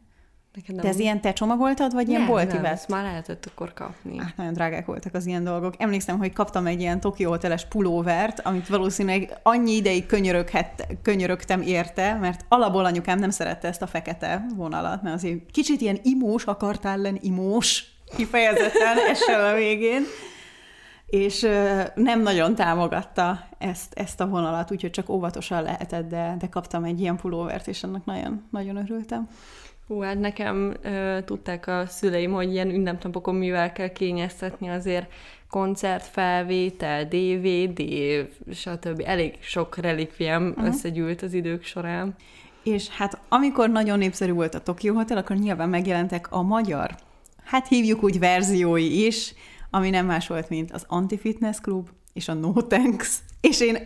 Neked 0.56 0.76
Te 0.76 0.88
ez 0.88 1.00
ilyen 1.00 1.22
te 1.22 1.34
csomagoltad, 1.34 1.94
vagy 1.94 2.08
nem, 2.08 2.16
ilyen 2.16 2.28
bolti 2.28 2.56
nem, 2.56 2.66
ezt 2.66 2.88
már 2.88 3.04
lehetett 3.04 3.46
akkor 3.46 3.74
kapni. 3.74 4.18
Hát 4.18 4.38
nagyon 4.38 4.54
drágák 4.54 4.86
voltak 4.86 5.14
az 5.14 5.26
ilyen 5.26 5.44
dolgok. 5.44 5.74
Emlékszem, 5.78 6.18
hogy 6.18 6.34
kaptam 6.34 6.66
egy 6.66 6.80
ilyen 6.80 7.00
Tokyo 7.00 7.30
Hoteles 7.30 7.66
pulóvert, 7.66 8.40
amit 8.40 8.68
valószínűleg 8.68 9.38
annyi 9.44 9.72
ideig 9.72 10.06
könyörögtem 11.02 11.62
érte, 11.62 12.14
mert 12.14 12.46
alapból 12.48 12.86
anyukám 12.86 13.20
nem 13.20 13.30
szerette 13.30 13.68
ezt 13.68 13.82
a 13.82 13.88
fekete 13.88 14.46
vonalat, 14.56 15.02
mert 15.02 15.16
azért 15.16 15.52
kicsit 15.52 15.82
ilyen 15.82 16.00
imós 16.04 16.46
akartál 16.46 16.98
lenni, 16.98 17.20
imós 17.22 17.84
kifejezetten, 18.16 18.98
essel 19.10 19.46
a 19.46 19.56
végén 19.56 20.04
és 21.06 21.42
nem 21.96 22.22
nagyon 22.22 22.56
támogatta 22.56 23.48
ezt, 23.58 23.94
ezt 23.94 24.22
a 24.22 24.28
vonalat, 24.28 24.72
úgyhogy 24.72 24.92
csak 24.92 25.10
óvatosan 25.10 25.64
lehetett, 25.64 26.10
de, 26.10 26.36
de 26.40 26.48
kaptam 26.48 26.84
egy 26.84 27.00
ilyen 27.00 27.16
pulóvert, 27.16 27.68
és 27.68 27.84
annak 27.84 28.06
nagyon, 28.06 28.48
nagyon 28.52 28.76
örültem. 28.76 29.28
Hú, 29.88 30.00
hát 30.00 30.20
nekem 30.20 30.74
ö, 30.82 31.18
tudták 31.26 31.68
a 31.68 31.84
szüleim, 31.88 32.32
hogy 32.32 32.52
ilyen 32.52 32.70
ünnepnapokon 32.70 33.36
mivel 33.36 33.72
kell 33.72 33.88
kényeztetni, 33.88 34.70
azért 34.70 35.12
koncertfelvétel, 35.50 37.06
DVD, 37.06 37.82
stb. 38.54 39.02
Elég 39.06 39.38
sok 39.40 39.78
relikviám 39.78 40.48
uh-huh. 40.48 40.66
összegyűlt 40.66 41.22
az 41.22 41.34
idők 41.34 41.64
során. 41.64 42.16
És 42.64 42.90
hát 42.90 43.20
amikor 43.30 43.70
nagyon 43.70 43.98
népszerű 43.98 44.32
volt 44.32 44.56
a 44.56 44.60
Tokyo 44.60 44.94
Hotel, 44.94 45.18
akkor 45.18 45.36
nyilván 45.36 45.70
megjelentek 45.70 46.32
a 46.32 46.42
magyar, 46.42 46.96
hát 47.44 47.68
hívjuk 47.68 48.04
úgy 48.04 48.20
verziói 48.20 49.06
is, 49.06 49.34
ami 49.76 49.90
nem 49.90 50.06
más 50.06 50.28
volt, 50.28 50.50
mint 50.50 50.72
az 50.72 50.86
Anti-Fitness 50.88 51.60
Club 51.60 51.90
és 52.14 52.28
a 52.28 52.34
No 52.34 52.54
Thanks, 52.54 53.20
és 53.42 53.62
én 53.62 53.78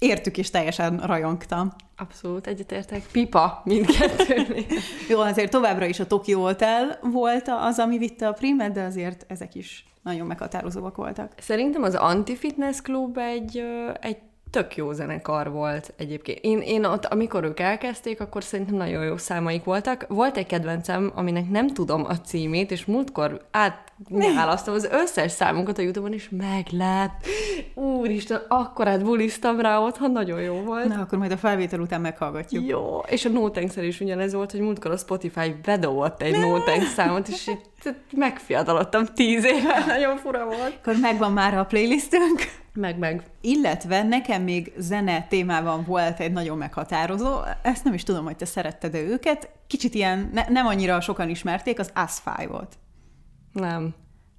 értük 0.00 0.36
is 0.36 0.50
teljesen 0.50 0.98
rajongtam. 0.98 1.72
Abszolút 1.96 2.46
egyetértek. 2.46 3.06
Pipa 3.12 3.62
mindkettőnél. 3.64 4.64
Jó, 5.10 5.20
azért 5.20 5.50
továbbra 5.50 5.84
is 5.86 6.00
a 6.00 6.06
Tokyo 6.06 6.40
Hotel 6.40 6.98
volt 7.02 7.48
az, 7.48 7.78
ami 7.78 7.98
vitte 7.98 8.28
a 8.28 8.32
primet, 8.32 8.72
de 8.72 8.82
azért 8.82 9.24
ezek 9.28 9.54
is 9.54 9.86
nagyon 10.02 10.26
meghatározóak 10.26 10.96
voltak. 10.96 11.32
Szerintem 11.38 11.82
az 11.82 11.94
Anti-Fitness 11.94 12.80
Club 12.80 13.18
egy, 13.18 13.62
egy 14.00 14.18
tök 14.50 14.76
jó 14.76 14.92
zenekar 14.92 15.50
volt 15.50 15.92
egyébként. 15.96 16.38
Én, 16.42 16.60
én 16.60 16.84
ott, 16.84 17.04
amikor 17.04 17.44
ők 17.44 17.60
elkezdték, 17.60 18.20
akkor 18.20 18.44
szerintem 18.44 18.74
nagyon 18.74 19.04
jó 19.04 19.16
számaik 19.16 19.64
voltak. 19.64 20.06
Volt 20.08 20.36
egy 20.36 20.46
kedvencem, 20.46 21.12
aminek 21.14 21.50
nem 21.50 21.68
tudom 21.68 22.04
a 22.04 22.20
címét, 22.20 22.70
és 22.70 22.84
múltkor 22.84 23.46
átnyálasztom 23.50 24.74
az 24.74 24.88
összes 24.92 25.32
számunkat 25.32 25.78
a 25.78 25.82
Youtube-on, 25.82 26.12
és 26.12 26.28
meg 26.30 26.66
lett. 26.70 27.26
Úristen, 27.74 28.40
akkorát 28.48 29.04
buliztam 29.04 29.60
rá 29.60 29.78
otthon, 29.78 30.12
nagyon 30.12 30.40
jó 30.40 30.54
volt. 30.54 30.88
Na, 30.88 31.00
akkor 31.00 31.18
majd 31.18 31.32
a 31.32 31.36
felvétel 31.36 31.80
után 31.80 32.00
meghallgatjuk. 32.00 32.66
Jó, 32.66 32.98
és 33.06 33.24
a 33.24 33.28
No 33.28 33.50
is 33.76 34.00
ugyanez 34.00 34.32
volt, 34.32 34.50
hogy 34.50 34.60
múltkor 34.60 34.90
a 34.90 34.96
Spotify 34.96 35.54
bedobott 35.64 36.22
egy 36.22 36.38
No 36.38 36.56
számot, 36.94 37.28
és 37.28 37.50
megfiatalodtam 38.12 39.04
tíz 39.04 39.44
éve, 39.44 39.84
nagyon 39.86 40.16
fura 40.16 40.44
volt. 40.44 40.78
Akkor 40.80 40.96
megvan 41.00 41.32
már 41.32 41.54
a 41.54 41.64
playlistünk. 41.64 42.40
Meg, 42.74 42.98
meg. 42.98 43.22
Illetve 43.40 44.02
nekem 44.02 44.42
még 44.42 44.72
zene 44.76 45.26
témában 45.28 45.84
volt 45.84 46.20
egy 46.20 46.32
nagyon 46.32 46.58
meghatározó, 46.58 47.38
ezt 47.62 47.84
nem 47.84 47.94
is 47.94 48.02
tudom, 48.02 48.24
hogy 48.24 48.36
te 48.36 48.44
szeretted 48.44 48.94
-e 48.94 49.00
őket, 49.00 49.50
kicsit 49.66 49.94
ilyen, 49.94 50.30
ne, 50.32 50.44
nem 50.48 50.66
annyira 50.66 51.00
sokan 51.00 51.28
ismerték, 51.28 51.78
az 51.78 51.90
As-Five-ot. 51.94 52.78
Nem. 53.52 53.94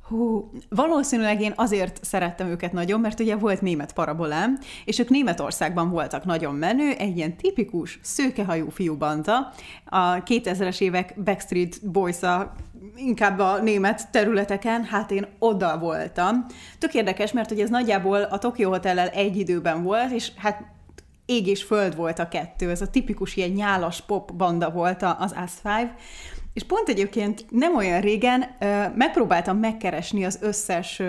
Hú, 0.10 0.52
valószínűleg 0.70 1.42
én 1.42 1.54
azért 1.56 2.04
szerettem 2.04 2.48
őket 2.48 2.74
nagyon, 2.74 3.00
mert 3.00 3.20
ugye 3.20 3.36
volt 3.36 3.62
német 3.62 3.94
parabolám, 3.94 4.60
és 4.86 5.00
ők 5.00 5.10
Németországban 5.10 5.90
voltak 5.90 6.26
nagyon 6.26 6.56
menő, 6.56 6.92
egy 6.92 7.18
ilyen 7.18 7.38
tipikus 7.38 8.00
szőkehajú 8.02 8.70
fiúbanda, 8.70 9.54
a 9.86 10.24
2000-es 10.24 10.82
évek 10.82 11.14
Backstreet 11.24 11.90
boys 11.92 12.18
inkább 12.96 13.40
a 13.40 13.62
német 13.62 14.12
területeken, 14.12 14.84
hát 14.84 15.12
én 15.12 15.28
oda 15.40 15.80
voltam. 15.80 16.46
Tök 16.80 16.94
érdekes, 16.94 17.32
mert 17.32 17.52
ugye 17.52 17.64
ez 17.64 17.70
nagyjából 17.70 18.22
a 18.22 18.38
Tokyo 18.38 18.70
Hotellel 18.70 19.08
egy 19.08 19.38
időben 19.38 19.84
volt, 19.84 20.12
és 20.12 20.32
hát 20.36 20.62
ég 21.26 21.48
és 21.48 21.64
föld 21.64 21.96
volt 21.96 22.20
a 22.20 22.28
kettő, 22.28 22.70
ez 22.70 22.82
a 22.82 22.90
tipikus 22.90 23.36
ilyen 23.36 23.50
nyálas 23.50 24.02
pop 24.02 24.34
banda 24.34 24.72
volt 24.72 25.04
az 25.04 25.34
As 25.44 25.52
Five, 25.62 25.96
és 26.60 26.66
pont 26.66 26.90
egyébként 26.90 27.46
nem 27.50 27.76
olyan 27.76 28.02
régen 28.02 28.46
megpróbáltam 28.96 29.58
megkeresni 29.58 30.26
az 30.26 30.40
összes 30.42 31.02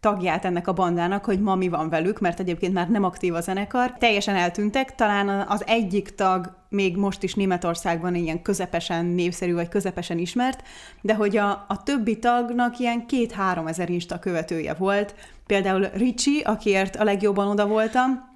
tagját 0.00 0.44
ennek 0.44 0.68
a 0.68 0.72
bandának, 0.72 1.24
hogy 1.24 1.40
ma 1.40 1.54
mi 1.54 1.68
van 1.68 1.88
velük, 1.88 2.20
mert 2.20 2.40
egyébként 2.40 2.72
már 2.72 2.88
nem 2.88 3.04
aktív 3.04 3.34
a 3.34 3.40
zenekar. 3.40 3.92
Teljesen 3.98 4.36
eltűntek, 4.36 4.94
talán 4.94 5.28
az 5.48 5.62
egyik 5.66 6.14
tag 6.14 6.56
még 6.68 6.96
most 6.96 7.22
is 7.22 7.34
Németországban 7.34 8.14
ilyen 8.14 8.42
közepesen 8.42 9.06
népszerű, 9.06 9.54
vagy 9.54 9.68
közepesen 9.68 10.18
ismert, 10.18 10.62
de 11.00 11.14
hogy 11.14 11.36
a, 11.36 11.64
a 11.68 11.82
többi 11.82 12.18
tagnak 12.18 12.78
ilyen 12.78 13.06
két-három 13.06 13.66
ezer 13.66 13.90
Insta 13.90 14.18
követője 14.18 14.74
volt. 14.74 15.14
Például 15.46 15.86
Ricsi, 15.94 16.40
akiért 16.40 16.96
a 16.96 17.04
legjobban 17.04 17.48
oda 17.48 17.66
voltam. 17.66 18.28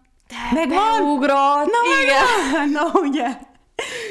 Meg 0.53 0.69
Beugrott! 0.69 1.65
Na, 1.65 2.03
igen! 2.03 2.71
Na, 2.71 3.01
ugye? 3.01 3.53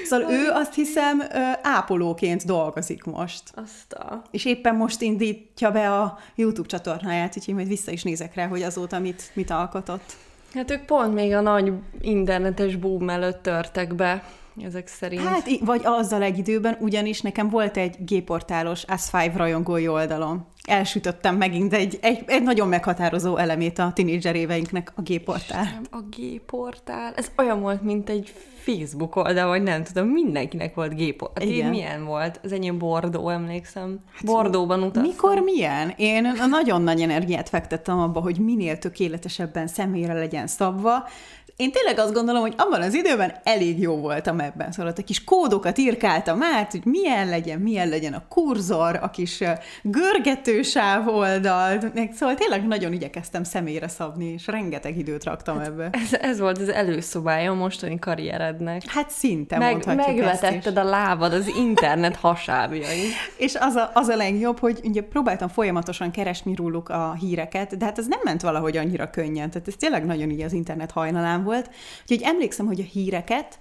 Szóval 0.04 0.32
ő 0.32 0.50
azt 0.50 0.74
hiszem 0.74 1.24
ápolóként 1.62 2.46
dolgozik 2.46 3.04
most. 3.04 3.44
Azt 3.54 3.94
a... 3.94 4.22
És 4.32 4.46
éppen 4.46 4.76
most 4.76 5.02
indítja 5.02 5.72
be 5.72 5.92
a 5.92 6.18
YouTube 6.36 6.68
csatornáját, 6.68 7.38
úgyhogy 7.38 7.54
majd 7.54 7.68
vissza 7.68 7.92
is 7.92 8.04
nézek 8.04 8.36
rá, 8.36 8.48
hogy 8.48 8.62
azóta 8.62 9.00
mit, 9.00 9.32
mit 9.34 9.50
alkotott. 9.50 10.16
Hát 10.54 10.72
ők 10.72 10.86
pont 10.86 11.14
még 11.14 11.34
a 11.34 11.42
nagy 11.42 11.74
internetes 12.02 12.76
boom 12.76 13.10
előtt 13.10 13.42
törtek 13.42 13.96
be 13.96 14.24
ezek 14.62 14.88
szerint. 14.88 15.22
Hát, 15.22 15.50
vagy 15.60 15.82
azzal 15.84 16.22
egy 16.22 16.38
időben, 16.38 16.78
ugyanis 16.80 17.22
nekem 17.22 17.50
volt 17.50 17.78
egy 17.78 17.96
G-portálos 18.06 18.86
As5 18.88 19.32
rajongói 19.36 19.88
oldalom. 19.88 20.48
Elsütöttem 20.68 21.36
megint 21.36 21.74
egy, 21.74 21.98
egy, 22.02 22.24
egy 22.26 22.44
nagyon 22.44 22.68
meghatározó 22.68 23.38
elemét 23.38 23.80
a 23.80 23.92
tinédzser 23.94 24.36
éveinknek, 24.36 24.92
a 24.96 25.02
G-portál. 25.02 25.68
a 25.92 26.00
G-portál? 26.18 27.14
Ez 27.16 27.32
olyan 27.38 27.62
volt, 27.62 27.82
mint 27.82 28.10
egy 28.10 28.34
Facebook 28.64 29.16
oldal, 29.16 29.48
vagy 29.48 29.64
nem 29.64 29.84
tudom, 29.84 30.08
mindenkinek 30.08 30.76
volt 30.76 30.96
G-portál. 30.96 31.46
Hát 31.46 31.56
Igen. 31.56 31.70
milyen 31.70 32.06
volt? 32.06 32.40
Az 32.44 32.52
enyém 32.52 32.78
Bordó, 32.78 33.30
emlékszem. 33.30 34.00
Hát 34.14 34.26
Bordóban 34.26 34.80
utaztam. 34.80 35.04
Mikor 35.04 35.40
milyen? 35.40 35.94
Én 35.98 36.32
nagyon 36.50 36.82
nagy 36.82 37.02
energiát 37.02 37.50
fektettem 37.50 38.00
abba, 38.00 38.20
hogy 38.20 38.40
minél 38.40 38.78
tökéletesebben 38.78 39.68
személyre 39.68 40.14
legyen 40.14 40.48
szabva, 40.48 41.08
én 41.56 41.72
tényleg 41.72 42.00
azt 42.00 42.14
gondolom, 42.14 42.42
hogy 42.42 42.54
abban 42.58 42.82
az 42.82 42.94
időben 42.94 43.34
elég 43.44 43.80
jó 43.80 43.96
voltam 43.96 44.40
ebben. 44.40 44.72
Szóval 44.72 44.94
a 44.98 45.04
kis 45.04 45.24
kódokat 45.24 45.78
írkáltam 45.78 46.44
át, 46.44 46.72
hogy 46.72 46.86
milyen 46.86 47.30
legyen, 47.30 47.60
milyen 47.60 47.90
legyen 47.90 48.14
a 48.14 48.24
kurzor, 48.30 49.00
a 49.02 49.10
kis 49.10 49.44
görgetősáv 49.82 51.08
oldal. 51.08 51.80
Szóval 52.14 52.36
tényleg 52.36 52.68
nagyon 52.68 52.94
igyekeztem 52.94 53.44
személyre 53.44 53.88
szabni, 53.88 54.26
és 54.26 54.48
rengeteg 54.48 54.98
időt 54.98 55.24
raktam 55.24 55.58
hát 55.58 55.68
ebbe. 55.68 55.90
Ez, 55.92 56.14
ez 56.14 56.40
volt 56.40 56.58
az 56.58 56.70
előszobája 56.70 57.52
a 57.52 57.56
mostani 57.56 58.00
karrierednek. 58.00 58.82
Hát 58.88 59.10
szinte 59.10 59.58
Meg, 59.58 59.72
mondhatjuk 59.72 60.26
Megvetetted 60.26 60.78
a 60.78 60.84
lábad 60.84 61.34
az 61.34 61.48
internet 61.58 62.16
hasábjai. 62.16 63.08
és 63.38 63.56
az 63.60 63.76
a, 63.76 63.92
az 63.94 64.08
a 64.08 64.16
legjobb, 64.16 64.60
hogy 64.60 64.80
ugye 64.84 65.02
próbáltam 65.02 65.48
folyamatosan 65.48 66.12
keresni 66.12 66.56
róluk 66.56 66.90
a 66.90 67.16
híreket, 67.20 67.78
de 67.78 67.86
hát 67.86 67.98
ez 67.98 68.08
nem 68.08 68.20
ment 68.24 68.42
valahogy 68.42 68.78
annyira 68.78 69.10
könnyen. 69.10 69.50
Tehát 69.50 69.68
ez 69.68 69.76
tényleg 69.78 70.06
nagyon 70.06 70.30
így 70.30 70.42
az 70.42 70.54
internet 70.54 70.92
hajnalán 70.92 71.43
volt. 71.44 71.70
Úgyhogy 72.02 72.22
emlékszem, 72.22 72.66
hogy 72.66 72.80
a 72.80 72.84
híreket 72.92 73.60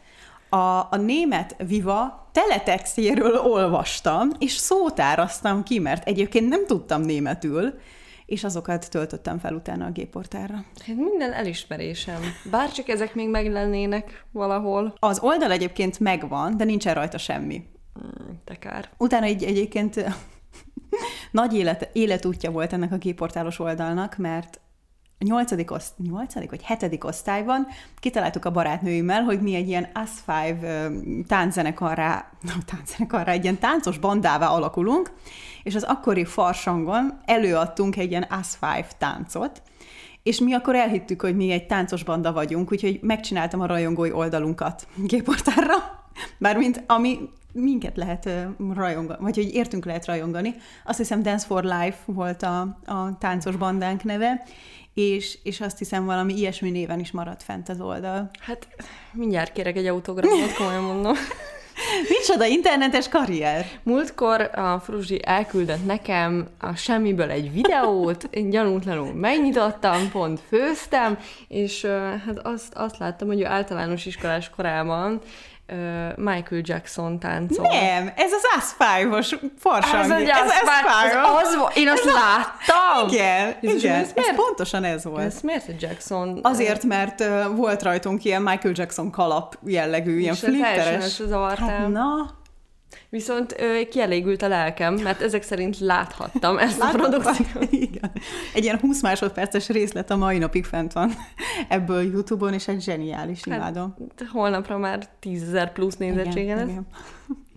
a, 0.49 0.88
a 0.90 0.97
német 0.97 1.57
Viva 1.66 2.29
teletextjéről 2.33 3.37
olvastam, 3.37 4.31
és 4.38 4.53
szótáraztam 4.53 5.62
ki, 5.62 5.79
mert 5.79 6.07
egyébként 6.07 6.49
nem 6.49 6.66
tudtam 6.66 7.01
németül, 7.01 7.75
és 8.27 8.45
azokat 8.45 8.90
töltöttem 8.90 9.38
fel 9.38 9.55
utána 9.55 9.87
a 9.87 9.90
géportára. 9.90 10.55
Hát 10.87 10.97
minden 10.97 11.33
elismerésem. 11.33 12.21
Bárcsak 12.51 12.88
ezek 12.88 13.14
még 13.14 13.29
meglennének 13.29 14.25
valahol. 14.31 14.95
Az 14.99 15.18
oldal 15.21 15.51
egyébként 15.51 16.01
megvan, 16.01 16.57
de 16.57 16.64
nincsen 16.64 16.95
rajta 16.95 17.18
semmi. 17.18 17.62
Hmm, 17.95 18.40
te 18.45 18.59
kár. 18.59 18.88
Utána 18.99 19.27
egy, 19.27 19.45
egyébként 19.45 20.05
nagy 21.31 21.55
élet, 21.55 21.90
életútja 21.92 22.51
volt 22.51 22.73
ennek 22.73 22.92
a 22.92 22.97
géportálos 22.97 23.59
oldalnak, 23.59 24.16
mert 24.16 24.61
nyolcadik, 25.22 25.70
oszt, 25.70 25.92
nyolcadik 25.98 26.50
vagy 26.50 26.62
hetedik 26.62 27.04
osztályban 27.04 27.66
kitaláltuk 28.00 28.44
a 28.44 28.50
barátnőimmel, 28.50 29.22
hogy 29.22 29.40
mi 29.40 29.54
egy 29.54 29.68
ilyen 29.68 29.88
Us 30.02 30.11
Five 30.24 30.90
tánczenekarrá, 31.26 32.30
no, 32.40 32.52
tánczenekarrá, 32.66 33.32
egy 33.32 33.42
ilyen 33.42 33.58
táncos 33.58 33.98
bandává 33.98 34.46
alakulunk, 34.46 35.12
és 35.62 35.74
az 35.74 35.82
akkori 35.82 36.24
farsangon 36.24 37.20
előadtunk 37.24 37.96
egy 37.96 38.11
ilyen 38.11 38.26
Us 38.40 38.48
Five 38.48 38.87
táncot, 38.98 39.62
és 40.22 40.40
mi 40.40 40.52
akkor 40.52 40.74
elhittük, 40.74 41.20
hogy 41.20 41.37
mi 41.37 41.50
egy 41.50 41.66
táncos 41.66 42.04
banda 42.04 42.32
vagyunk, 42.32 42.72
úgyhogy 42.72 42.98
megcsináltam 43.02 43.61
a 43.61 43.66
rajongói 43.66 44.12
oldalunkat 44.12 44.87
géportárra, 44.96 45.74
bármint 46.38 46.85
ami 46.87 47.18
minket 47.52 47.96
lehet 47.96 48.28
rajongani, 48.74 49.22
vagy 49.22 49.37
hogy 49.37 49.54
értünk 49.54 49.85
lehet 49.85 50.06
rajongani. 50.06 50.54
Azt 50.85 50.98
hiszem 50.98 51.22
Dance 51.22 51.46
for 51.46 51.62
Life 51.62 51.96
volt 52.04 52.42
a, 52.42 52.61
a 52.85 53.18
táncos 53.18 53.56
bandánk 53.56 54.04
neve, 54.04 54.42
és, 54.94 55.38
és 55.42 55.61
azt 55.61 55.78
hiszem 55.78 56.05
valami 56.05 56.35
ilyesmi 56.35 56.70
néven 56.70 57.00
is 57.00 57.11
maradt 57.11 57.42
fent 57.42 57.68
az 57.68 57.81
oldal. 57.81 58.31
Hát 58.40 58.68
mindjárt 59.12 59.52
kérek 59.52 59.76
egy 59.76 59.87
autogramot, 59.87 60.55
komolyan 60.55 60.83
mondom. 60.83 61.14
Micsoda 62.09 62.46
internetes 62.46 63.09
karrier! 63.09 63.66
Múltkor 63.83 64.50
a 64.55 64.78
Fruzsi 64.78 65.20
elküldött 65.24 65.85
nekem 65.87 66.48
a 66.59 66.74
semmiből 66.74 67.31
egy 67.31 67.52
videót, 67.52 68.28
én 68.31 68.50
gyanútlanul 68.50 69.12
megnyitottam, 69.12 70.11
pont 70.11 70.40
főztem, 70.48 71.18
és 71.48 71.85
hát 72.26 72.38
azt, 72.42 72.74
azt 72.74 72.98
láttam, 72.98 73.28
hogy 73.28 73.40
ő 73.40 73.46
általános 73.46 74.07
iskolás 74.07 74.50
korában 74.50 75.20
Michael 76.16 76.61
Jackson 76.64 77.18
táncol. 77.18 77.66
Nem, 77.66 78.12
ez 78.16 78.32
az 78.32 78.42
Aspire-os 78.56 79.37
farsang. 79.58 80.02
Ez, 80.04 80.11
az 80.11 80.20
ez 80.20 80.28
Aspire. 80.28 81.20
Az, 81.22 81.54
az, 81.54 81.76
én 81.76 81.88
azt 81.88 82.06
ez 82.06 82.12
láttam. 82.12 83.08
Igen, 83.08 83.54
Jézus, 83.61 83.82
igen. 83.82 83.96
Ez, 84.00 84.11
ez 84.14 84.35
pontosan 84.35 84.85
ez 84.85 85.04
volt. 85.04 85.24
Ez 85.24 85.40
miért 85.40 85.68
a 85.68 85.72
Jackson? 85.78 86.38
Azért, 86.42 86.85
mert 86.85 87.20
uh, 87.20 87.56
volt 87.56 87.82
rajtunk 87.82 88.24
ilyen 88.24 88.42
Michael 88.42 88.74
Jackson 88.76 89.11
kalap 89.11 89.58
jellegű, 89.64 90.18
ilyen 90.18 90.35
flitteres. 90.35 91.22
Hát 91.58 91.88
na, 91.88 92.40
Viszont 93.09 93.55
ö, 93.59 93.81
kielégült 93.90 94.42
a 94.42 94.48
lelkem, 94.48 94.94
mert 94.94 95.20
ezek 95.20 95.42
szerint 95.42 95.78
láthattam 95.78 96.59
ezt 96.59 96.78
Láthattam. 96.78 97.05
a 97.05 97.09
produkciót. 97.09 97.72
Igen. 97.88 98.11
Egy 98.55 98.64
ilyen 98.64 98.78
20 98.78 99.02
másodperces 99.02 99.68
részlet 99.68 100.11
a 100.11 100.16
mai 100.16 100.38
napig 100.38 100.64
fent 100.64 100.92
van 100.92 101.12
ebből 101.68 102.02
YouTube-on, 102.02 102.52
és 102.52 102.68
egy 102.68 102.83
zseniális, 102.83 103.40
hát, 103.48 103.57
imádom. 103.57 103.94
Holnapra 104.33 104.78
már 104.78 105.09
10 105.20 105.59
plusz 105.72 105.96
nézettsége 105.96 106.55
lesz. 106.55 106.68
Igen. 106.68 106.87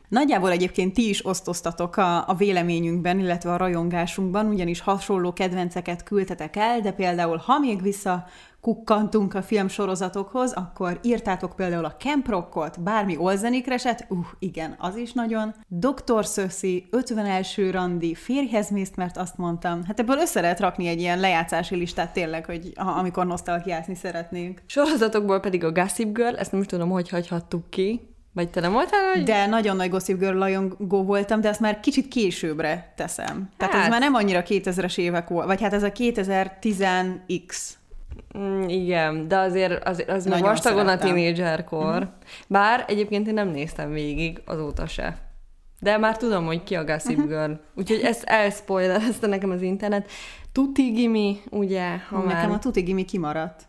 Nagyjából 0.10 0.52
egyébként 0.52 0.94
ti 0.94 1.10
is 1.10 1.26
osztoztatok 1.26 1.98
a, 1.98 2.30
a 2.30 2.34
véleményünkben, 2.34 3.20
illetve 3.20 3.52
a 3.52 3.58
rajongásunkban, 3.58 4.46
ugyanis 4.46 4.80
hasonló 4.80 5.34
kedvenceket 5.34 6.04
küldtetek 6.04 6.56
el, 6.56 6.80
de 6.80 6.92
például 6.92 7.38
ha 7.38 7.60
még 7.60 7.82
vissza 7.82 8.26
kukkantunk 8.66 9.34
a 9.34 9.42
filmsorozatokhoz, 9.42 10.54
akkor 10.54 11.00
írtátok 11.04 11.56
például 11.56 11.86
a 11.86 11.96
Camp 12.00 12.28
Rockot, 12.28 12.82
bármi 12.82 13.18
Olzenikreset, 13.18 14.06
uh, 14.10 14.18
igen, 14.40 14.76
az 14.80 14.96
is 14.96 15.14
nagyon. 15.14 15.54
Dr. 15.68 16.26
Szöszi, 16.26 16.88
51. 16.92 17.70
randi, 17.72 18.14
férjhez 18.14 18.70
mész, 18.70 18.92
mert 18.96 19.18
azt 19.18 19.38
mondtam. 19.38 19.84
Hát 19.84 20.00
ebből 20.00 20.18
össze 20.18 20.42
lehet 20.42 20.60
rakni 20.60 20.88
egy 20.88 21.00
ilyen 21.00 21.20
lejátszási 21.20 21.76
listát 21.76 22.14
tényleg, 22.14 22.46
hogy 22.46 22.72
ha, 22.76 22.92
amikor 22.92 23.26
nosztalgiázni 23.26 23.96
szeretnénk. 23.96 24.62
Sorozatokból 24.66 25.40
pedig 25.40 25.64
a 25.64 25.72
Gossip 25.72 26.14
Girl, 26.14 26.36
ezt 26.36 26.52
nem 26.52 26.62
is 26.62 26.68
tudom, 26.68 26.90
hogy 26.90 27.10
hagyhattuk 27.10 27.70
ki. 27.70 28.02
Vagy 28.34 28.50
te 28.50 28.60
nem 28.60 28.72
voltál? 28.72 29.12
Hogy... 29.14 29.24
De 29.24 29.46
nagyon 29.46 29.76
nagy 29.76 29.90
Gossip 29.90 30.20
Girl 30.20 30.40
rajongó 30.40 31.04
voltam, 31.04 31.42
de 31.42 31.50
ezt 31.50 31.60
már 31.60 31.80
kicsit 31.80 32.08
későbbre 32.08 32.94
teszem. 32.96 33.50
Tehát 33.58 33.74
hát. 33.74 33.84
ez 33.84 33.90
már 33.90 34.00
nem 34.00 34.14
annyira 34.14 34.44
2000-es 34.46 34.98
évek 34.98 35.28
volt, 35.28 35.46
vagy 35.46 35.62
hát 35.62 35.74
ez 35.74 35.84
a 35.84 35.92
2010X. 35.92 37.76
Mm, 38.38 38.68
igen, 38.68 39.28
de 39.28 39.38
azért, 39.38 39.88
azért 39.88 40.10
az 40.10 40.26
még 40.26 40.42
vastagon 40.42 40.88
a 40.88 40.98
tínédzserkor. 40.98 42.04
Mm. 42.04 42.08
Bár 42.48 42.86
egyébként 42.88 43.28
én 43.28 43.34
nem 43.34 43.48
néztem 43.48 43.92
végig 43.92 44.42
azóta 44.46 44.88
se. 44.88 45.18
De 45.80 45.98
már 45.98 46.18
tudom, 46.18 46.46
hogy 46.46 46.64
ki 46.64 46.76
a 46.76 46.84
Gossip 46.84 47.18
uh-huh. 47.18 47.28
Girl. 47.28 47.52
Úgyhogy 47.76 48.00
ezt 48.00 48.24
elspoilerezte 48.24 49.28
nekem 49.28 49.50
az 49.50 49.62
internet. 49.62 50.10
Tuti 50.52 50.92
Gimi, 50.92 51.42
ugye? 51.50 51.98
Ha 52.10 52.18
nekem 52.18 52.50
már... 52.50 52.58
a 52.58 52.60
Tuti 52.60 52.82
Gimi 52.82 53.06
kimaradt. 53.06 53.64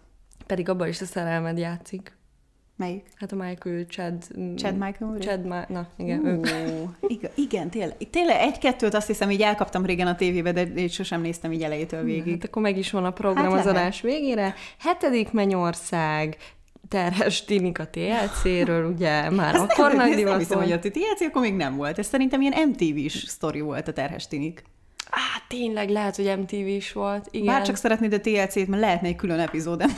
Pedig 0.46 0.68
abban 0.68 0.88
is 0.88 1.00
a 1.00 1.04
szerelmed 1.04 1.58
játszik. 1.58 2.15
Melyik? 2.76 3.04
Hát 3.14 3.32
a 3.32 3.36
Michael 3.36 3.84
Chad... 3.84 4.14
Chad 4.56 4.76
Michael 4.76 5.18
Chad 5.18 5.46
Ma- 5.46 5.64
na, 5.68 5.86
igen, 5.96 6.20
uh. 6.20 6.48
Igen, 7.00 7.30
igen, 7.34 7.70
tényleg. 7.70 7.96
Tényleg 8.10 8.36
egy-kettőt 8.40 8.94
azt 8.94 9.06
hiszem, 9.06 9.30
így 9.30 9.40
elkaptam 9.40 9.86
régen 9.86 10.06
a 10.06 10.14
tévébe, 10.14 10.52
de 10.52 10.62
én 10.62 10.88
sosem 10.88 11.20
néztem 11.20 11.52
így 11.52 11.62
elejétől 11.62 12.02
végig. 12.02 12.32
Hát 12.32 12.44
akkor 12.44 12.62
meg 12.62 12.78
is 12.78 12.90
van 12.90 13.04
a 13.04 13.10
program 13.10 13.50
hát 13.50 13.58
az 13.58 13.66
adás 13.66 14.00
végére. 14.00 14.54
Hetedik 14.78 15.32
Mennyország, 15.32 16.36
terhes 16.88 17.44
tinik 17.44 17.78
a 17.78 17.88
TLC-ről, 17.88 18.92
ugye 18.92 19.30
már 19.30 19.54
Ezt 19.54 19.64
akkor 19.64 19.88
nem, 19.88 19.96
nagy 19.96 20.16
divat 20.16 20.30
nem 20.30 20.38
hiszem, 20.38 20.58
hogy 20.58 20.72
a 20.72 20.78
TLC 20.78 21.20
akkor 21.20 21.42
még 21.42 21.54
nem 21.54 21.76
volt. 21.76 21.98
Ez 21.98 22.06
szerintem 22.06 22.40
ilyen 22.40 22.68
MTV-s 22.68 23.24
sztori 23.26 23.60
volt 23.60 23.88
a 23.88 23.92
terhes 23.92 24.28
tinik. 24.28 24.62
Á, 25.10 25.42
tényleg, 25.48 25.88
lehet, 25.88 26.16
hogy 26.16 26.38
MTV 26.38 26.54
is 26.54 26.92
volt. 26.92 27.28
Igen. 27.30 27.46
Bár 27.46 27.62
csak 27.62 27.76
szeretnéd 27.76 28.12
a 28.12 28.20
TLC-t, 28.20 28.66
mert 28.66 28.82
lehetne 28.82 29.08
egy 29.08 29.16
külön 29.16 29.38
epizód. 29.38 29.84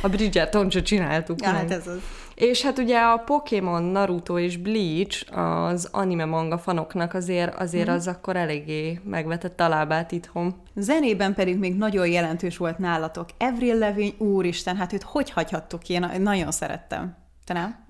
A 0.00 0.08
Bridgerton 0.08 0.70
sem 0.70 0.82
csináltuk 0.82 1.42
ja, 1.42 1.52
meg. 1.52 1.60
Hát 1.60 1.70
ez 1.70 1.86
az. 1.86 1.98
És 2.34 2.62
hát 2.62 2.78
ugye 2.78 2.98
a 2.98 3.16
Pokémon, 3.16 3.82
Naruto 3.82 4.38
és 4.38 4.56
Bleach 4.56 5.38
az 5.38 5.88
anime 5.92 6.24
manga 6.24 6.58
fanoknak 6.58 7.14
azért, 7.14 7.54
azért 7.54 7.88
mm. 7.90 7.92
az 7.92 8.06
akkor 8.06 8.36
eléggé 8.36 9.00
megvetett 9.04 9.60
a 9.60 9.68
lábát 9.68 10.12
itthon. 10.12 10.54
Zenében 10.74 11.34
pedig 11.34 11.58
még 11.58 11.76
nagyon 11.76 12.06
jelentős 12.08 12.56
volt 12.56 12.78
nálatok. 12.78 13.28
Avril 13.38 13.78
Lavigne, 13.78 14.24
úristen, 14.24 14.76
hát 14.76 14.92
őt 14.92 15.02
hogy 15.02 15.30
hagyhattuk 15.30 15.80
ki? 15.80 15.92
Én 15.92 16.10
nagyon 16.18 16.50
szerettem. 16.50 17.16
Te 17.44 17.52
nem? 17.52 17.84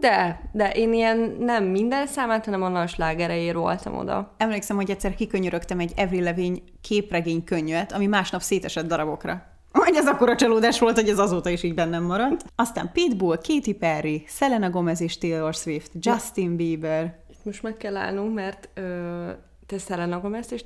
De, 0.00 0.40
de 0.52 0.70
én 0.70 0.92
ilyen 0.92 1.36
nem 1.38 1.64
minden 1.64 2.06
számát, 2.06 2.44
hanem 2.44 2.62
a 2.62 2.68
nagy 2.68 2.88
slágereiért 2.88 3.56
voltam 3.56 3.96
oda. 3.96 4.34
Emlékszem, 4.36 4.76
hogy 4.76 4.90
egyszer 4.90 5.14
kikönyörögtem 5.14 5.78
egy 5.78 5.92
Avril 5.96 6.22
Lavigne 6.22 6.58
képregény 6.80 7.44
könnyűet, 7.44 7.92
ami 7.92 8.06
másnap 8.06 8.40
szétesett 8.40 8.86
darabokra. 8.86 9.55
Hogy 9.76 9.94
ez 9.94 10.06
akkora 10.06 10.34
csalódás 10.34 10.78
volt, 10.78 10.94
hogy 10.94 11.08
ez 11.08 11.18
azóta 11.18 11.48
is 11.48 11.62
így 11.62 11.74
bennem 11.74 12.02
maradt. 12.02 12.44
Aztán 12.54 12.90
Pitbull, 12.92 13.36
Katy 13.36 13.74
Perry, 13.74 14.24
Selena 14.28 14.70
Gomez 14.70 15.00
és 15.00 15.18
Taylor 15.18 15.54
Swift, 15.54 15.90
Justin 16.00 16.56
Bieber. 16.56 17.18
Most 17.42 17.62
meg 17.62 17.76
kell 17.76 17.96
állnunk, 17.96 18.34
mert 18.34 18.68
ö, 18.74 19.30
te 19.66 19.78
Selena 19.78 20.20
Gomez 20.20 20.52
és 20.52 20.64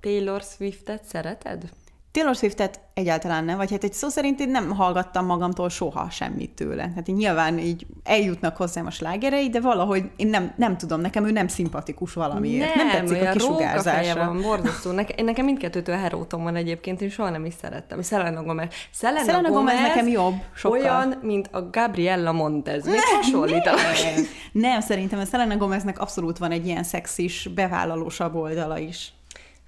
Taylor 0.00 0.42
Swiftet 0.42 1.04
szereted? 1.04 1.70
Taylor 2.12 2.34
Swiftet 2.34 2.80
egyáltalán 2.94 3.44
nem, 3.44 3.56
vagy 3.56 3.70
hát 3.70 3.84
egy 3.84 3.92
szó 3.92 4.08
szerint 4.08 4.40
én 4.40 4.48
nem 4.48 4.70
hallgattam 4.70 5.26
magamtól 5.26 5.68
soha 5.68 6.10
semmit 6.10 6.50
tőle. 6.50 6.92
Hát 6.94 7.08
így 7.08 7.14
nyilván 7.14 7.58
így 7.58 7.86
eljutnak 8.04 8.56
hozzám 8.56 8.86
a 8.86 8.90
slágerei, 8.90 9.50
de 9.50 9.60
valahogy 9.60 10.10
én 10.16 10.26
nem, 10.26 10.52
nem 10.56 10.76
tudom, 10.76 11.00
nekem 11.00 11.26
ő 11.26 11.30
nem 11.30 11.48
szimpatikus 11.48 12.12
valamiért. 12.12 12.74
Nem, 12.74 12.86
nem 12.86 13.06
tetszik 13.06 13.28
a 13.28 13.30
kisugárzása. 13.30 14.24
van, 14.24 14.42
borzasztó. 14.42 14.90
Nekem, 14.90 15.24
nekem 15.24 15.44
mindkettőtől 15.44 15.96
herótom 15.96 16.42
van 16.42 16.56
egyébként, 16.56 17.00
én 17.00 17.08
soha 17.08 17.30
nem 17.30 17.44
is 17.44 17.54
szerettem. 17.60 18.02
Selena 18.02 18.42
Gomez. 18.42 18.68
Selena, 18.90 19.24
Selena 19.24 19.48
Gomez, 19.48 19.74
Gomez 19.74 19.88
nekem 19.88 20.08
jobb, 20.08 20.34
sokkal. 20.54 20.80
Olyan, 20.80 21.18
mint 21.22 21.48
a 21.52 21.70
Gabriella 21.70 22.32
Montez. 22.32 22.84
Még 22.86 23.00
hasonlítanak. 23.00 23.80
Nem. 24.14 24.24
nem, 24.52 24.80
szerintem 24.80 25.18
a 25.18 25.24
Selena 25.24 25.56
Gomeznek 25.56 25.98
abszolút 25.98 26.38
van 26.38 26.50
egy 26.50 26.66
ilyen 26.66 26.82
szexis, 26.82 27.48
bevállalósabb 27.54 28.34
oldala 28.34 28.78
is. 28.78 29.12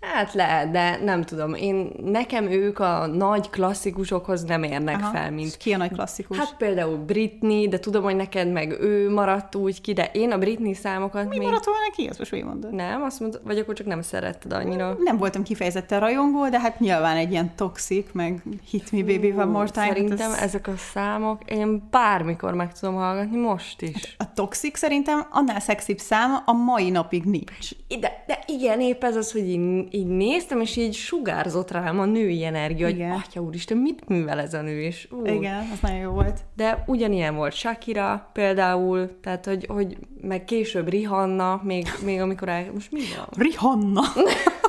Hát 0.02 0.34
lehet, 0.34 0.70
de 0.70 0.98
nem 1.04 1.22
tudom. 1.22 1.54
Én, 1.54 1.92
nekem 2.04 2.50
ők 2.50 2.78
a 2.78 3.06
nagy 3.06 3.50
klasszikusokhoz 3.50 4.44
nem 4.44 4.62
érnek 4.62 5.00
Aha. 5.00 5.10
fel, 5.10 5.30
mint... 5.30 5.56
Ki 5.56 5.72
a 5.72 5.76
nagy 5.76 5.92
klasszikus? 5.92 6.36
Hát 6.38 6.54
például 6.56 6.96
Britney, 6.96 7.68
de 7.68 7.78
tudom, 7.78 8.02
hogy 8.02 8.16
neked 8.16 8.52
meg 8.52 8.80
ő 8.80 9.10
maradt 9.10 9.54
úgy 9.54 9.80
ki, 9.80 9.92
de 9.92 10.10
én 10.12 10.32
a 10.32 10.38
Britney 10.38 10.74
számokat 10.74 11.28
Mi 11.28 11.38
még... 11.38 11.46
maradt 11.46 11.64
volna 11.64 11.80
neki? 11.88 12.08
Azt 12.08 12.18
most 12.18 12.44
mondod? 12.44 12.74
Nem, 12.74 13.02
azt 13.02 13.20
mondod, 13.20 13.40
vagy 13.44 13.58
akkor 13.58 13.74
csak 13.74 13.86
nem 13.86 14.02
szeretted 14.02 14.52
annyira. 14.52 14.96
Nem 15.04 15.16
voltam 15.16 15.42
kifejezetten 15.42 16.00
rajongó, 16.00 16.48
de 16.48 16.60
hát 16.60 16.80
nyilván 16.80 17.16
egy 17.16 17.30
ilyen 17.30 17.54
toxic, 17.56 18.12
meg 18.12 18.42
hit 18.70 18.92
me 18.92 18.98
baby 18.98 19.30
van 19.30 19.48
more 19.48 19.68
time. 19.68 19.86
Szerintem 19.86 20.32
ez... 20.32 20.40
ezek 20.40 20.66
a 20.66 20.76
számok, 20.76 21.40
én 21.46 21.88
bármikor 21.90 22.54
meg 22.54 22.72
tudom 22.72 22.94
hallgatni, 22.94 23.38
most 23.38 23.82
is. 23.82 24.14
A 24.18 24.32
toxic 24.32 24.78
szerintem 24.78 25.26
annál 25.30 25.60
szexibb 25.60 25.98
szám 25.98 26.42
a 26.44 26.52
mai 26.52 26.90
napig 26.90 27.24
nincs. 27.24 27.68
De, 28.00 28.24
de 28.26 28.38
igen, 28.46 28.80
épp 28.80 29.04
ez 29.04 29.16
az, 29.16 29.32
hogy 29.32 29.48
én 29.48 29.88
így 29.94 30.06
néztem, 30.06 30.60
és 30.60 30.76
így 30.76 30.94
sugárzott 30.94 31.70
rám 31.70 32.00
a 32.00 32.04
női 32.04 32.44
energia, 32.44 32.88
Igen. 32.88 33.10
hogy 33.10 33.22
atya 33.26 33.40
úristen, 33.40 33.76
mit 33.76 34.08
művel 34.08 34.40
ez 34.40 34.54
a 34.54 34.62
nő, 34.62 34.82
és 34.82 35.08
ú. 35.10 35.26
Igen, 35.26 35.68
az 35.72 35.78
nagyon 35.80 35.98
jó 35.98 36.10
volt. 36.10 36.40
De 36.56 36.84
ugyanilyen 36.86 37.34
volt 37.34 37.52
Shakira 37.52 38.30
például, 38.32 39.18
tehát, 39.20 39.46
hogy, 39.46 39.66
hogy 39.68 39.96
meg 40.20 40.44
később 40.44 40.88
Rihanna, 40.88 41.60
még, 41.64 41.86
még 42.04 42.20
amikor 42.20 42.48
el... 42.48 42.70
Most 42.74 42.92
mi 42.92 43.00
van? 43.16 43.26
Rihanna! 43.30 44.02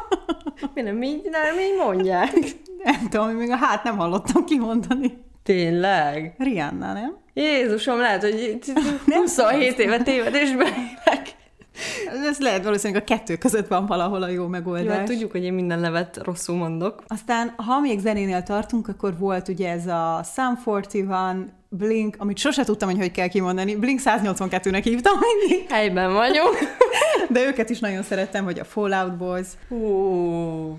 mi 0.74 0.82
nem 0.82 1.04
így, 1.04 1.28
nem 1.32 1.60
így 1.60 1.78
mondják? 1.86 2.34
Nem 2.84 3.10
tudom, 3.10 3.28
még 3.30 3.50
a 3.50 3.56
hát 3.56 3.84
nem 3.84 3.98
hallottam 3.98 4.46
kimondani. 4.46 5.18
Tényleg? 5.44 6.36
Rihanna, 6.38 6.94
nem? 6.94 7.18
Jézusom, 7.34 7.98
lehet, 7.98 8.22
hogy 8.22 8.60
27 9.06 9.80
éve 9.80 9.98
tévedésben 9.98 10.68
élek. 10.68 11.36
Ez 12.26 12.40
lehet 12.40 12.64
valószínűleg 12.64 13.02
a 13.02 13.06
kettő 13.06 13.36
között 13.36 13.68
van 13.68 13.86
valahol 13.86 14.24
a 14.24 14.28
jó 14.28 14.48
megoldás. 14.48 14.86
Jó, 14.86 14.92
hát 14.92 15.06
tudjuk, 15.06 15.32
hogy 15.32 15.44
én 15.44 15.54
minden 15.54 15.80
nevet 15.80 16.20
rosszul 16.24 16.56
mondok. 16.56 17.04
Aztán, 17.08 17.54
ha 17.56 17.80
még 17.80 18.00
zenénél 18.00 18.44
tartunk, 18.44 18.88
akkor 18.88 19.18
volt 19.18 19.48
ugye 19.48 19.70
ez 19.70 19.88
a 19.88 20.26
Sum 20.34 20.60
41, 20.66 21.52
Blink, 21.70 22.16
amit 22.18 22.38
sose 22.38 22.64
tudtam, 22.64 22.90
hogy 22.90 22.98
hogy 22.98 23.12
kell 23.12 23.28
kimondani. 23.28 23.76
Blink 23.76 24.00
182-nek 24.04 24.82
hívtam 24.84 25.14
mindig. 25.20 25.70
Helyben 25.70 26.14
vagyunk. 26.14 26.58
De 27.30 27.46
őket 27.46 27.70
is 27.70 27.80
nagyon 27.80 28.04
szerettem, 28.04 28.44
hogy 28.44 28.60
a 28.60 28.64
Fallout 28.64 29.18
Boys. 29.18 29.48
Hú. 29.68 30.78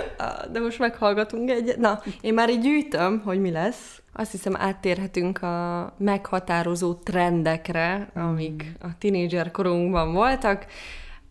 De 0.52 0.60
most 0.60 0.78
meghallgatunk 0.78 1.50
egyet. 1.50 1.76
Na, 1.76 2.02
én 2.20 2.34
már 2.34 2.50
így 2.50 2.60
gyűjtöm, 2.60 3.22
hogy 3.24 3.40
mi 3.40 3.50
lesz. 3.50 4.02
Azt 4.12 4.30
hiszem 4.30 4.56
áttérhetünk 4.56 5.42
a 5.42 5.94
meghatározó 5.98 6.94
trendekre, 6.94 8.10
amik 8.14 8.72
a 8.80 8.86
tinédzser 8.98 9.50
korunkban 9.50 10.12
voltak. 10.12 10.66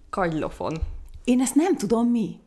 Kagylofon. 0.09 0.73
Én 1.23 1.41
ezt 1.41 1.55
nem 1.55 1.75
tudom 1.75 2.07
mi. 2.07 2.39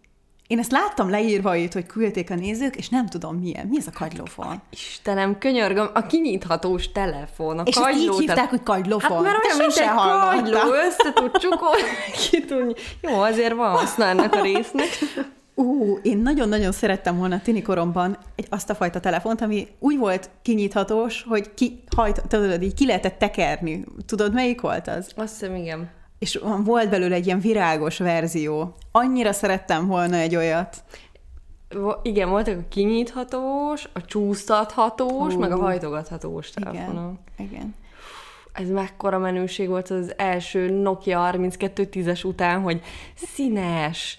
Én 0.47 0.59
ezt 0.59 0.71
láttam 0.71 1.11
leírva 1.11 1.55
itt, 1.55 1.73
hogy 1.73 1.87
küldték 1.87 2.31
a 2.31 2.35
nézők, 2.35 2.77
és 2.77 2.89
nem 2.89 3.07
tudom 3.07 3.37
milyen. 3.37 3.67
Mi 3.67 3.77
ez 3.79 3.87
a 3.87 3.91
kagylofon? 3.91 4.63
Istenem, 4.71 5.39
könyörgöm, 5.39 5.91
a 5.95 6.07
kinyithatós 6.07 6.93
telefon. 6.93 7.59
A 7.59 7.63
és 7.63 7.75
kagyló, 7.75 8.13
ezt 8.13 8.21
így 8.21 8.27
hívták, 8.27 8.51
hogy 8.51 8.63
kagylofon? 8.63 9.25
Hát 9.25 9.25
mert 9.25 9.45
olyan, 9.45 9.57
mint 9.57 9.77
egy 9.77 9.89
kagyló, 9.89 10.73
össze 10.73 11.13
tud 11.13 11.37
csukolni, 11.37 11.83
ki 12.31 12.45
tud... 12.45 12.79
Jó, 13.01 13.21
azért 13.21 13.55
van 13.55 13.71
haszna 13.71 14.05
ennek 14.05 14.35
a 14.35 14.43
résznek. 14.43 14.89
Ú, 15.55 15.99
én 16.03 16.19
nagyon-nagyon 16.19 16.73
szerettem 16.73 17.17
volna 17.17 17.41
tini 17.41 17.63
koromban 17.63 18.19
egy, 18.35 18.47
azt 18.51 18.71
a 18.71 18.75
fajta 18.75 19.01
telefont, 19.01 19.41
ami 19.41 19.69
úgy 19.79 19.99
volt 19.99 20.31
kinyithatós, 20.43 21.25
hogy 21.29 21.55
ki, 21.55 21.83
hajt, 21.97 22.23
tudod, 22.29 22.63
így 22.63 22.75
ki 22.75 22.87
lehetett 22.87 23.19
tekerni. 23.19 23.85
Tudod, 24.07 24.33
melyik 24.33 24.61
volt 24.61 24.89
az? 24.89 25.13
Azt 25.17 25.33
hiszem, 25.41 25.55
igen. 25.55 25.91
És 26.19 26.41
volt 26.65 26.91
belőle 26.91 27.15
egy 27.15 27.27
ilyen 27.27 27.41
virágos 27.41 27.99
verzió. 27.99 28.75
Annyira 28.93 29.33
szerettem 29.33 29.87
volna 29.87 30.17
egy 30.17 30.37
olyat. 30.37 30.83
Igen, 32.03 32.29
voltak 32.29 32.59
a 32.59 32.69
kinyithatós, 32.69 33.89
a 33.93 34.05
csúsztathatós, 34.05 35.35
uh, 35.35 35.41
meg 35.41 35.53
a 35.53 35.57
hajtogathatós 35.57 36.51
telefonok. 36.51 37.19
Igen, 37.37 37.51
igen. 37.51 37.75
ez 38.53 38.69
mekkora 38.69 39.19
menőség 39.19 39.69
volt 39.69 39.91
az 39.91 40.15
első 40.17 40.71
Nokia 40.71 41.31
3210-es 41.33 42.27
után, 42.27 42.61
hogy 42.61 42.81
színes, 43.15 44.19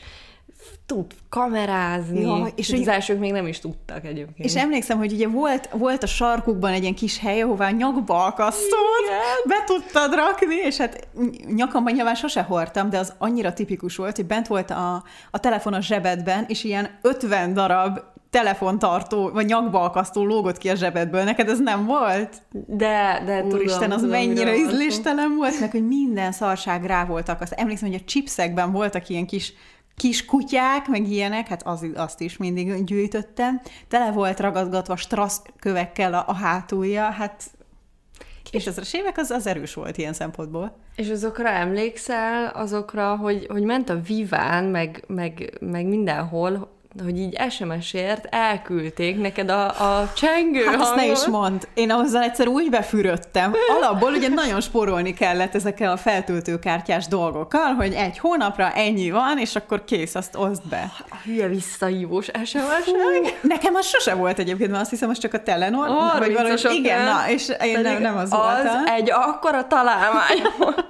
tud 0.86 1.06
kamerázni, 1.30 2.22
ja, 2.22 2.48
és 2.56 2.72
az 2.72 2.88
elsők 2.88 3.20
még 3.20 3.32
nem 3.32 3.48
is 3.48 3.60
tudtak 3.60 4.06
egyébként. 4.06 4.50
És 4.50 4.56
emlékszem, 4.56 4.98
hogy 4.98 5.14
ugye 5.14 5.28
volt, 5.28 5.70
volt 5.72 6.04
a 6.04 6.08
sarkukban 6.08 6.72
egy 6.72 6.82
ilyen 6.82 6.96
kis 6.96 7.20
hely, 7.20 7.42
ahová 7.42 7.70
nyakba 7.70 8.26
akasztott, 8.26 9.06
be 9.46 9.64
tudtad 9.66 10.14
rakni, 10.14 10.56
és 10.56 10.78
hát 10.78 11.08
nyakamban 11.56 11.94
nyilván 11.94 12.16
sose 12.16 12.42
hordtam, 12.42 12.90
de 12.90 12.98
az 12.98 13.14
annyira 13.18 13.54
tipikus 13.54 13.96
volt, 13.96 14.16
hogy 14.16 14.26
bent 14.26 14.48
volt 14.48 14.72
a, 14.72 15.04
a 15.32 15.40
telefon 15.40 15.74
a 15.74 15.82
zsebedben, 15.82 16.46
és 16.48 16.64
ilyen 16.64 16.90
50 17.02 17.54
darab 17.54 18.00
telefontartó, 18.30 19.30
vagy 19.30 19.46
nyakba 19.46 19.82
akasztó 19.82 20.26
lógott 20.26 20.58
ki 20.58 20.70
a 20.70 20.76
zsebedből. 20.76 21.24
Neked 21.24 21.50
ez 21.50 21.60
nem 21.60 21.86
volt? 21.86 22.42
De, 22.52 23.22
de 23.26 23.42
tudom. 23.42 23.58
Úristen, 23.58 23.92
az 23.92 24.02
tudom, 24.02 24.12
mennyire 24.12 24.56
ízléstelen 24.56 25.36
volt, 25.36 25.60
meg 25.60 25.72
hogy 25.72 25.88
minden 25.88 26.32
szarság 26.32 26.86
rá 26.86 27.06
voltak. 27.06 27.42
Azt 27.42 27.54
emlékszem, 27.54 27.90
hogy 27.90 28.00
a 28.02 28.06
chipsekben 28.06 28.72
voltak 28.72 29.10
ilyen 29.10 29.26
kis 29.26 29.54
kis 29.96 30.26
kutyák, 30.26 30.88
meg 30.88 31.10
ilyenek, 31.10 31.48
hát 31.48 31.64
az, 31.64 31.86
azt 31.96 32.22
is 32.22 32.38
mindig 32.38 32.84
gyűjtöttem. 32.84 33.62
Tele 33.88 34.12
volt 34.12 34.40
ragadgatva 34.40 34.96
strasz 34.96 35.42
kövekkel 35.60 36.14
a, 36.14 36.24
a 36.28 36.34
hátulja, 36.34 37.04
hát 37.10 37.44
és 38.52 38.68
az 38.68 38.96
évek 38.96 39.18
az, 39.18 39.30
az 39.30 39.48
erős 39.48 39.74
volt 39.74 39.98
ilyen 39.98 40.14
szempontból. 40.14 40.76
És 40.96 41.10
azokra 41.10 41.50
emlékszel, 41.50 42.48
azokra, 42.48 43.16
hogy, 43.16 43.46
hogy 43.50 43.64
ment 43.64 43.90
a 43.90 44.00
Viván, 44.00 44.64
meg, 44.64 45.04
meg, 45.08 45.58
meg 45.60 45.86
mindenhol, 45.86 46.75
hogy 47.04 47.20
így 47.20 47.38
SMS-ért 47.50 48.26
elküldték 48.30 49.22
neked 49.22 49.50
a, 49.50 49.66
a 49.66 50.12
csengő 50.16 50.64
Hát 50.66 50.76
hangot. 50.76 50.96
ne 50.96 51.06
is 51.12 51.26
mond. 51.26 51.68
Én 51.74 51.92
azzal 51.92 52.22
egyszer 52.24 52.48
úgy 52.48 52.70
befürödtem. 52.70 53.54
Alapból 53.82 54.12
ugye 54.14 54.28
nagyon 54.30 54.62
spórolni 54.62 55.14
kellett 55.14 55.56
ezekkel 55.56 55.92
a 55.92 55.98
feltöltőkártyás 55.98 57.08
dolgokkal, 57.08 57.74
hogy 57.74 57.94
egy 57.94 58.18
hónapra 58.18 58.72
ennyi 58.72 59.12
van, 59.12 59.38
és 59.38 59.56
akkor 59.56 59.84
kész, 59.84 60.16
azt 60.16 60.36
oszd 60.36 60.62
be. 60.70 60.92
A 61.10 61.16
hülye 61.26 61.48
visszahívós 61.48 62.26
SMS-ek. 62.46 63.40
Nekem 63.42 63.76
az 63.76 63.86
sose 63.86 64.14
volt 64.14 64.40
egyébként, 64.40 64.70
mert 64.70 64.82
azt 64.82 64.92
hiszem, 64.92 65.10
az 65.10 65.18
csak 65.18 65.34
a 65.34 65.44
Telenor. 65.44 65.88
vagy 66.18 66.34
valahogy, 66.34 66.72
igen, 66.74 67.04
na, 67.04 67.30
és 67.30 67.52
én 67.64 67.80
nem, 67.80 68.02
nem 68.02 68.16
az, 68.18 68.24
az 68.24 68.40
voltam. 68.40 68.86
egy 68.86 69.12
akkora 69.12 69.68
találmány 69.68 70.42
volt. 70.58 70.88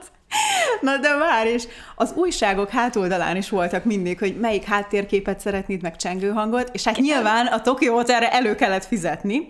Na 0.81 0.97
de 0.97 1.17
várj, 1.17 1.49
és 1.49 1.63
az 1.95 2.13
újságok 2.15 2.69
hátoldalán 2.69 3.35
is 3.35 3.49
voltak 3.49 3.83
mindig, 3.83 4.19
hogy 4.19 4.39
melyik 4.39 4.63
háttérképet 4.63 5.39
szeretnéd 5.39 5.81
meg 5.81 5.95
csengőhangot, 5.95 6.69
és 6.73 6.83
hát 6.83 6.97
nyilván 6.97 7.45
a 7.45 7.61
Tokyo 7.61 7.93
Hotelre 7.93 8.31
elő 8.31 8.55
kellett 8.55 8.85
fizetni, 8.85 9.49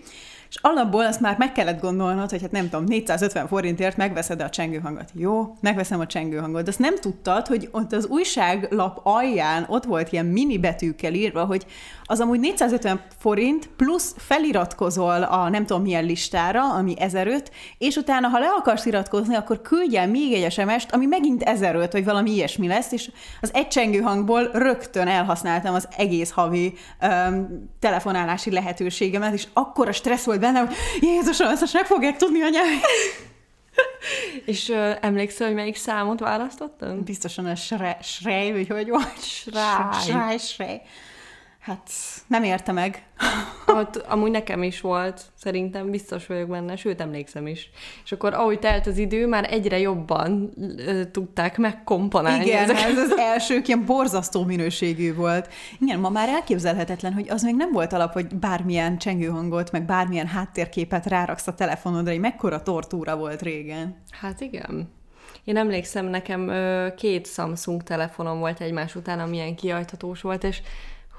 és 0.56 0.62
alapból 0.62 1.06
azt 1.06 1.20
már 1.20 1.38
meg 1.38 1.52
kellett 1.52 1.82
gondolnod, 1.82 2.30
hogy 2.30 2.42
hát 2.42 2.52
nem 2.52 2.70
tudom, 2.70 2.86
450 2.86 3.48
forintért 3.48 3.98
megveszed 3.98 4.42
a 4.42 4.50
csengőhangot. 4.50 5.10
Jó, 5.14 5.56
megveszem 5.62 6.00
a 6.00 6.06
csengőhangot. 6.06 6.64
De 6.64 6.70
azt 6.70 6.80
nem 6.80 6.96
tudtad, 6.96 7.48
hogy 7.48 7.70
ott 7.72 7.94
az 7.94 8.06
újságlap 8.06 9.00
alján 9.04 9.66
ott 9.70 9.84
volt 9.84 10.12
ilyen 10.12 10.26
mini 10.26 10.58
betűkkel 10.58 11.14
írva, 11.14 11.46
hogy 11.46 11.66
az 12.08 12.20
amúgy 12.20 12.40
450 12.40 13.02
forint, 13.18 13.70
plusz 13.76 14.16
feliratkozol 14.18 15.24
a 15.24 15.50
nem 15.50 15.66
tudom 15.66 15.82
milyen 15.82 16.06
listára, 16.06 16.74
ami 16.74 16.94
1005, 17.00 17.52
és 17.78 17.96
utána, 17.96 18.28
ha 18.28 18.40
le 18.40 18.48
akarsz 18.58 18.86
iratkozni, 18.86 19.36
akkor 19.36 19.62
küldj 19.62 19.98
el 19.98 20.08
még 20.08 20.34
egy 20.34 20.52
SMS-t, 20.52 20.92
ami 20.92 21.06
megint 21.06 21.44
1005, 21.44 21.92
vagy 21.92 22.06
valami 22.06 22.32
ilyesmi 22.32 22.68
lesz, 22.68 22.92
és 22.92 23.12
az 23.42 23.50
egy 23.54 23.68
csengőhangból 23.68 24.50
rögtön 24.54 25.08
elhasználtam 25.08 25.74
az 25.74 25.88
egész 25.98 26.32
havi 26.32 26.74
um, 27.02 27.70
telefonálási 27.80 28.52
lehetőségemet, 28.52 29.34
és 29.34 29.48
akkor 29.54 29.88
a 29.88 29.92
stressz 29.92 30.26
volt 30.26 30.40
bennem, 30.46 30.68
hogy 30.68 30.76
Jézusom, 31.00 31.48
ezt 31.48 31.62
most 31.62 31.74
meg 31.74 31.86
fogják 31.86 32.18
tudni 32.18 32.42
anyám. 32.42 32.68
És 34.46 34.70
uh, 34.70 34.96
emlékszel, 35.02 35.48
hogy 35.48 35.56
melyik 35.56 35.76
számot 35.76 36.20
választottam? 36.20 37.04
Biztosan 37.04 37.46
a 37.46 37.56
Srej, 38.02 38.52
vagy 38.52 38.68
hogy 38.68 38.90
volt? 38.90 39.24
Srej. 39.24 40.02
Srej, 40.06 40.38
Srej. 40.38 40.82
Hát 41.66 41.90
nem 42.28 42.44
érte 42.44 42.72
meg. 42.72 43.04
Ott, 43.68 43.96
amúgy 43.96 44.32
nekem 44.32 44.64
is 44.64 44.82
volt, 44.82 45.22
szerintem 45.36 45.90
biztos 45.90 46.26
vagyok 46.28 46.50
benne, 46.50 46.76
sőt 46.76 47.02
emlékszem 47.02 47.48
is. 47.48 47.70
És 48.04 48.12
akkor 48.12 48.34
ahogy 48.34 48.60
telt 48.60 48.88
az 48.88 48.98
idő, 48.98 49.28
már 49.28 49.54
egyre 49.54 49.80
jobban 49.80 50.54
ö, 50.78 51.06
tudták 51.12 51.58
megkomponálni. 51.58 52.46
Igen, 52.46 52.64
ezeket. 52.64 52.90
ez 52.90 52.98
az 52.98 53.18
első 53.34 53.62
ilyen 53.66 53.86
borzasztó 53.86 54.44
minőségű 54.44 55.14
volt. 55.16 55.50
Igen, 55.80 56.00
ma 56.00 56.10
már 56.10 56.30
elképzelhetetlen, 56.30 57.14
hogy 57.14 57.30
az 57.30 57.44
még 57.44 57.56
nem 57.56 57.72
volt 57.72 57.94
alap, 57.94 58.14
hogy 58.14 58.36
bármilyen 58.36 58.98
csengőhangot, 58.98 59.72
meg 59.72 59.86
bármilyen 59.86 60.28
háttérképet 60.28 61.06
ráraksz 61.06 61.48
a 61.48 61.54
telefonodra, 61.54 62.12
hogy 62.12 62.20
mekkora 62.20 62.64
tortúra 62.64 63.18
volt 63.18 63.42
régen. 63.42 63.96
Hát 64.10 64.42
igen. 64.42 64.90
Én 65.44 65.58
emlékszem, 65.58 66.06
nekem 66.06 66.48
ö, 66.48 66.88
két 66.98 67.28
Samsung 67.28 67.84
telefonom 67.84 68.40
volt 68.40 68.62
egymás 68.62 68.96
után, 68.96 69.20
amilyen 69.20 69.56
kiajthatós 69.56 70.22
volt, 70.22 70.44
és 70.44 70.62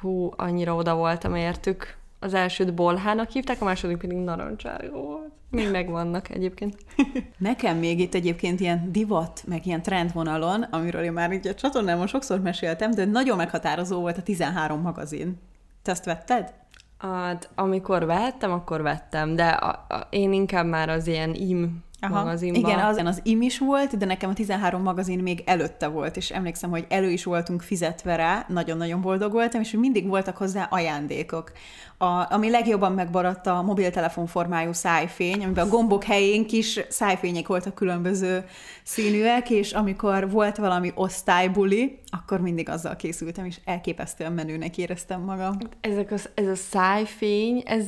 hú, 0.00 0.30
annyira 0.37 0.74
oda 0.74 0.94
voltam 0.94 1.35
értük. 1.35 1.96
Az 2.18 2.35
elsőt 2.35 2.74
bolhának 2.74 3.30
hívták, 3.30 3.61
a 3.61 3.64
második 3.64 3.96
pedig 3.96 4.18
narancsárga 4.18 5.00
volt. 5.00 5.30
Még 5.50 5.70
megvannak 5.70 6.30
egyébként. 6.30 6.76
Nekem 7.38 7.76
még 7.76 8.00
itt 8.00 8.14
egyébként 8.14 8.61
ilyen 8.61 8.92
divat, 8.92 9.42
meg 9.46 9.66
ilyen 9.66 9.82
trendvonalon, 9.82 10.62
amiről 10.62 11.02
én 11.02 11.12
már 11.12 11.32
így 11.32 11.46
a 11.46 11.54
csatornámon 11.54 12.06
sokszor 12.06 12.40
meséltem, 12.40 12.90
de 12.90 13.04
nagyon 13.04 13.37
meghatározó 13.37 14.00
volt 14.00 14.18
a 14.18 14.22
13 14.22 14.80
magazin. 14.80 15.38
Te 15.82 15.90
ezt 15.90 16.04
vetted? 16.04 16.52
Hát, 16.98 17.50
amikor 17.54 18.04
vehettem, 18.04 18.52
akkor 18.52 18.82
vettem, 18.82 19.37
de 19.37 19.48
a, 19.48 19.85
a, 19.88 20.06
én 20.11 20.32
inkább 20.32 20.66
már 20.66 20.88
az 20.88 21.06
ilyen 21.06 21.35
im 21.35 21.85
Aha. 22.11 22.23
magazinban. 22.23 22.61
Igen, 22.61 22.79
az, 22.79 22.97
az 22.97 23.21
im 23.23 23.42
is 23.42 23.59
volt, 23.59 23.97
de 23.97 24.07
nekem 24.07 24.31
a 24.31 24.33
13 24.33 24.83
magazin 24.83 25.19
még 25.19 25.42
előtte 25.47 25.87
volt, 25.87 26.16
és 26.16 26.31
emlékszem, 26.31 26.71
hogy 26.71 26.87
elő 26.88 27.11
is 27.11 27.25
voltunk 27.25 27.62
fizetve 27.62 28.16
rá, 28.16 28.47
nagyon-nagyon 28.49 29.01
boldog 29.01 29.33
voltam, 29.33 29.61
és 29.61 29.71
mindig 29.71 30.07
voltak 30.07 30.37
hozzá 30.37 30.66
ajándékok. 30.71 31.53
A, 31.99 32.33
ami 32.33 32.51
legjobban 32.51 32.92
megmaradt 32.92 33.47
a 33.47 33.62
mobiltelefon 33.62 34.27
formájú 34.27 34.73
szájfény, 34.73 35.45
amiben 35.45 35.66
a 35.66 35.69
gombok 35.69 36.05
helyén 36.05 36.47
kis 36.47 36.81
szájfények 36.88 37.47
voltak 37.47 37.75
különböző 37.75 38.45
színűek, 38.83 39.51
és 39.51 39.73
amikor 39.73 40.31
volt 40.31 40.57
valami 40.57 40.92
osztálybuli, 40.95 41.99
akkor 42.11 42.40
mindig 42.40 42.69
azzal 42.69 42.97
készültem, 42.97 43.45
és 43.45 43.61
elképesztően 43.64 44.33
menőnek 44.33 44.79
éreztem 44.79 45.21
magam. 45.21 45.59
Ezek 45.81 46.11
a, 46.11 46.16
ez 46.35 46.47
a 46.47 46.55
szájfény, 46.55 47.62
ez 47.66 47.85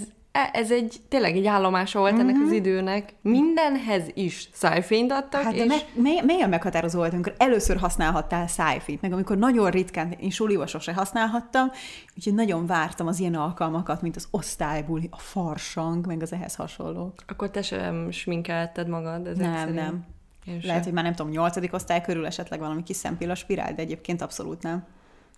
ez 0.53 0.71
egy, 0.71 0.97
tényleg 1.09 1.37
egy 1.37 1.47
állomása 1.47 1.99
volt 1.99 2.13
mm-hmm. 2.13 2.21
ennek 2.21 2.35
az 2.35 2.47
mhm. 2.47 2.55
időnek. 2.55 3.15
Mindenhez 3.23 4.03
is 4.15 4.49
szájfényt 4.53 5.13
adtak. 5.13 5.43
Hát 5.43 5.53
és... 5.53 5.67
de 5.67 5.75
me- 5.95 6.25
mélyen 6.25 6.49
meghatározó 6.49 6.99
volt, 6.99 7.13
amikor 7.13 7.35
először 7.39 7.77
használhattál 7.77 8.47
szájfényt, 8.47 9.01
meg 9.01 9.13
amikor 9.13 9.39
nagyon 9.39 9.71
ritkán, 9.71 10.13
én 10.13 10.31
suliba 10.31 10.67
sose 10.67 10.93
használhattam, 10.93 11.71
úgyhogy 12.17 12.35
nagyon 12.35 12.67
vártam 12.67 13.07
az 13.07 13.21
ilyen 13.21 13.35
alkalmakat, 13.35 14.03
mint 14.03 14.17
az 14.17 14.29
osztálybuli, 14.31 15.09
a 15.11 15.19
farsang, 15.19 16.07
meg 16.07 16.23
az 16.23 16.33
ehhez 16.33 16.55
hasonlók. 16.55 17.15
Akkor 17.27 17.51
te 17.51 17.63
sem 17.63 18.11
sminkelted 18.11 18.89
magad 18.89 19.27
ezek 19.27 19.47
Nem, 19.47 19.57
szerint. 19.57 19.75
nem. 19.75 20.05
Én 20.47 20.61
Lehet, 20.63 20.85
hogy 20.85 20.93
már 20.93 21.05
nem 21.05 21.15
tudom, 21.15 21.33
nyolcadik 21.33 21.73
osztály 21.75 22.03
körül 22.03 22.27
esetleg 22.27 22.61
valami 22.61 22.83
kis 22.83 22.97
szempilla 22.97 23.35
spirál, 23.35 23.75
de 23.75 23.83
egyébként 23.83 24.23
abszolút 24.23 24.63
nem. 24.63 24.85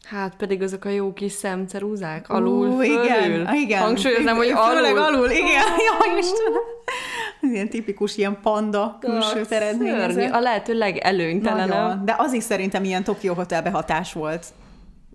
Hát 0.05 0.37
pedig 0.37 0.63
azok 0.63 0.85
a 0.85 0.89
jó 0.89 1.13
kis 1.13 1.33
szemcerúzák, 1.33 2.29
alul, 2.29 2.69
Ú, 2.69 2.81
fölül. 2.81 3.05
Igen, 3.05 3.55
igen. 3.55 3.83
Hangsúlyoznám, 3.83 4.37
hogy 4.37 4.51
alul. 4.51 4.75
Főleg 4.75 4.97
alul, 4.97 5.31
igen. 5.31 5.63
Jó, 5.87 6.19
Istenem. 6.19 6.63
Ilyen 7.41 7.69
tipikus 7.69 8.17
ilyen 8.17 8.39
panda 8.43 8.99
külső 9.01 9.45
eredményező. 9.49 10.29
A 10.33 10.41
lehető 10.41 10.79
legelőnytelenebb. 10.79 12.05
De 12.05 12.15
az 12.19 12.33
is 12.33 12.43
szerintem 12.43 12.85
ilyen 12.85 13.05
Tokyo 13.05 13.35
Hotel 13.35 13.63
behatás 13.63 14.13
volt. 14.13 14.47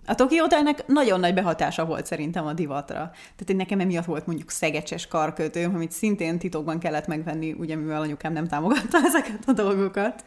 A 0.08 0.16
Tokyo 0.16 0.42
Hotelnek 0.42 0.88
nagyon 0.88 1.20
nagy 1.20 1.34
behatása 1.34 1.86
volt 1.86 2.06
szerintem 2.06 2.46
a 2.46 2.54
divatra. 2.54 2.94
Tehát 2.94 3.44
hogy 3.46 3.56
nekem 3.56 3.80
emiatt 3.80 4.06
volt 4.06 4.26
mondjuk 4.26 4.50
szegecses 4.50 5.08
karkötőm, 5.08 5.76
amit 5.76 5.92
szintén 5.92 6.40
titokban 6.40 6.80
kellett 6.80 7.08
megvenni, 7.08 7.52
ugye 7.52 7.76
mivel 7.76 8.02
anyukám 8.02 8.34
nem 8.34 8.48
támogatta 8.48 8.98
ezeket 9.08 9.44
a 9.46 9.52
dolgokat. 9.52 10.24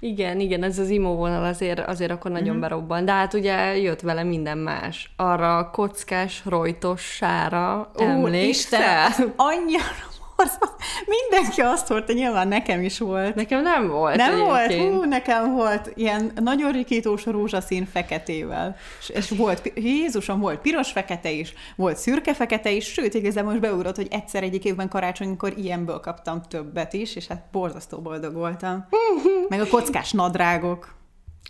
Igen, 0.00 0.40
igen, 0.40 0.62
ez 0.62 0.78
az 0.78 0.88
imóvonal 0.88 1.44
azért, 1.44 1.78
azért 1.78 2.10
akkor 2.10 2.30
nagyon 2.30 2.50
mm-hmm. 2.50 2.60
berobban. 2.60 3.04
De 3.04 3.12
hát 3.12 3.34
ugye 3.34 3.76
jött 3.76 4.00
vele 4.00 4.22
minden 4.22 4.58
más. 4.58 5.10
Arra 5.16 5.58
a 5.58 5.70
kockás, 5.70 6.42
rojtos 6.44 7.02
sára 7.02 7.90
emlékszel? 7.98 9.08
Isten, 9.08 9.32
annyira 9.36 10.09
Mindenki 11.06 11.60
azt 11.60 11.86
hordta, 11.86 12.12
nyilván 12.12 12.48
nekem 12.48 12.82
is 12.82 12.98
volt. 12.98 13.34
Nekem 13.34 13.62
nem 13.62 13.88
volt. 13.88 14.16
Nem 14.16 14.32
egyébként. 14.32 14.80
volt? 14.80 14.94
Hú, 14.94 15.08
nekem 15.08 15.52
volt 15.54 15.92
ilyen 15.94 16.32
nagyon 16.34 16.72
rikítós 16.72 17.24
rózsaszín 17.24 17.86
feketével. 17.86 18.76
És, 19.00 19.08
és 19.08 19.30
volt, 19.30 19.72
Jézusom, 19.74 20.40
volt 20.40 20.60
piros-fekete 20.60 21.30
is, 21.30 21.54
volt 21.76 21.96
szürke-fekete 21.96 22.70
is, 22.70 22.84
sőt, 22.84 23.14
igazából 23.14 23.50
most 23.50 23.62
beugrott, 23.62 23.96
hogy 23.96 24.08
egyszer 24.10 24.42
egyik 24.42 24.64
évben 24.64 24.88
karácsonykor 24.88 25.52
ilyenből 25.56 26.00
kaptam 26.00 26.42
többet 26.42 26.92
is, 26.92 27.16
és 27.16 27.26
hát 27.26 27.44
borzasztó 27.52 27.98
boldog 27.98 28.34
voltam. 28.34 28.86
Meg 29.48 29.60
a 29.60 29.66
kockás 29.66 30.12
nadrágok. 30.12 30.94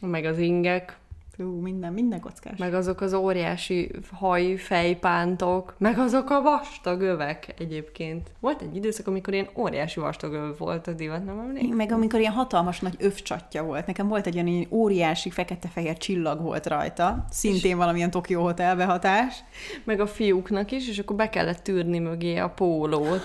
Meg 0.00 0.24
az 0.24 0.38
ingek. 0.38 0.99
Fú, 1.40 1.60
minden, 1.60 1.92
minden 1.92 2.20
kockás. 2.20 2.58
Meg 2.58 2.74
azok 2.74 3.00
az 3.00 3.12
óriási 3.12 3.90
haj, 4.12 4.54
fejpántok, 4.56 5.74
meg 5.78 5.98
azok 5.98 6.30
a 6.30 6.42
vastag 6.42 7.00
övek 7.00 7.54
egyébként. 7.58 8.30
Volt 8.40 8.62
egy 8.62 8.76
időszak, 8.76 9.06
amikor 9.06 9.32
ilyen 9.32 9.48
óriási 9.56 10.00
vastag 10.00 10.32
öv 10.32 10.58
volt 10.58 10.86
a 10.86 10.92
divat, 10.92 11.24
nem 11.24 11.38
emlékszem? 11.38 11.76
Meg 11.76 11.92
amikor 11.92 12.20
ilyen 12.20 12.32
hatalmas 12.32 12.80
nagy 12.80 12.96
övcsatja 12.98 13.62
volt. 13.62 13.86
Nekem 13.86 14.08
volt 14.08 14.26
egy 14.26 14.34
ilyen 14.34 14.66
óriási 14.70 15.30
fekete-fehér 15.30 15.96
csillag 15.96 16.40
volt 16.40 16.66
rajta. 16.66 17.24
Szintén 17.30 17.76
valamilyen 17.76 18.10
Tokyo 18.10 18.40
Hotel 18.40 18.76
behatás. 18.76 19.44
Meg 19.84 20.00
a 20.00 20.06
fiúknak 20.06 20.72
is, 20.72 20.88
és 20.88 20.98
akkor 20.98 21.16
be 21.16 21.28
kellett 21.28 21.62
tűrni 21.62 21.98
mögé 21.98 22.36
a 22.36 22.48
pólót. 22.48 23.22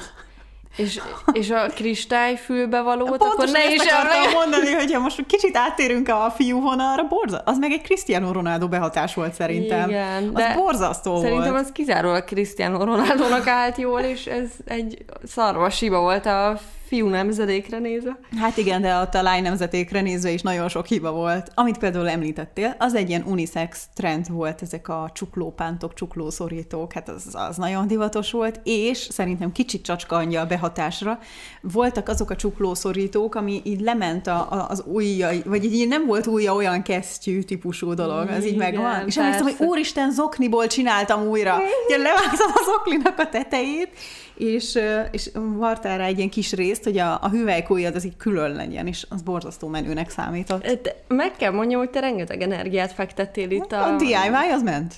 És, 0.76 1.02
és 1.32 1.50
a 1.50 1.66
kristályfülbevalót, 1.76 3.08
Pontosan 3.08 3.32
akkor 3.32 3.50
ne 3.50 3.74
is 3.74 3.82
akartam 3.82 4.32
mondani, 4.42 4.72
hogy 4.72 4.94
ha 4.94 5.00
most 5.00 5.26
kicsit 5.28 5.58
áttérünk 5.58 6.10
a 6.10 6.34
fiú 6.36 6.62
vonalra, 6.62 7.04
borza, 7.04 7.42
az 7.46 7.58
meg 7.58 7.72
egy 7.72 7.82
Cristiano 7.82 8.32
Ronaldo 8.32 8.68
behatás 8.68 9.14
volt 9.14 9.34
szerintem. 9.34 9.90
Igen, 9.90 10.32
az 10.34 10.44
borzasztó 10.56 11.22
Szerintem 11.22 11.52
volt. 11.52 11.64
az 11.64 11.72
kizárólag 11.72 12.24
Cristiano 12.24 12.84
Ronaldo-nak 12.84 13.48
állt 13.48 13.78
jól, 13.78 14.02
és 14.02 14.26
ez 14.26 14.50
egy 14.66 15.06
szarvas 15.24 15.80
hiba 15.80 16.00
volt 16.00 16.26
a 16.26 16.60
fiú 16.86 17.08
nemzedékre 17.08 17.80
nézve. 17.80 18.20
Hát 18.38 18.58
igen, 18.58 18.82
de 18.82 19.00
ott 19.00 19.14
a 19.14 19.22
lány 19.22 19.42
nemzetékre 19.42 20.02
nézve 20.02 20.32
is 20.32 20.42
nagyon 20.42 20.70
sok 20.70 20.86
hiba 20.86 21.12
volt. 21.12 21.52
Amit 21.56 21.78
például 21.78 22.10
említettél, 22.10 22.76
az 22.80 22.96
egy 22.96 23.10
ilyen 23.10 23.24
unisex 23.26 23.88
trend 23.94 24.30
volt, 24.30 24.62
ezek 24.62 24.88
a 24.88 25.10
csuklópántok, 25.14 25.94
csuklószorítók, 25.94 26.94
hát 26.94 27.10
az, 27.10 27.36
az 27.50 27.58
nagyon 27.58 27.88
divatos 27.88 28.32
volt, 28.32 28.60
és 28.64 28.98
szerintem 28.98 29.52
kicsit 29.52 29.84
csacska 29.84 30.16
anyja 30.16 30.42
a 30.42 30.46
behatásra. 30.46 31.20
Voltak 31.62 32.10
azok 32.10 32.30
a 32.30 32.36
csuklószorítók, 32.36 33.36
ami 33.36 33.62
így 33.64 33.80
lement 33.82 34.28
a, 34.28 34.48
a, 34.52 34.66
az 34.70 34.84
ujja, 34.88 35.30
vagy 35.46 35.64
így 35.64 35.88
nem 35.88 36.06
volt 36.06 36.28
ujja 36.28 36.54
olyan 36.54 36.82
kesztyű 36.82 37.42
típusú 37.42 37.94
dolog, 37.94 38.30
az 38.30 38.46
így 38.46 38.54
Igen, 38.54 38.58
megvan. 38.58 39.08
És 39.08 39.18
emlékszem, 39.18 39.46
hogy 39.46 39.68
úristen, 39.68 40.12
zokniból 40.12 40.68
csináltam 40.68 41.28
újra. 41.28 41.58
Ugye 41.86 41.98
levágtam 41.98 42.52
az 42.54 42.68
oklinak 42.80 43.18
a 43.18 43.30
tetejét, 43.30 43.90
és, 44.36 44.80
és 45.12 45.30
vartál 45.58 45.98
rá 45.98 46.06
egy 46.06 46.18
ilyen 46.18 46.30
kis 46.30 46.54
részt, 46.76 46.84
hogy 46.84 46.98
a, 46.98 47.24
a 47.24 47.30
hüvelykujjad 47.30 47.96
az 47.96 48.06
így 48.06 48.18
külön 48.18 48.52
legyen, 48.52 48.88
és 48.88 49.06
az 49.10 49.22
borzasztó 49.22 49.68
menőnek 49.68 50.10
számított. 50.10 50.66
De 50.66 50.96
meg 51.08 51.36
kell 51.36 51.52
mondjam, 51.52 51.80
hogy 51.80 51.90
te 51.90 52.00
rengeteg 52.00 52.42
energiát 52.42 52.92
fektettél 52.92 53.52
itt 53.52 53.72
a, 53.72 53.94
A 53.94 53.96
DIY 53.96 54.52
az 54.54 54.64
ment. 54.64 54.96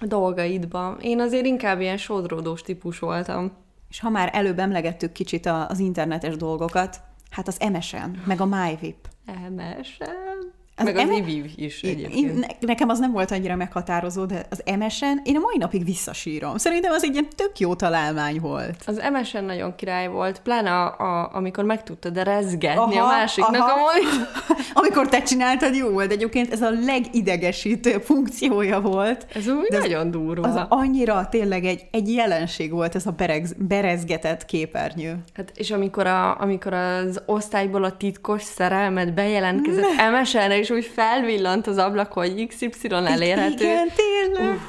a 0.00 0.06
dolgaidba. 0.06 0.96
Én 1.00 1.20
azért 1.20 1.46
inkább 1.46 1.80
ilyen 1.80 1.96
sodródós 1.96 2.62
típus 2.62 2.98
voltam. 2.98 3.52
És 3.88 4.00
ha 4.00 4.10
már 4.10 4.30
előbb 4.32 4.58
emlegettük 4.58 5.12
kicsit 5.12 5.46
az 5.68 5.78
internetes 5.78 6.36
dolgokat, 6.36 7.00
hát 7.30 7.48
az 7.48 7.58
MSN, 7.72 8.10
meg 8.24 8.40
a 8.40 8.46
MyVip. 8.46 9.08
MSN. 9.50 10.35
Az 10.78 10.84
Meg 10.84 10.96
az 10.96 11.00
eme- 11.02 11.16
IVIV 11.16 11.44
is 11.56 11.82
Én, 11.82 11.90
egyébként. 11.90 12.38
ne- 12.38 12.46
nekem 12.66 12.88
az 12.88 12.98
nem 12.98 13.12
volt 13.12 13.30
annyira 13.30 13.56
meghatározó, 13.56 14.24
de 14.24 14.46
az 14.50 14.62
MSN, 14.78 15.04
én 15.24 15.36
a 15.36 15.40
mai 15.40 15.56
napig 15.58 15.84
visszasírom. 15.84 16.56
Szerintem 16.56 16.92
az 16.92 17.04
egy 17.04 17.12
ilyen 17.12 17.28
tök 17.36 17.58
jó 17.58 17.74
találmány 17.74 18.40
volt. 18.40 18.82
Az 18.86 19.02
MSN 19.12 19.44
nagyon 19.44 19.74
király 19.74 20.08
volt, 20.08 20.40
pláne 20.40 20.70
a, 20.70 20.84
a, 20.98 21.30
amikor 21.32 21.64
meg 21.64 21.82
tudtad 21.82 22.22
rezgetni 22.22 22.96
Aha, 22.96 23.04
a 23.04 23.06
másiknak 23.06 23.54
aha. 23.54 23.70
a 23.72 23.76
monitor. 23.76 24.26
Amikor 24.82 25.08
te 25.08 25.22
csináltad, 25.22 25.74
jó 25.74 25.88
volt. 25.88 26.12
Egyébként 26.12 26.52
ez 26.52 26.62
a 26.62 26.70
legidegesítőbb 26.84 28.02
funkciója 28.02 28.80
volt. 28.80 29.26
Ez 29.34 29.48
úgy 29.48 29.66
De 29.70 29.78
nagyon 29.78 30.10
durva. 30.10 30.48
Az 30.48 30.66
annyira 30.68 31.26
tényleg 31.30 31.64
egy, 31.64 31.86
egy 31.90 32.12
jelenség 32.12 32.70
volt 32.72 32.94
ez 32.94 33.06
a 33.06 33.10
bereg, 33.10 33.46
berezgetett 33.58 34.44
képernyő. 34.44 35.16
Hát, 35.34 35.52
és 35.54 35.70
amikor, 35.70 36.06
a, 36.06 36.40
amikor 36.40 36.72
az 36.72 37.22
osztályból 37.26 37.84
a 37.84 37.96
titkos 37.96 38.42
szerelmet 38.42 39.14
bejelentkezett 39.14 39.84
MSN-re, 40.20 40.56
és 40.66 40.72
úgy 40.72 40.90
felvillant 40.94 41.66
az 41.66 41.78
ablak, 41.78 42.12
hogy 42.12 42.46
XY 42.46 42.68
elérhető. 42.90 43.64
Igen, 43.64 43.88
tényleg. 43.96 44.54
Uf. 44.54 44.60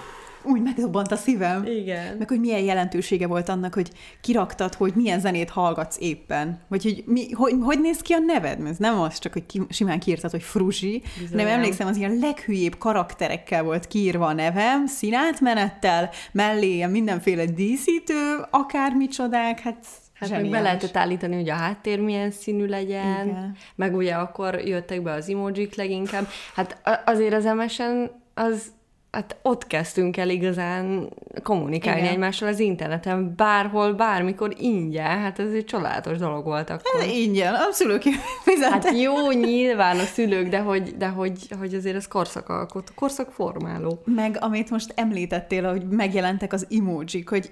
Úgy 0.43 0.61
megdobbant 0.61 1.11
a 1.11 1.15
szívem. 1.15 1.65
Igen. 1.65 2.17
Meg 2.17 2.27
hogy 2.27 2.39
milyen 2.39 2.59
jelentősége 2.59 3.27
volt 3.27 3.49
annak, 3.49 3.73
hogy 3.73 3.89
kiraktad, 4.21 4.73
hogy 4.73 4.93
milyen 4.95 5.19
zenét 5.19 5.49
hallgatsz 5.49 5.97
éppen. 5.99 6.59
Vagy 6.67 6.83
hogy, 6.83 7.03
mi, 7.05 7.31
hogy, 7.31 7.53
hogy 7.61 7.81
néz 7.81 7.97
ki 7.97 8.13
a 8.13 8.19
neved? 8.19 8.65
Ez 8.65 8.77
nem 8.77 8.99
az 8.99 9.19
csak, 9.19 9.33
hogy 9.33 9.45
ki, 9.45 9.61
simán 9.69 9.99
kiírtad, 9.99 10.31
hogy 10.31 10.43
Fruzsi, 10.43 11.01
hanem 11.15 11.31
Bizony. 11.31 11.47
emlékszem, 11.47 11.87
az 11.87 11.97
ilyen 11.97 12.17
leghülyébb 12.21 12.77
karakterekkel 12.77 13.63
volt 13.63 13.87
kiírva 13.87 14.25
a 14.25 14.33
nevem, 14.33 14.85
színátmenettel, 14.85 16.09
mellé 16.31 16.85
mindenféle 16.85 17.45
díszítő, 17.45 18.45
akármicsodák, 18.49 19.59
hát 19.59 19.85
Hát 20.19 20.29
meg 20.29 20.39
be 20.39 20.45
zseniális. 20.45 20.67
lehetett 20.67 20.97
állítani, 20.97 21.35
hogy 21.35 21.49
a 21.49 21.53
háttér 21.53 21.99
milyen 21.99 22.31
színű 22.31 22.65
legyen, 22.65 23.27
Igen. 23.27 23.55
meg 23.75 23.95
ugye 23.95 24.13
akkor 24.13 24.55
jöttek 24.55 25.01
be 25.01 25.11
az 25.11 25.29
emojik 25.29 25.75
leginkább. 25.75 26.27
Hát 26.55 26.81
azért 27.05 27.33
az 27.33 27.43
MSN 27.43 28.09
az 28.33 28.75
hát 29.11 29.35
ott 29.41 29.67
kezdtünk 29.67 30.17
el 30.17 30.29
igazán 30.29 31.09
kommunikálni 31.43 31.99
Igen. 31.99 32.11
egymással 32.11 32.47
az 32.47 32.59
interneten, 32.59 33.33
bárhol, 33.35 33.93
bármikor 33.93 34.55
ingyen, 34.57 35.19
hát 35.19 35.39
ez 35.39 35.51
egy 35.51 35.65
csodálatos 35.65 36.17
dolog 36.17 36.45
volt 36.45 36.69
akkor. 36.69 37.01
Ez 37.01 37.07
ingyen, 37.07 37.53
a 37.53 37.71
szülők 37.71 38.01
fizettek. 38.43 38.83
Hát 38.83 38.97
jó, 38.99 39.31
nyilván 39.31 39.99
a 39.99 40.03
szülők, 40.03 40.47
de 40.47 40.59
hogy, 40.59 40.97
de 40.97 41.07
hogy, 41.07 41.47
hogy 41.59 41.73
azért 41.73 41.95
ez 41.95 42.07
korszakalkot, 42.07 42.93
korszakformáló. 42.95 44.01
Meg 44.05 44.37
amit 44.39 44.69
most 44.69 44.93
említettél, 44.95 45.69
hogy 45.69 45.87
megjelentek 45.87 46.53
az 46.53 46.67
emojik, 46.69 47.29
hogy 47.29 47.51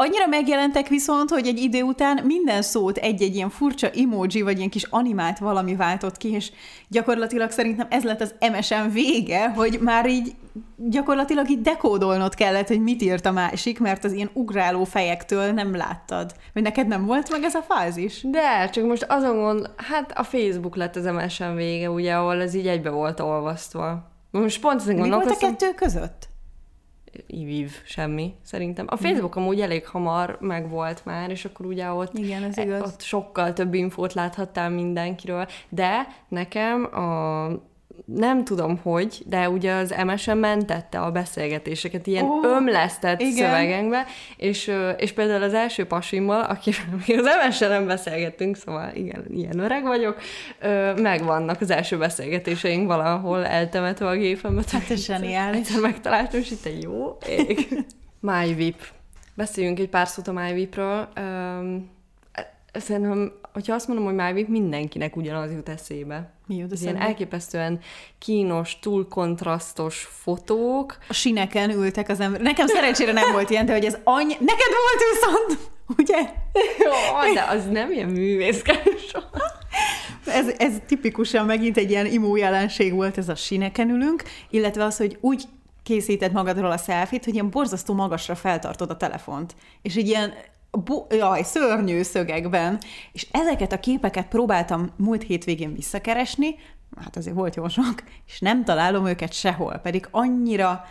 Annyira 0.00 0.26
megjelentek 0.26 0.88
viszont, 0.88 1.30
hogy 1.30 1.46
egy 1.46 1.58
idő 1.58 1.82
után 1.82 2.24
minden 2.24 2.62
szót 2.62 2.96
egy-egy 2.96 3.34
ilyen 3.34 3.50
furcsa 3.50 3.90
emoji, 3.90 4.42
vagy 4.42 4.56
ilyen 4.56 4.70
kis 4.70 4.84
animált 4.90 5.38
valami 5.38 5.76
váltott 5.76 6.16
ki, 6.16 6.32
és 6.32 6.52
gyakorlatilag 6.88 7.50
szerintem 7.50 7.86
ez 7.90 8.04
lett 8.04 8.20
az 8.20 8.34
MSN 8.52 8.90
vége, 8.92 9.48
hogy 9.48 9.78
már 9.80 10.08
így 10.08 10.34
gyakorlatilag 10.76 11.50
így 11.50 11.60
dekódolnod 11.60 12.34
kellett, 12.34 12.68
hogy 12.68 12.82
mit 12.82 13.02
írt 13.02 13.26
a 13.26 13.32
másik, 13.32 13.80
mert 13.80 14.04
az 14.04 14.12
ilyen 14.12 14.30
ugráló 14.32 14.84
fejektől 14.84 15.52
nem 15.52 15.76
láttad. 15.76 16.34
Vagy 16.54 16.62
neked 16.62 16.86
nem 16.86 17.06
volt 17.06 17.30
meg 17.30 17.42
ez 17.42 17.54
a 17.54 17.62
fázis? 17.68 18.22
De, 18.22 18.68
csak 18.68 18.84
most 18.84 19.06
azon 19.08 19.36
gond, 19.36 19.70
hát 19.76 20.12
a 20.18 20.22
Facebook 20.22 20.76
lett 20.76 20.96
az 20.96 21.04
MSN 21.04 21.54
vége, 21.54 21.90
ugye, 21.90 22.14
ahol 22.14 22.40
ez 22.40 22.54
így 22.54 22.66
egybe 22.66 22.90
volt 22.90 23.20
olvasztva. 23.20 24.10
Most 24.30 24.60
pont 24.60 24.80
ezen 24.80 24.94
Mi 24.94 25.08
volt 25.08 25.30
a 25.30 25.36
kettő 25.36 25.74
között? 25.74 26.27
Iviv, 27.26 27.72
semmi, 27.84 28.34
szerintem. 28.42 28.86
A 28.88 28.96
Facebook 28.96 29.36
amúgy 29.36 29.60
elég 29.60 29.86
hamar 29.86 30.38
megvolt 30.40 31.04
már, 31.04 31.30
és 31.30 31.44
akkor 31.44 31.66
ugye 31.66 31.90
ott, 31.90 32.18
Igen, 32.18 32.42
ez 32.42 32.58
e- 32.58 32.62
igaz. 32.62 32.80
ott 32.82 33.00
sokkal 33.00 33.52
több 33.52 33.74
infót 33.74 34.12
láthattál 34.12 34.70
mindenkiről, 34.70 35.46
de 35.68 36.06
nekem 36.28 36.84
a 36.84 37.48
nem 38.04 38.44
tudom 38.44 38.78
hogy, 38.82 39.22
de 39.26 39.48
ugye 39.48 39.72
az 39.72 39.94
MSN 40.04 40.36
mentette 40.36 41.00
a 41.00 41.10
beszélgetéseket 41.10 42.06
ilyen 42.06 42.24
oh, 42.24 42.44
ömlesztett 42.44 43.20
igen. 43.20 43.32
szövegekbe, 43.32 44.06
és, 44.36 44.72
és 44.96 45.12
például 45.12 45.42
az 45.42 45.54
első 45.54 45.86
pasimmal, 45.86 46.40
akivel 46.40 46.84
az 47.24 47.28
MSN-en 47.48 47.86
beszélgettünk, 47.86 48.56
szóval 48.56 48.90
igen, 48.94 49.24
ilyen 49.30 49.58
öreg 49.58 49.82
vagyok, 49.82 50.16
megvannak 50.96 51.60
az 51.60 51.70
első 51.70 51.98
beszélgetéseink 51.98 52.86
valahol 52.86 53.46
eltemetve 53.46 54.06
a 54.06 54.14
gépemet. 54.14 54.70
Hát 54.70 54.90
ez 54.90 55.04
zseniális. 55.04 55.58
Egyszer 55.58 55.80
megtaláltam, 55.80 56.40
és 56.40 56.50
itt 56.50 56.64
egy 56.64 56.82
jó 56.82 57.16
ég. 57.28 57.68
MyVip. 58.20 58.86
Beszéljünk 59.34 59.78
egy 59.78 59.88
pár 59.88 60.08
szót 60.08 60.28
a 60.28 60.32
MyVipről. 60.32 61.08
Um, 61.20 61.90
szerintem, 62.72 63.32
hogyha 63.52 63.74
azt 63.74 63.88
mondom, 63.88 64.04
hogy 64.04 64.14
MyVip, 64.14 64.48
mindenkinek 64.48 65.16
ugyanaz 65.16 65.52
jut 65.52 65.68
eszébe. 65.68 66.30
Mi 66.48 66.56
jut 66.56 66.80
ilyen 66.80 66.96
elképesztően 66.96 67.80
kínos, 68.18 68.78
túl 68.78 69.08
kontrasztos 69.08 70.08
fotók. 70.22 70.98
a 71.08 71.12
sineken 71.12 71.70
ültek 71.70 72.08
az 72.08 72.20
ember. 72.20 72.40
Nekem 72.40 72.66
szerencsére 72.66 73.12
nem 73.12 73.32
volt 73.32 73.50
ilyen, 73.50 73.66
de 73.66 73.72
hogy 73.72 73.84
ez 73.84 73.98
annyi... 74.04 74.34
Neked 74.38 74.72
volt 74.84 75.02
viszont, 75.12 75.70
ugye? 75.98 76.32
Jó, 76.84 77.32
de 77.34 77.42
az 77.42 77.66
nem 77.70 77.92
ilyen 77.92 78.08
művészkedés. 78.08 79.12
Ez, 80.26 80.48
ez 80.58 80.72
tipikusan 80.86 81.46
megint 81.46 81.76
egy 81.76 81.90
ilyen 81.90 82.06
imó 82.06 82.36
jelenség 82.36 82.94
volt, 82.94 83.18
ez 83.18 83.28
a 83.28 83.34
sineken 83.34 83.90
ülünk, 83.90 84.22
illetve 84.50 84.84
az, 84.84 84.96
hogy 84.96 85.18
úgy 85.20 85.44
készíted 85.82 86.32
magadról 86.32 86.70
a 86.70 86.76
selfit, 86.76 87.24
hogy 87.24 87.34
ilyen 87.34 87.50
borzasztó 87.50 87.94
magasra 87.94 88.34
feltartod 88.34 88.90
a 88.90 88.96
telefont. 88.96 89.54
És 89.82 89.96
egy 89.96 90.06
ilyen 90.06 90.34
bo- 90.70 91.14
jaj, 91.14 91.42
szörnyű 91.42 92.02
szögekben. 92.02 92.78
És 93.12 93.26
ezeket 93.30 93.72
a 93.72 93.80
képeket 93.80 94.28
próbáltam 94.28 94.90
múlt 94.96 95.22
hétvégén 95.22 95.74
visszakeresni, 95.74 96.54
hát 96.96 97.16
azért 97.16 97.36
volt 97.36 97.54
jó 97.54 97.68
sok, 97.68 97.94
és 98.26 98.40
nem 98.40 98.64
találom 98.64 99.06
őket 99.06 99.32
sehol, 99.32 99.80
pedig 99.82 100.08
annyira 100.10 100.84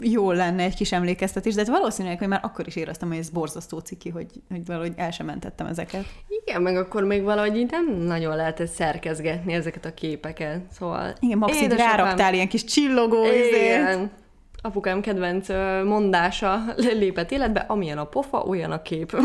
jó 0.00 0.32
lenne 0.32 0.62
egy 0.62 0.74
kis 0.74 0.92
emlékeztetés, 0.92 1.54
de 1.54 1.60
hát 1.60 1.70
valószínűleg, 1.70 2.18
hogy 2.18 2.28
már 2.28 2.40
akkor 2.42 2.66
is 2.66 2.76
éreztem, 2.76 3.08
hogy 3.08 3.18
ez 3.18 3.30
borzasztó 3.30 3.78
ciki, 3.78 4.08
hogy, 4.08 4.26
hogy 4.48 4.66
valahogy 4.66 4.92
el 4.96 5.10
sem 5.10 5.26
mentettem 5.26 5.66
ezeket. 5.66 6.04
Igen, 6.44 6.62
meg 6.62 6.76
akkor 6.76 7.04
még 7.04 7.22
valahogy 7.22 7.56
így 7.56 7.70
nem 7.70 7.94
nagyon 7.94 8.36
lehetett 8.36 8.70
szerkezgetni 8.70 9.52
ezeket 9.52 9.84
a 9.84 9.94
képeket. 9.94 10.60
Szóval... 10.70 11.14
Igen, 11.20 11.38
Max 11.38 11.60
így 11.60 11.72
ráraktál 11.72 12.34
ilyen 12.34 12.48
kis 12.48 12.64
csillogó 12.64 13.24
izét. 13.24 14.10
Apukám 14.62 15.00
kedvenc 15.00 15.48
mondása 15.84 16.64
lépett 16.76 17.30
életbe, 17.30 17.64
amilyen 17.68 17.98
a 17.98 18.04
pofa, 18.04 18.38
olyan 18.38 18.72
a 18.72 18.82
kép. 18.82 19.16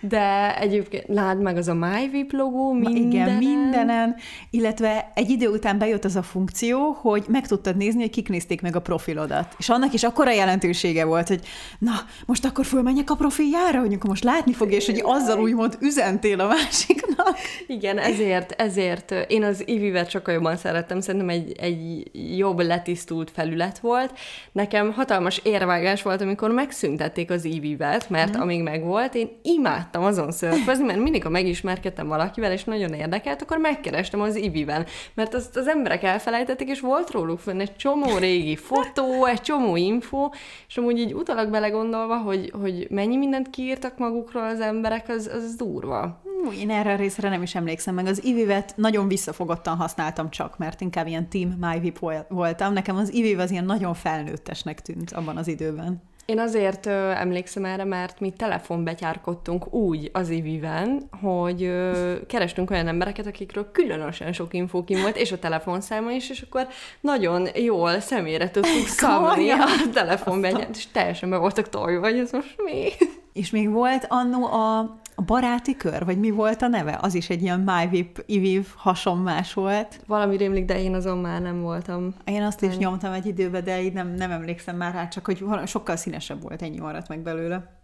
De 0.00 0.56
egyébként 0.58 1.04
lád 1.08 1.40
meg 1.40 1.56
az 1.56 1.68
a 1.68 1.74
MyVip 1.74 2.32
logó 2.32 2.72
mindenen. 2.72 3.10
Igen, 3.10 3.36
mindenen, 3.36 4.16
illetve 4.50 5.10
egy 5.14 5.30
idő 5.30 5.48
után 5.48 5.78
bejött 5.78 6.04
az 6.04 6.16
a 6.16 6.22
funkció, 6.22 6.96
hogy 7.00 7.24
meg 7.28 7.46
tudtad 7.46 7.76
nézni, 7.76 8.00
hogy 8.00 8.10
kik 8.10 8.28
nézték 8.28 8.62
meg 8.62 8.76
a 8.76 8.80
profilodat. 8.80 9.54
És 9.58 9.68
annak 9.68 9.92
is 9.92 10.02
akkora 10.02 10.30
jelentősége 10.30 11.04
volt, 11.04 11.28
hogy 11.28 11.40
na, 11.78 11.92
most 12.26 12.44
akkor 12.44 12.64
fölmenjek 12.64 13.10
a 13.10 13.14
profiljára, 13.14 13.80
hogy 13.80 13.98
most 14.06 14.24
látni 14.24 14.52
fog, 14.52 14.72
és 14.72 14.86
hogy 14.86 15.00
azzal 15.04 15.40
úgymond 15.40 15.76
üzentél 15.80 16.40
a 16.40 16.46
másiknak. 16.46 17.36
Igen, 17.66 17.98
ezért, 17.98 18.52
ezért 18.52 19.10
én 19.28 19.44
az 19.44 19.68
Ivivet 19.68 20.10
sokkal 20.10 20.34
jobban 20.34 20.56
szerettem, 20.56 21.00
szerintem 21.00 21.28
egy, 21.28 21.52
egy 21.60 22.10
jobb 22.36 22.60
letisztult 22.60 23.30
felület 23.30 23.78
volt. 23.78 24.18
Nekem 24.52 24.92
hatalmas 24.92 25.40
érvágás 25.44 26.02
volt, 26.02 26.20
amikor 26.20 26.50
megszüntették 26.50 27.30
az 27.30 27.44
Ivivet, 27.44 28.10
mert 28.10 28.36
mm. 28.36 28.40
amíg 28.40 28.62
megvolt, 28.62 29.14
én 29.14 29.28
imádtam 29.42 29.89
azon 29.94 30.30
szörfözni, 30.30 30.84
mert 30.84 30.98
mindig, 30.98 31.22
ha 31.22 31.28
megismerkedtem 31.28 32.08
valakivel, 32.08 32.52
és 32.52 32.64
nagyon 32.64 32.92
érdekelt, 32.92 33.42
akkor 33.42 33.58
megkerestem 33.58 34.20
az 34.20 34.36
Iviben, 34.36 34.86
mert 35.14 35.34
azt 35.34 35.56
az 35.56 35.68
emberek 35.68 36.02
elfelejtették, 36.02 36.68
és 36.68 36.80
volt 36.80 37.10
róluk 37.10 37.38
fönn 37.38 37.60
egy 37.60 37.76
csomó 37.76 38.18
régi 38.18 38.56
fotó, 38.56 39.24
egy 39.24 39.40
csomó 39.40 39.76
info, 39.76 40.28
és 40.68 40.76
amúgy 40.76 40.98
így 40.98 41.14
utalak 41.14 41.50
belegondolva, 41.50 42.16
hogy, 42.16 42.52
hogy 42.60 42.86
mennyi 42.90 43.16
mindent 43.16 43.50
kiírtak 43.50 43.98
magukról 43.98 44.44
az 44.44 44.60
emberek, 44.60 45.08
az, 45.08 45.30
az 45.34 45.54
durva. 45.54 46.22
Én 46.60 46.70
erre 46.70 46.92
a 46.92 46.96
részre 46.96 47.28
nem 47.28 47.42
is 47.42 47.54
emlékszem 47.54 47.94
meg. 47.94 48.06
Az 48.06 48.24
Ivivet 48.24 48.72
nagyon 48.76 49.08
visszafogottan 49.08 49.76
használtam 49.76 50.30
csak, 50.30 50.58
mert 50.58 50.80
inkább 50.80 51.06
ilyen 51.06 51.28
Team 51.28 51.56
MyVip 51.60 51.98
voltam. 52.28 52.72
Nekem 52.72 52.96
az 52.96 53.12
Iviv 53.12 53.38
az 53.38 53.50
ilyen 53.50 53.64
nagyon 53.64 53.94
felnőttesnek 53.94 54.82
tűnt 54.82 55.12
abban 55.12 55.36
az 55.36 55.48
időben. 55.48 56.09
Én 56.30 56.38
azért 56.38 56.86
ö, 56.86 57.10
emlékszem 57.10 57.64
erre, 57.64 57.84
mert 57.84 58.20
mi 58.20 58.30
telefonbetyárkodtunk 58.30 59.74
úgy 59.74 60.10
az 60.12 60.28
Iviven, 60.28 61.08
hogy 61.22 61.62
ö, 61.62 62.14
kerestünk 62.26 62.70
olyan 62.70 62.88
embereket, 62.88 63.26
akikről 63.26 63.70
különösen 63.72 64.32
sok 64.32 64.54
infó 64.54 64.84
kim 64.84 65.00
volt, 65.00 65.16
és 65.16 65.32
a 65.32 65.38
telefonszáma 65.38 66.10
is, 66.10 66.30
és 66.30 66.40
akkor 66.40 66.68
nagyon 67.00 67.48
jól 67.54 68.00
személyre 68.00 68.50
tudtuk 68.50 68.86
szabni 68.86 69.50
a 69.50 69.66
telefonbetyárt, 69.92 70.76
és 70.76 70.86
teljesen 70.86 71.30
be 71.30 71.36
voltak 71.36 71.68
tolva, 71.68 72.06
hogy 72.06 72.18
ez 72.18 72.32
most 72.32 72.54
mi. 72.64 72.88
És 73.32 73.50
még 73.50 73.70
volt 73.70 74.06
annó 74.08 74.44
a 74.44 74.98
a 75.20 75.22
baráti 75.22 75.76
kör, 75.76 76.04
vagy 76.04 76.18
mi 76.18 76.30
volt 76.30 76.62
a 76.62 76.68
neve? 76.68 76.98
Az 77.00 77.14
is 77.14 77.30
egy 77.30 77.42
ilyen 77.42 77.60
MyVip, 77.60 78.22
IVIV 78.26 78.66
hasonmás 78.76 79.54
volt. 79.54 80.00
Valami 80.06 80.36
rémlik, 80.36 80.64
de 80.64 80.82
én 80.82 80.94
azon 80.94 81.18
már 81.18 81.40
nem 81.40 81.60
voltam. 81.60 82.14
Én 82.24 82.42
azt 82.42 82.62
is 82.62 82.76
nyomtam 82.76 83.12
egy 83.12 83.26
időbe, 83.26 83.60
de 83.60 83.82
így 83.82 83.92
nem, 83.92 84.14
nem 84.14 84.30
emlékszem 84.30 84.76
már 84.76 84.94
rá, 84.94 85.08
csak 85.08 85.24
hogy 85.24 85.44
sokkal 85.66 85.96
színesebb 85.96 86.42
volt, 86.42 86.62
ennyi 86.62 86.78
maradt 86.78 87.08
meg 87.08 87.18
belőle. 87.18 87.78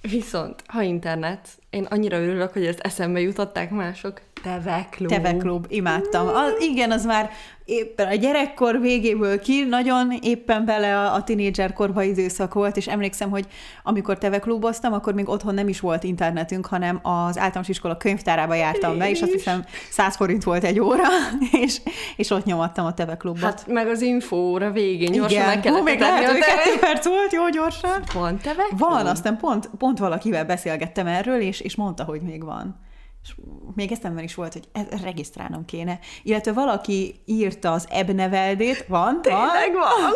Viszont, 0.00 0.62
ha 0.66 0.82
internet, 0.82 1.48
én 1.70 1.84
annyira 1.84 2.20
örülök, 2.20 2.52
hogy 2.52 2.66
ezt 2.66 2.80
eszembe 2.80 3.20
jutották 3.20 3.70
mások. 3.70 4.20
Teveklub. 4.42 5.10
Teveklub, 5.10 5.66
imádtam. 5.68 6.28
Az, 6.28 6.52
igen, 6.60 6.90
az 6.90 7.04
már 7.04 7.30
éppen 7.70 8.06
a 8.06 8.14
gyerekkor 8.14 8.80
végéből 8.80 9.40
ki, 9.40 9.64
nagyon 9.64 10.12
éppen 10.22 10.64
bele 10.64 10.98
a, 10.98 11.14
a 11.14 11.24
tinédzser 11.24 11.72
korba 11.72 12.02
időszak 12.02 12.54
volt, 12.54 12.76
és 12.76 12.86
emlékszem, 12.86 13.30
hogy 13.30 13.46
amikor 13.82 14.18
tevekluboztam, 14.18 14.92
akkor 14.92 15.14
még 15.14 15.28
otthon 15.28 15.54
nem 15.54 15.68
is 15.68 15.80
volt 15.80 16.04
internetünk, 16.04 16.66
hanem 16.66 16.98
az 17.02 17.38
általános 17.38 17.68
iskola 17.68 17.96
könyvtárába 17.96 18.54
jártam 18.54 18.98
be, 18.98 19.10
és 19.10 19.22
azt 19.22 19.32
hiszem 19.32 19.64
100 19.90 20.16
forint 20.16 20.44
volt 20.44 20.64
egy 20.64 20.80
óra, 20.80 21.04
és, 21.64 21.80
és 22.16 22.30
ott 22.30 22.44
nyomattam 22.44 22.86
a 22.86 22.94
teveklubot. 22.94 23.42
Hát 23.42 23.66
meg 23.66 23.88
az 23.88 24.00
infóra 24.00 24.70
végén 24.70 25.12
gyorsan 25.12 25.30
Igen. 25.30 25.46
meg 25.46 25.60
kellett 25.60 25.78
Hú, 25.78 25.84
még 25.84 26.00
lehet, 26.00 26.30
hogy 26.30 26.40
kettő 26.40 26.78
perc 26.80 27.06
volt, 27.06 27.32
jó 27.32 27.48
gyorsan. 27.48 28.02
Van 28.14 28.38
teveklub? 28.38 28.78
Van, 28.78 29.06
aztán 29.06 29.36
pont, 29.36 29.70
pont 29.78 29.98
valakivel 29.98 30.44
beszélgettem 30.44 31.06
erről, 31.06 31.40
és, 31.40 31.60
és 31.60 31.76
mondta, 31.76 32.04
hogy 32.04 32.20
még 32.20 32.44
van. 32.44 32.88
És 33.22 33.34
még 33.74 33.92
eszemben 33.92 34.24
is 34.24 34.34
volt, 34.34 34.52
hogy 34.52 34.68
ez, 34.72 35.02
regisztrálnom 35.02 35.64
kéne. 35.64 35.98
Illetve 36.22 36.52
valaki 36.52 37.20
írta 37.24 37.72
az 37.72 37.86
ebneveldét. 37.90 38.86
Van? 38.86 39.22
Tényleg 39.22 39.72
van? 39.72 40.00
van. 40.00 40.12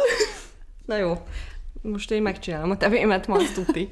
Na 0.84 0.96
jó, 0.96 1.14
most 1.82 2.10
én 2.10 2.22
megcsinálom 2.22 2.70
a 2.70 2.76
tevémet, 2.76 3.26
ma 3.26 3.34
azt 3.34 3.54
tudni. 3.54 3.88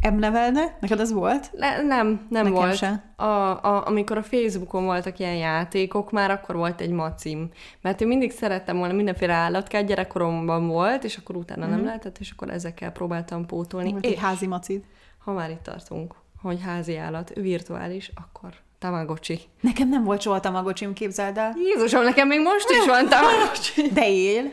Ebnevelne? 0.00 0.76
Neked 0.80 1.00
az 1.00 1.12
volt? 1.12 1.50
Le, 1.52 1.82
nem, 1.82 2.06
nem 2.06 2.26
Nekem 2.44 2.52
volt. 2.52 2.76
Se. 2.76 3.14
A, 3.16 3.24
a, 3.24 3.86
amikor 3.86 4.16
a 4.16 4.22
Facebookon 4.22 4.84
voltak 4.84 5.18
ilyen 5.18 5.34
játékok, 5.34 6.10
már 6.10 6.30
akkor 6.30 6.56
volt 6.56 6.80
egy 6.80 6.90
macim. 6.90 7.50
Mert 7.80 8.00
én 8.00 8.08
mindig 8.08 8.32
szerettem 8.32 8.76
volna 8.76 8.92
mindenféle 8.92 9.32
állatkát, 9.32 9.86
gyerekkoromban 9.86 10.66
volt, 10.68 11.04
és 11.04 11.16
akkor 11.16 11.36
utána 11.36 11.60
mm-hmm. 11.60 11.70
nem 11.70 11.78
mhm. 11.78 11.86
lehetett, 11.86 12.18
és 12.18 12.30
akkor 12.30 12.50
ezekkel 12.50 12.90
próbáltam 12.90 13.46
pótolni. 13.46 13.90
Volt 13.90 14.06
egy 14.06 14.18
házi 14.18 14.46
macid. 14.46 14.84
Ha 15.18 15.32
már 15.32 15.50
itt 15.50 15.62
tartunk 15.62 16.14
hogy 16.46 16.60
házi 16.64 16.96
állat, 16.96 17.32
virtuális, 17.34 18.10
akkor 18.14 18.50
Tamagocsi. 18.78 19.40
Nekem 19.60 19.88
nem 19.88 20.04
volt 20.04 20.20
soha 20.20 20.40
Tamagocsim, 20.40 20.92
képzeld 20.92 21.36
el. 21.36 21.54
Jézusom, 21.56 22.02
nekem 22.02 22.28
még 22.28 22.40
most 22.40 22.70
is 22.70 22.86
van 22.86 23.08
Tamagocsi. 23.08 23.82
De 24.00 24.08
él. 24.10 24.52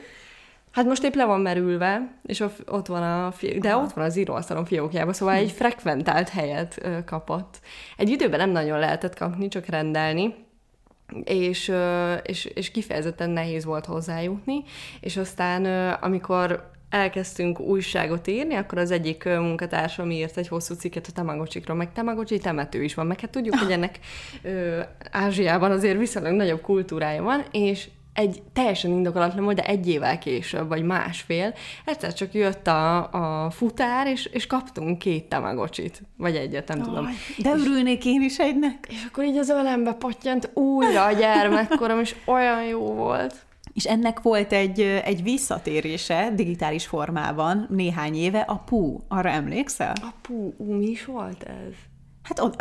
Hát 0.71 0.85
most 0.85 1.03
épp 1.03 1.13
le 1.13 1.25
van 1.25 1.41
merülve, 1.41 2.19
és 2.23 2.43
ott 2.65 2.87
van 2.87 3.03
a 3.03 3.31
fi- 3.31 3.59
de 3.59 3.75
ott 3.75 3.93
van 3.93 4.05
az 4.05 4.15
íróasztalon 4.15 4.65
fiókjában, 4.65 5.13
szóval 5.13 5.35
egy 5.35 5.51
frekventált 5.51 6.29
helyet 6.29 6.79
ö, 6.81 7.03
kapott. 7.03 7.59
Egy 7.97 8.09
időben 8.09 8.39
nem 8.39 8.49
nagyon 8.49 8.79
lehetett 8.79 9.15
kapni, 9.15 9.47
csak 9.47 9.65
rendelni, 9.65 10.35
és, 11.23 11.67
ö, 11.67 12.13
és, 12.13 12.45
és 12.45 12.71
kifejezetten 12.71 13.29
nehéz 13.29 13.65
volt 13.65 13.85
hozzájutni, 13.85 14.63
és 14.99 15.17
aztán 15.17 15.65
ö, 15.65 15.91
amikor 16.01 16.71
elkezdtünk 16.93 17.59
újságot 17.59 18.27
írni, 18.27 18.55
akkor 18.55 18.77
az 18.77 18.91
egyik 18.91 19.23
munkatársam 19.23 20.11
írt 20.11 20.37
egy 20.37 20.47
hosszú 20.47 20.73
cikket 20.73 21.07
a 21.07 21.11
Tamagocsikról, 21.11 21.77
meg 21.77 21.93
Tamagocsi 21.93 22.37
temető 22.37 22.83
is 22.83 22.93
van, 22.93 23.05
meg 23.05 23.19
hát 23.19 23.29
tudjuk, 23.29 23.55
hogy 23.55 23.71
ennek 23.71 23.99
ö, 24.41 24.79
Ázsiában 25.11 25.71
azért 25.71 25.97
viszonylag 25.97 26.33
nagyobb 26.33 26.61
kultúrája 26.61 27.23
van, 27.23 27.43
és 27.51 27.89
egy 28.13 28.41
teljesen 28.53 28.91
indokolatlan 28.91 29.43
volt, 29.43 29.55
de 29.55 29.63
egy 29.63 29.89
évvel 29.89 30.19
később, 30.19 30.67
vagy 30.67 30.83
másfél, 30.83 31.53
egyszer 31.85 32.13
csak 32.13 32.33
jött 32.33 32.67
a, 32.67 33.11
a 33.45 33.49
futár, 33.49 34.07
és, 34.07 34.25
és 34.25 34.47
kaptunk 34.47 34.99
két 34.99 35.29
tamagocsit, 35.29 36.01
vagy 36.17 36.35
egyet, 36.35 36.67
nem 36.67 36.79
oh, 36.79 36.85
tudom. 36.85 37.07
De 37.37 37.49
örülnék 37.49 38.05
én 38.05 38.21
is 38.21 38.39
egynek. 38.39 38.87
És 38.89 39.05
akkor 39.07 39.23
így 39.23 39.37
az 39.37 39.49
ölembe 39.49 39.93
pottyant 39.93 40.49
újra 40.53 41.05
a 41.05 41.11
gyermekkorom, 41.11 41.99
és 41.99 42.15
olyan 42.25 42.63
jó 42.63 42.93
volt. 42.93 43.35
És 43.73 43.85
ennek 43.85 44.21
volt 44.21 44.53
egy, 44.53 44.81
egy 44.81 45.23
visszatérése 45.23 46.31
digitális 46.35 46.87
formában 46.87 47.67
néhány 47.69 48.15
éve, 48.15 48.39
a 48.39 48.55
PU. 48.55 48.97
Arra 49.07 49.29
emlékszel? 49.29 49.93
A 50.01 50.13
PU, 50.21 50.53
mi 50.57 50.85
is 50.85 51.05
volt 51.05 51.43
ez? 51.43 51.73
Hát 52.23 52.51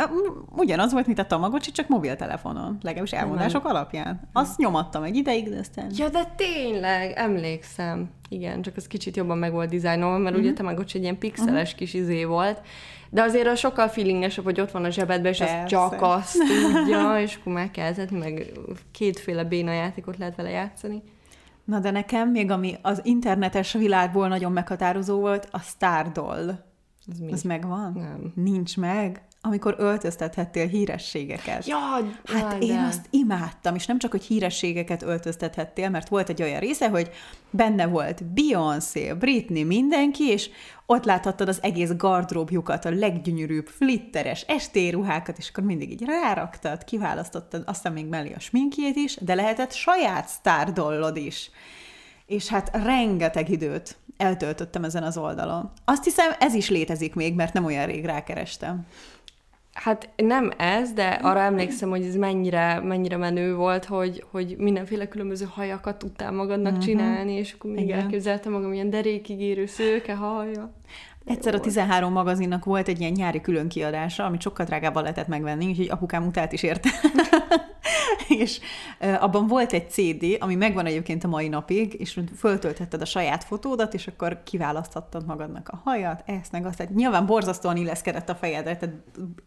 ugyanaz 0.55 0.91
volt, 0.91 1.05
mint 1.05 1.19
a 1.19 1.25
Tamagocsi, 1.25 1.71
csak 1.71 1.87
mobiltelefonon, 1.87 2.77
legalábbis 2.81 3.11
elmondások 3.11 3.65
alapján. 3.65 4.29
Azt 4.33 4.57
nyomattam 4.57 5.03
egy 5.03 5.15
ideig, 5.15 5.49
de 5.49 5.59
aztán... 5.59 5.91
Ja, 5.95 6.09
de 6.09 6.33
tényleg, 6.35 7.11
emlékszem. 7.15 8.09
Igen, 8.29 8.61
csak 8.61 8.75
az 8.75 8.87
kicsit 8.87 9.15
jobban 9.15 9.37
meg 9.37 9.51
volt 9.51 9.69
dizájnolva, 9.69 10.17
mert 10.17 10.35
uh-huh. 10.35 10.45
ugye 10.49 10.53
Tamagocsi 10.53 10.97
egy 10.97 11.03
ilyen 11.03 11.17
pixeles 11.17 11.63
uh-huh. 11.63 11.77
kis 11.77 11.93
izé 11.93 12.23
volt, 12.23 12.61
de 13.09 13.21
azért 13.21 13.47
a 13.47 13.55
sokkal 13.55 13.87
feelingesebb, 13.87 14.43
hogy 14.43 14.61
ott 14.61 14.71
van 14.71 14.83
a 14.83 14.89
zsebedben, 14.89 15.31
és 15.31 15.37
Persze. 15.37 15.63
az 15.63 15.69
csak 15.69 16.01
azt 16.01 16.37
tudja, 16.37 17.15
és 17.23 17.35
akkor 17.35 17.53
meg 17.53 17.71
kell 17.71 17.87
ezetni, 17.87 18.17
meg 18.17 18.51
kétféle 18.91 19.43
béna 19.43 19.71
játékot 19.71 20.17
lehet 20.17 20.35
vele 20.35 20.49
játszani. 20.49 21.03
Na 21.63 21.79
de 21.79 21.91
nekem 21.91 22.29
még 22.29 22.51
ami 22.51 22.75
az 22.81 23.01
internetes 23.03 23.73
világból 23.73 24.27
nagyon 24.27 24.51
meghatározó 24.51 25.19
volt, 25.19 25.47
a 25.51 25.59
Stardoll. 25.59 26.47
Ez 27.11 27.19
mi? 27.19 27.31
Az 27.31 27.41
megvan? 27.41 27.93
Nem. 27.93 28.31
Nincs 28.35 28.77
meg? 28.77 29.21
Amikor 29.45 29.75
öltöztethettél 29.77 30.67
hírességeket. 30.67 31.67
Ja, 31.67 31.77
hát 32.25 32.57
de. 32.57 32.65
én 32.65 32.79
azt 32.79 33.05
imádtam, 33.09 33.75
és 33.75 33.85
nem 33.85 33.99
csak, 33.99 34.11
hogy 34.11 34.23
hírességeket 34.23 35.01
öltöztethettél, 35.01 35.89
mert 35.89 36.09
volt 36.09 36.29
egy 36.29 36.41
olyan 36.41 36.59
része, 36.59 36.89
hogy 36.89 37.09
benne 37.49 37.85
volt 37.85 38.23
Beyoncé, 38.23 39.13
Britney, 39.13 39.63
mindenki, 39.63 40.23
és 40.23 40.49
ott 40.85 41.03
láthattad 41.03 41.47
az 41.47 41.59
egész 41.61 41.91
gardróbjukat, 41.97 42.85
a 42.85 42.89
leggyönyörűbb, 42.89 43.67
flitteres 43.67 44.41
estéruhákat, 44.41 45.37
és 45.37 45.49
akkor 45.49 45.63
mindig 45.63 45.91
így 45.91 46.03
ráraktad, 46.05 46.83
kiválasztottad, 46.83 47.63
aztán 47.65 47.93
még 47.93 48.05
mellé 48.05 48.33
a 48.33 48.39
sminkjét 48.39 48.95
is, 48.95 49.17
de 49.21 49.35
lehetett 49.35 49.71
saját 49.71 50.27
sztárdollod 50.27 51.17
is. 51.17 51.51
És 52.25 52.47
hát 52.47 52.69
rengeteg 52.83 53.49
időt 53.49 53.97
eltöltöttem 54.17 54.83
ezen 54.83 55.03
az 55.03 55.17
oldalon. 55.17 55.71
Azt 55.85 56.03
hiszem, 56.03 56.31
ez 56.39 56.53
is 56.53 56.69
létezik 56.69 57.15
még, 57.15 57.35
mert 57.35 57.53
nem 57.53 57.65
olyan 57.65 57.85
rég 57.85 58.05
rákerestem. 58.05 58.85
Hát 59.73 60.09
nem 60.15 60.51
ez, 60.57 60.93
de 60.93 61.07
arra 61.07 61.39
emlékszem, 61.39 61.89
hogy 61.89 62.05
ez 62.05 62.15
mennyire, 62.15 62.79
mennyire 62.79 63.17
menő 63.17 63.55
volt, 63.55 63.85
hogy, 63.85 64.23
hogy 64.31 64.55
mindenféle 64.57 65.07
különböző 65.07 65.47
hajakat 65.51 65.97
tudtál 65.97 66.31
magadnak 66.31 66.71
uh-huh. 66.71 66.87
csinálni, 66.87 67.33
és 67.33 67.53
akkor 67.53 67.71
még 67.71 67.83
Igen. 67.83 67.99
elképzeltem 67.99 68.51
magam 68.51 68.73
ilyen 68.73 68.89
derékigérő 68.89 69.65
szőke 69.65 70.15
haja. 70.15 70.73
Egyszer 71.25 71.55
a 71.55 71.59
13 71.59 72.13
magazinnak 72.13 72.65
volt 72.65 72.87
egy 72.87 72.99
ilyen 72.99 73.11
nyári 73.11 73.41
külön 73.41 73.67
kiadása, 73.67 74.25
amit 74.25 74.41
sokkal 74.41 74.65
drágábban 74.65 75.01
lehetett 75.01 75.27
megvenni, 75.27 75.65
úgyhogy 75.65 75.89
apukám 75.89 76.25
utált 76.25 76.51
is 76.51 76.63
érte. 76.63 76.89
és 78.43 78.59
abban 78.99 79.47
volt 79.47 79.73
egy 79.73 79.89
CD, 79.89 80.25
ami 80.39 80.55
megvan 80.55 80.85
egyébként 80.85 81.23
a 81.23 81.27
mai 81.27 81.47
napig, 81.47 81.93
és 81.99 82.19
föltöltetted 82.37 83.01
a 83.01 83.05
saját 83.05 83.43
fotódat, 83.43 83.93
és 83.93 84.07
akkor 84.07 84.43
kiválaszthattad 84.43 85.25
magadnak 85.25 85.69
a 85.69 85.81
hajat, 85.83 86.23
ezt 86.25 86.51
meg 86.51 86.65
azt. 86.65 86.77
Tehát 86.77 86.93
nyilván 86.93 87.25
borzasztóan 87.25 87.77
illeszkedett 87.77 88.29
a 88.29 88.35
fejedre, 88.35 88.77
tehát 88.77 88.95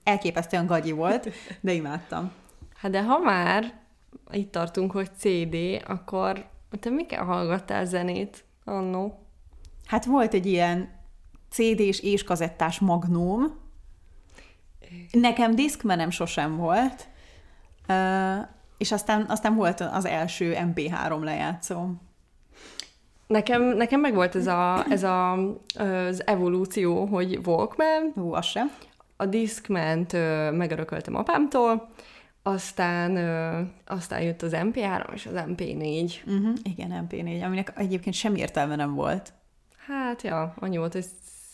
elképesztően 0.03 0.67
gagyi 0.67 0.93
volt, 0.93 1.29
de 1.61 1.73
imádtam. 1.73 2.33
Hát 2.77 2.91
de 2.91 3.03
ha 3.03 3.19
már 3.19 3.81
itt 4.31 4.51
tartunk, 4.51 4.93
hogy 4.93 5.11
CD, 5.17 5.57
akkor 5.87 6.47
te 6.81 6.91
mikor 6.91 7.19
hallgattál 7.19 7.85
zenét 7.85 8.45
annó? 8.65 9.27
Hát 9.85 10.05
volt 10.05 10.35
egy 10.35 10.47
ilyen 10.47 10.95
CD-s 11.51 12.01
és 12.01 12.25
kazettás 12.25 12.79
magnóm. 12.79 13.59
Nekem 15.11 15.55
diszkmenem 15.55 16.11
sosem 16.11 16.57
volt, 16.57 17.09
és 18.78 18.93
aztán, 18.93 19.24
aztán 19.28 19.55
volt 19.55 19.80
az 19.80 20.05
első 20.05 20.55
MP3 20.57 21.22
lejátszó. 21.22 21.91
Nekem, 23.26 23.62
nekem 23.62 24.01
meg 24.01 24.14
volt 24.14 24.34
ez, 24.34 24.47
a, 24.47 24.84
ez 24.89 25.03
a, 25.03 25.32
az 25.78 26.26
evolúció, 26.26 27.05
hogy 27.05 27.41
Walkman. 27.45 28.12
Hú, 28.14 28.32
az 28.32 28.45
sem. 28.45 28.70
A 29.16 29.26
Discman-t 29.26 30.12
megörököltem 30.53 31.14
apámtól, 31.14 31.89
aztán, 32.43 33.16
ö, 33.16 33.61
aztán 33.87 34.22
jött 34.22 34.43
az 34.43 34.53
MP3 34.55 35.12
és 35.14 35.26
az 35.26 35.32
MP4. 35.37 36.12
Uh-huh, 36.26 36.41
mhm, 36.41 36.53
igen, 36.62 37.07
MP4, 37.11 37.45
aminek 37.45 37.72
egyébként 37.76 38.14
semmi 38.14 38.39
értelme 38.39 38.76
nem 38.76 38.95
volt. 38.95 39.32
Hát, 39.87 40.22
ja, 40.22 40.55
annyi 40.59 40.76
volt, 40.76 40.93
hogy 40.93 41.07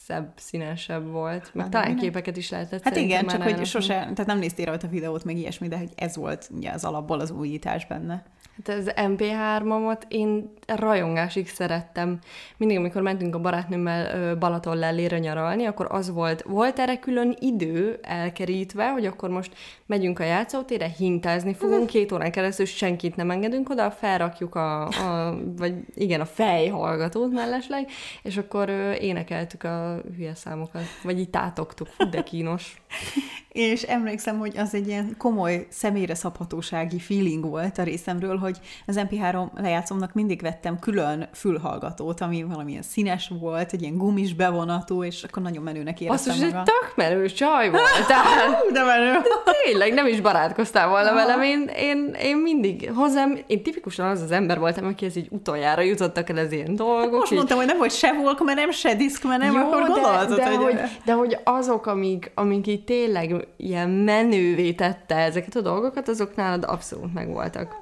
szebb, 0.07 0.33
színesebb 0.37 1.11
volt, 1.11 1.51
meg 1.55 1.63
hát, 1.63 1.73
talán 1.73 1.87
minden. 1.87 2.05
képeket 2.05 2.37
is 2.37 2.51
lehetett 2.51 2.83
Hát 2.83 2.97
igen, 2.97 3.27
csak 3.27 3.43
hogy 3.43 3.67
sose, 3.67 3.95
tehát 3.95 4.27
nem 4.27 4.39
néztél 4.39 4.65
rajta 4.65 4.87
a 4.87 4.91
videót, 4.91 5.25
meg 5.25 5.37
ilyesmi, 5.37 5.69
de 5.69 5.79
hogy 5.79 5.91
ez 5.95 6.17
volt 6.17 6.49
ugye 6.57 6.71
az 6.71 6.85
alapból 6.85 7.21
az 7.21 7.31
újítás 7.31 7.87
benne. 7.87 8.25
Hát 8.57 8.79
az 8.79 8.93
MP3-omot 8.97 10.03
én 10.09 10.53
rajongásig 10.67 11.49
szerettem. 11.49 12.19
Mindig, 12.57 12.77
amikor 12.77 13.03
mentünk 13.03 13.35
a 13.35 13.41
barátnőmmel 13.41 14.37
Balaton 14.37 14.77
lellére 14.77 15.19
nyaralni, 15.19 15.65
akkor 15.65 15.87
az 15.91 16.11
volt, 16.11 16.43
volt 16.43 16.79
erre 16.79 16.99
külön 16.99 17.37
idő 17.41 17.99
elkerítve, 18.03 18.91
hogy 18.91 19.07
akkor 19.07 19.31
most 19.31 19.55
megyünk 19.87 20.19
a 20.19 20.25
játszótére, 20.25 20.87
hintázni 20.87 21.55
fogunk, 21.55 21.87
két 21.87 22.13
órán 22.13 22.31
keresztül 22.31 22.67
senkit 22.67 23.17
nem 23.17 23.31
engedünk 23.31 23.71
oda, 23.71 23.91
felrakjuk 23.91 24.55
a, 24.55 24.83
a 24.87 25.37
vagy 25.57 25.75
igen, 25.95 26.21
a 26.21 26.25
fejhallgatót 26.27 27.33
mellesleg, 27.33 27.91
és 28.23 28.37
akkor 28.37 28.69
énekeltük 29.01 29.65
a 29.65 29.92
hülye 30.17 30.35
számokat, 30.35 30.83
vagy 31.03 31.19
így 31.19 31.31
tátogtuk, 31.31 31.89
de 32.11 32.23
kínos. 32.23 32.83
és 33.53 33.83
emlékszem, 33.83 34.39
hogy 34.39 34.57
az 34.57 34.75
egy 34.75 34.87
ilyen 34.87 35.15
komoly 35.19 35.67
személyre 35.71 36.15
szabhatósági 36.15 36.99
feeling 36.99 37.45
volt 37.45 37.79
a 37.79 37.83
részemről, 37.83 38.37
hogy 38.37 38.59
az 38.87 39.01
MP3 39.11 39.47
lejátszomnak 39.57 40.13
mindig 40.13 40.41
vettem 40.41 40.79
külön 40.79 41.29
fülhallgatót, 41.33 42.21
ami 42.21 42.43
valamilyen 42.43 42.83
színes 42.83 43.31
volt, 43.41 43.73
egy 43.73 43.83
ilyen 43.83 43.97
gumis 43.97 44.35
bevonatú, 44.35 45.05
és 45.05 45.23
akkor 45.23 45.43
nagyon 45.43 45.63
menőnek 45.63 46.01
éreztem 46.01 46.33
Azt 46.33 46.43
magam. 46.43 46.59
egy 46.59 46.65
tök 46.65 46.93
menő 46.97 47.27
csaj 47.27 47.71
volt. 47.71 48.07
Tehát, 48.07 48.71
de 48.73 48.85
menő. 48.85 49.13
De 49.13 49.53
tényleg 49.65 49.93
nem 49.93 50.07
is 50.07 50.21
barátkoztál 50.21 50.89
volna 50.89 51.15
velem. 51.15 51.43
Én, 51.43 51.71
én, 51.77 52.17
én 52.23 52.37
mindig 52.37 52.91
hozzám, 52.95 53.39
én 53.47 53.63
tipikusan 53.63 54.07
az 54.07 54.21
az 54.21 54.31
ember 54.31 54.59
voltam, 54.59 54.85
aki 54.87 55.05
ez 55.05 55.17
így 55.17 55.29
utoljára 55.31 55.83
jutottak 55.83 56.29
el 56.29 56.37
az 56.37 56.53
ilyen 56.53 56.75
dolgok. 56.75 57.03
Hát 57.03 57.11
most 57.11 57.31
így... 57.31 57.37
mondtam, 57.37 57.59
hogy 57.59 57.67
nem, 57.67 57.79
hogy 57.79 57.91
se 57.91 58.13
nem 58.55 58.71
se 58.71 58.95
nem, 59.37 59.55
Jó, 59.89 59.95
de, 59.95 60.35
de, 60.35 60.57
hogy... 60.57 60.65
hogy... 60.65 60.81
De 61.05 61.13
hogy 61.13 61.39
azok, 61.45 61.87
amik, 61.87 62.33
amik 62.35 62.67
így 62.67 62.85
tényleg 62.85 63.49
ilyen 63.57 63.91
menővé 63.91 64.73
tette 64.73 65.17
ezeket 65.17 65.55
a 65.55 65.61
dolgokat, 65.61 66.09
azok 66.09 66.37
nálad 66.37 66.65
abszolút 66.65 67.15
megvoltak. 67.15 67.81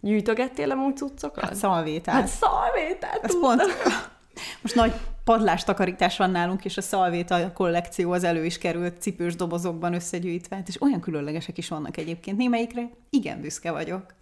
Gyűjtögettél 0.00 0.70
amúgy 0.70 0.96
cuccokat? 0.96 1.44
Hát 1.44 1.54
szalvétát. 1.54 2.14
Hát 2.14 2.28
szalvétát, 2.28 3.20
Ez 3.22 3.40
pont, 3.40 3.62
most 4.62 4.74
nagy 4.74 4.92
padlástakarítás 5.24 6.16
van 6.16 6.30
nálunk, 6.30 6.64
és 6.64 6.76
a 6.76 6.80
szalvéta 6.80 7.52
kollekció 7.52 8.12
az 8.12 8.24
elő 8.24 8.44
is 8.44 8.58
került 8.58 9.00
cipős 9.00 9.36
dobozokban 9.36 9.94
összegyűjtve, 9.94 10.56
hát 10.56 10.68
és 10.68 10.82
olyan 10.82 11.00
különlegesek 11.00 11.58
is 11.58 11.68
vannak 11.68 11.96
egyébként. 11.96 12.36
Némelyikre 12.36 12.90
igen 13.10 13.40
büszke 13.40 13.70
vagyok. 13.70 14.17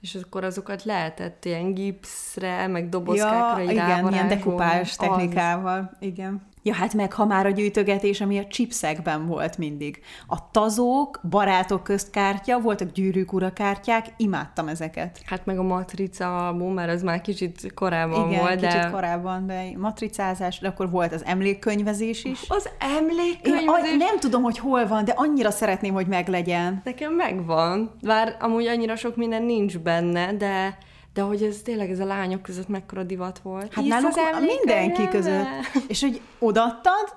És 0.00 0.14
akkor 0.14 0.44
azokat 0.44 0.84
lehetett 0.84 1.44
ilyen 1.44 1.74
gipszre, 1.74 2.66
meg 2.66 2.88
dobozkákra 2.88 3.62
ja, 3.62 3.70
igen, 3.70 4.12
ilyen 4.12 4.28
dekupás 4.28 4.96
technikával. 4.96 5.90
Az. 5.92 5.96
Igen. 6.00 6.49
Ja, 6.62 6.74
hát 6.74 6.94
meg 6.94 7.12
ha 7.12 7.24
már 7.24 7.46
a 7.46 7.50
gyűjtögetés, 7.50 8.20
ami 8.20 8.38
a 8.38 8.46
chipsekben 8.46 9.26
volt 9.26 9.58
mindig. 9.58 10.00
A 10.26 10.50
tazók, 10.50 11.20
barátok 11.30 11.82
közt 11.82 12.10
kártya, 12.10 12.60
voltak 12.60 12.92
gyűrűk 12.92 13.32
ura 13.32 13.52
kártyák, 13.52 14.06
imádtam 14.16 14.68
ezeket. 14.68 15.20
Hát 15.24 15.46
meg 15.46 15.58
a 15.58 15.62
matrica 15.62 16.46
album, 16.46 16.74
mert 16.74 16.92
az 16.92 17.02
már 17.02 17.20
kicsit 17.20 17.72
korábban 17.74 18.28
Igen, 18.28 18.40
volt, 18.40 18.60
kicsit 18.60 18.80
de... 18.80 18.90
korábban, 18.90 19.46
de 19.46 19.70
matricázás, 19.76 20.58
de 20.58 20.68
akkor 20.68 20.90
volt 20.90 21.12
az 21.12 21.24
emlékkönyvezés 21.24 22.24
is. 22.24 22.44
Az 22.48 22.68
emlékkönyvezés? 22.78 23.90
Én 23.90 23.96
nem 23.96 24.18
tudom, 24.18 24.42
hogy 24.42 24.58
hol 24.58 24.86
van, 24.86 25.04
de 25.04 25.12
annyira 25.16 25.50
szeretném, 25.50 25.94
hogy 25.94 26.06
meglegyen. 26.06 26.80
Nekem 26.84 27.12
megvan. 27.12 27.90
Bár 28.02 28.36
amúgy 28.40 28.66
annyira 28.66 28.96
sok 28.96 29.16
minden 29.16 29.42
nincs 29.42 29.78
benne, 29.78 30.32
de 30.32 30.78
de 31.14 31.20
hogy 31.20 31.42
ez 31.42 31.60
tényleg 31.64 31.90
ez 31.90 32.00
a 32.00 32.04
lányok 32.04 32.42
között 32.42 32.68
mekkora 32.68 33.02
divat 33.02 33.38
volt. 33.38 33.74
Hát 33.74 33.84
nálunk 33.84 34.14
mindenki 34.40 35.08
között. 35.08 35.46
És 35.88 36.00
hogy 36.00 36.20
odattad, 36.38 37.14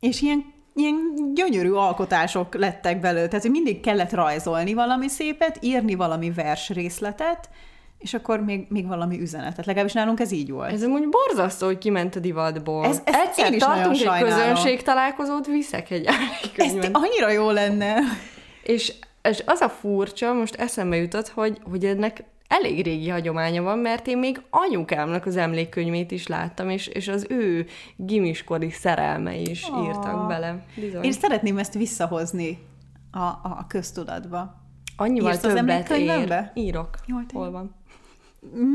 és 0.00 0.20
ilyen 0.20 0.52
ilyen 0.74 0.96
gyönyörű 1.34 1.70
alkotások 1.70 2.54
lettek 2.54 3.00
belőle. 3.00 3.26
Tehát, 3.26 3.42
hogy 3.42 3.50
mindig 3.50 3.80
kellett 3.80 4.12
rajzolni 4.12 4.74
valami 4.74 5.08
szépet, 5.08 5.58
írni 5.60 5.94
valami 5.94 6.32
részletet, 6.68 7.48
és 7.98 8.14
akkor 8.14 8.40
még, 8.40 8.66
még 8.68 8.86
valami 8.86 9.20
üzenetet. 9.20 9.66
Legalábbis 9.66 9.92
nálunk 9.92 10.20
ez 10.20 10.32
így 10.32 10.50
volt. 10.50 10.72
Ez 10.72 10.82
amúgy 10.82 11.08
borzasztó, 11.08 11.66
hogy 11.66 11.78
kiment 11.78 12.16
a 12.16 12.20
divatból. 12.20 12.84
Ez, 12.84 13.00
ez 13.04 13.14
Egyszer 13.14 13.46
én 13.46 13.52
is 13.52 13.62
tartunk 13.62 14.00
egy 14.00 14.22
közönség 14.22 14.82
találkozót, 14.82 15.46
viszek 15.46 15.90
egy 15.90 16.08
Ez 16.56 16.72
annyira 16.92 17.30
jó 17.30 17.50
lenne. 17.50 17.98
És, 18.62 18.94
és 19.22 19.42
az 19.46 19.60
a 19.60 19.68
furcsa, 19.68 20.32
most 20.32 20.54
eszembe 20.54 20.96
jutott, 20.96 21.28
hogy, 21.28 21.58
hogy 21.70 21.84
ennek 21.84 22.24
elég 22.48 22.84
régi 22.84 23.08
hagyománya 23.08 23.62
van, 23.62 23.78
mert 23.78 24.06
én 24.06 24.18
még 24.18 24.42
anyukámnak 24.50 25.26
az 25.26 25.36
emlékkönyvét 25.36 26.10
is 26.10 26.26
láttam, 26.26 26.68
és, 26.68 26.86
és 26.86 27.08
az 27.08 27.26
ő 27.28 27.66
gimiskori 27.96 28.70
szerelmei 28.70 29.50
is 29.50 29.68
oh. 29.70 29.84
írtak 29.84 30.26
bele. 30.26 30.64
Bizony. 30.74 31.04
Én 31.04 31.12
szeretném 31.12 31.58
ezt 31.58 31.74
visszahozni 31.74 32.58
a, 33.10 33.24
a 33.42 33.64
köztudatba. 33.68 34.62
Annyival 34.96 35.32
Írsz 35.32 35.40
többet 35.40 35.90
az 35.90 35.98
ér. 35.98 36.50
Írok. 36.54 36.88
Jó, 37.06 37.16
Hol 37.32 37.50
van? 37.50 37.74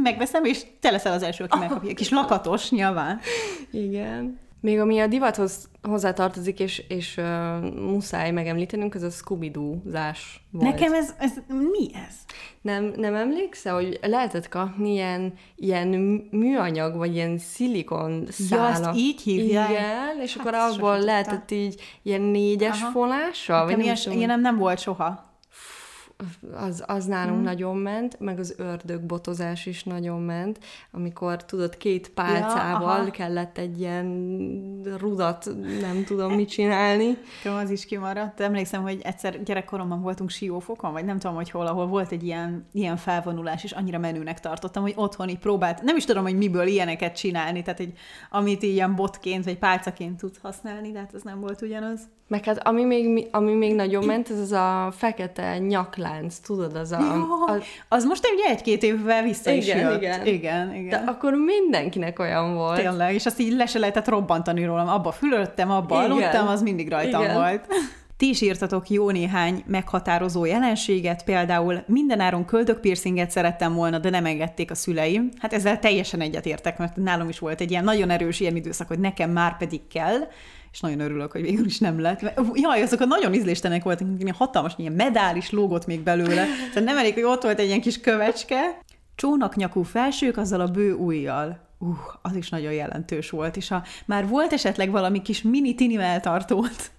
Megveszem, 0.03 0.43
és 0.43 0.65
te 0.79 0.91
leszel 0.91 1.13
az 1.13 1.23
első, 1.23 1.43
aki 1.43 1.57
megkapja. 1.57 1.93
Kis 1.93 2.09
lakatos, 2.09 2.69
nyilván. 2.69 3.19
Igen. 3.71 4.39
Még 4.61 4.79
ami 4.79 4.99
a 4.99 5.07
divathoz 5.07 5.69
hozzátartozik, 5.81 6.59
és, 6.59 6.83
és 6.87 7.17
uh, 7.17 7.73
muszáj 7.73 8.31
megemlítenünk, 8.31 8.95
az 8.95 9.01
a 9.01 9.09
scooby 9.09 9.51
zás 9.85 10.47
volt. 10.51 10.65
Nekem 10.71 10.93
ez, 10.93 11.13
ez, 11.17 11.33
mi 11.47 11.95
ez? 12.07 12.15
Nem, 12.61 12.93
nem 12.95 13.15
emlékszel, 13.15 13.73
hogy 13.73 13.99
lehetett 14.01 14.47
kapni 14.47 14.91
ilyen, 14.91 15.33
ilyen 15.55 15.87
műanyag, 16.31 16.95
vagy 16.95 17.13
ilyen 17.13 17.37
szilikon 17.37 18.25
szálak. 18.29 18.95
Ja, 18.95 19.01
így 19.01 19.21
hívják? 19.21 19.69
Igen, 19.69 20.21
és 20.21 20.37
hát 20.37 20.47
akkor 20.47 20.59
abból 20.59 20.99
lehetett 20.99 21.51
így 21.51 21.81
ilyen 22.03 22.21
négyes 22.21 22.81
Aha. 22.81 22.91
folással? 22.91 23.65
Vagy 23.65 23.77
nem, 23.77 23.95
ilyen, 24.11 24.27
nem, 24.27 24.41
nem 24.41 24.57
volt 24.57 24.79
soha 24.79 25.28
az, 26.53 26.83
az 26.87 27.05
nálunk 27.05 27.39
mm. 27.39 27.43
nagyon 27.43 27.77
ment, 27.77 28.19
meg 28.19 28.39
az 28.39 28.53
ördögbotozás 28.57 29.65
is 29.65 29.83
nagyon 29.83 30.21
ment, 30.21 30.59
amikor 30.91 31.45
tudod, 31.45 31.77
két 31.77 32.09
pálcával 32.09 33.05
ja, 33.05 33.11
kellett 33.11 33.57
egy 33.57 33.79
ilyen 33.79 34.07
rudat, 34.97 35.49
nem 35.81 36.03
tudom 36.03 36.33
mit 36.33 36.49
csinálni. 36.49 37.17
Tudom, 37.43 37.57
az 37.57 37.69
is 37.69 37.85
kimaradt. 37.85 38.39
Emlékszem, 38.39 38.81
hogy 38.81 38.99
egyszer 39.03 39.43
gyerekkoromban 39.43 40.01
voltunk 40.01 40.29
siófokon, 40.29 40.91
vagy 40.91 41.05
nem 41.05 41.19
tudom, 41.19 41.35
hogy 41.35 41.49
hol, 41.49 41.67
ahol 41.67 41.87
volt 41.87 42.11
egy 42.11 42.23
ilyen, 42.23 42.67
ilyen 42.71 42.97
felvonulás, 42.97 43.63
és 43.63 43.71
annyira 43.71 43.97
menőnek 43.97 44.39
tartottam, 44.39 44.83
hogy 44.83 44.93
otthon 44.95 45.29
így 45.29 45.39
próbált, 45.39 45.81
nem 45.81 45.95
is 45.95 46.05
tudom, 46.05 46.23
hogy 46.23 46.37
miből 46.37 46.67
ilyeneket 46.67 47.15
csinálni, 47.15 47.61
tehát 47.61 47.79
egy, 47.79 47.97
amit 48.29 48.63
ilyen 48.63 48.95
botként, 48.95 49.43
vagy 49.43 49.57
pálcaként 49.57 50.17
tudsz 50.17 50.39
használni, 50.41 50.91
de 50.91 50.99
hát 50.99 51.13
ez 51.13 51.21
nem 51.21 51.39
volt 51.39 51.61
ugyanaz. 51.61 51.99
Meg 52.29 52.45
hát 52.45 52.67
ami 52.67 52.83
még, 52.83 53.27
ami 53.31 53.53
még 53.53 53.75
nagyon 53.75 54.05
ment, 54.05 54.29
ez 54.29 54.39
az 54.39 54.51
a 54.51 54.93
fekete 54.97 55.57
nyaklánc, 55.57 56.37
tudod, 56.37 56.75
az 56.75 56.91
a... 56.91 56.99
Ja, 56.99 57.13
a... 57.53 57.61
Az 57.87 58.05
most 58.05 58.29
ugye 58.33 58.49
egy-két 58.49 58.83
évvel 58.83 59.23
vissza 59.23 59.51
igen, 59.51 59.77
is 59.77 59.83
jött. 59.83 60.01
Igen, 60.01 60.25
igen. 60.25 60.75
igen. 60.75 60.89
De 60.89 61.11
akkor 61.11 61.33
mindenkinek 61.33 62.19
olyan 62.19 62.55
volt. 62.55 62.81
Tényleg, 62.81 63.13
és 63.13 63.25
azt 63.25 63.39
így 63.39 63.53
le 63.53 63.65
se 63.65 63.79
lehetett 63.79 64.07
robbantani 64.07 64.65
rólam. 64.65 64.87
Abba 64.87 65.11
fülöttem, 65.11 65.71
abba 65.71 65.99
igen. 65.99 66.11
aludtam, 66.11 66.47
az 66.47 66.61
mindig 66.61 66.89
rajtam 66.89 67.21
igen. 67.21 67.35
volt. 67.35 67.65
Ti 68.17 68.29
is 68.29 68.41
írtatok 68.41 68.89
jó 68.89 69.09
néhány 69.09 69.63
meghatározó 69.67 70.45
jelenséget, 70.45 71.23
például 71.23 71.83
mindenáron 71.85 72.45
piercinget 72.81 73.31
szerettem 73.31 73.73
volna, 73.73 73.99
de 73.99 74.09
nem 74.09 74.25
engedték 74.25 74.71
a 74.71 74.75
szüleim. 74.75 75.29
Hát 75.37 75.53
ezzel 75.53 75.79
teljesen 75.79 76.21
egyetértek, 76.21 76.77
mert 76.77 76.95
nálam 76.95 77.29
is 77.29 77.39
volt 77.39 77.61
egy 77.61 77.71
ilyen 77.71 77.83
nagyon 77.83 78.09
erős 78.09 78.39
ilyen 78.39 78.55
időszak, 78.55 78.87
hogy 78.87 78.99
nekem 78.99 79.29
már 79.29 79.57
pedig 79.57 79.81
kell, 79.87 80.27
és 80.71 80.79
nagyon 80.79 80.99
örülök, 80.99 81.31
hogy 81.31 81.41
végül 81.41 81.65
is 81.65 81.79
nem 81.79 81.99
lett. 81.99 82.33
Jaj, 82.53 82.81
azok 82.81 82.99
a 82.99 83.05
nagyon 83.05 83.33
ízléstenek 83.33 83.83
voltak, 83.83 84.07
ilyen 84.19 84.35
hatalmas, 84.35 84.73
ilyen 84.77 84.91
medális 84.93 85.49
lógott 85.51 85.85
még 85.85 86.01
belőle. 86.01 86.45
Tehát 86.73 86.83
nem 86.83 86.97
elég, 86.97 87.13
hogy 87.13 87.23
ott 87.23 87.43
volt 87.43 87.59
egy 87.59 87.67
ilyen 87.67 87.81
kis 87.81 87.99
kövecske. 87.99 88.81
Csónaknyakú 89.15 89.83
felsők 89.83 90.37
azzal 90.37 90.61
a 90.61 90.67
bő 90.67 90.93
ujjal. 90.93 91.67
Uh, 91.79 91.97
az 92.21 92.35
is 92.35 92.49
nagyon 92.49 92.71
jelentős 92.71 93.29
volt, 93.29 93.57
és 93.57 93.67
ha 93.67 93.83
már 94.05 94.27
volt 94.27 94.53
esetleg 94.53 94.91
valami 94.91 95.21
kis 95.21 95.41
mini 95.41 95.75
tini 95.75 95.99
tartót, 96.21 96.91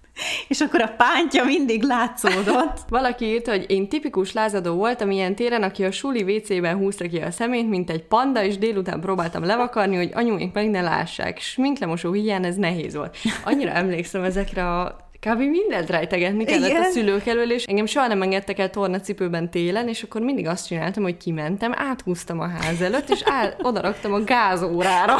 és 0.47 0.61
akkor 0.61 0.81
a 0.81 0.93
pántja 0.97 1.43
mindig 1.43 1.83
látszódott. 1.83 2.77
Valaki 2.89 3.25
írta, 3.25 3.51
hogy 3.51 3.65
én 3.67 3.89
tipikus 3.89 4.33
lázadó 4.33 4.75
voltam 4.75 5.11
ilyen 5.11 5.35
téren, 5.35 5.63
aki 5.63 5.83
a 5.83 5.91
suli 5.91 6.23
WC-ben 6.23 6.77
húzta 6.77 7.07
ki 7.07 7.17
a 7.17 7.31
szemét, 7.31 7.69
mint 7.69 7.89
egy 7.89 8.03
panda, 8.03 8.43
és 8.43 8.57
délután 8.57 8.99
próbáltam 8.99 9.43
levakarni, 9.43 9.95
hogy 9.95 10.11
anyuink 10.13 10.53
meg 10.53 10.69
ne 10.69 10.81
lássák. 10.81 11.39
Sminklemosó 11.39 12.11
hiány 12.11 12.45
ez 12.45 12.55
nehéz 12.55 12.95
volt. 12.95 13.17
Annyira 13.43 13.71
emlékszem 13.71 14.23
ezekre 14.23 14.77
a 14.77 15.09
kb. 15.27 15.39
mindent 15.39 15.89
rejtegetni 15.89 16.43
kellett 16.43 16.69
Igen. 16.69 16.81
a 16.81 16.89
szülők 16.89 17.27
elől, 17.27 17.51
és 17.51 17.63
engem 17.63 17.85
soha 17.85 18.07
nem 18.07 18.21
engedtek 18.21 18.59
el 18.59 18.69
tornacipőben 18.69 19.49
télen, 19.49 19.87
és 19.87 20.03
akkor 20.03 20.21
mindig 20.21 20.47
azt 20.47 20.67
csináltam, 20.67 21.03
hogy 21.03 21.17
kimentem, 21.17 21.73
áthúztam 21.75 22.39
a 22.39 22.47
ház 22.47 22.81
előtt, 22.81 23.09
és 23.09 23.21
áll, 23.25 23.53
odaraktam 23.61 24.13
a 24.13 24.23
gázórára 24.23 25.15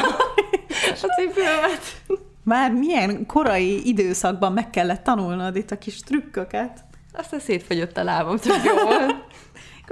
a 1.02 1.08
cipőmet. 1.18 1.82
Már 2.44 2.72
milyen 2.72 3.26
korai 3.26 3.88
időszakban 3.88 4.54
meg 4.54 4.70
kellett 4.70 5.04
tanulnod 5.04 5.56
itt 5.56 5.72
a 5.72 5.78
kis 5.78 6.00
trükköket. 6.00 6.84
Aztán 7.14 7.40
szétfagyott 7.40 7.98
a 7.98 8.04
lábam, 8.04 8.38
tök 8.38 8.64
jó 8.64 8.74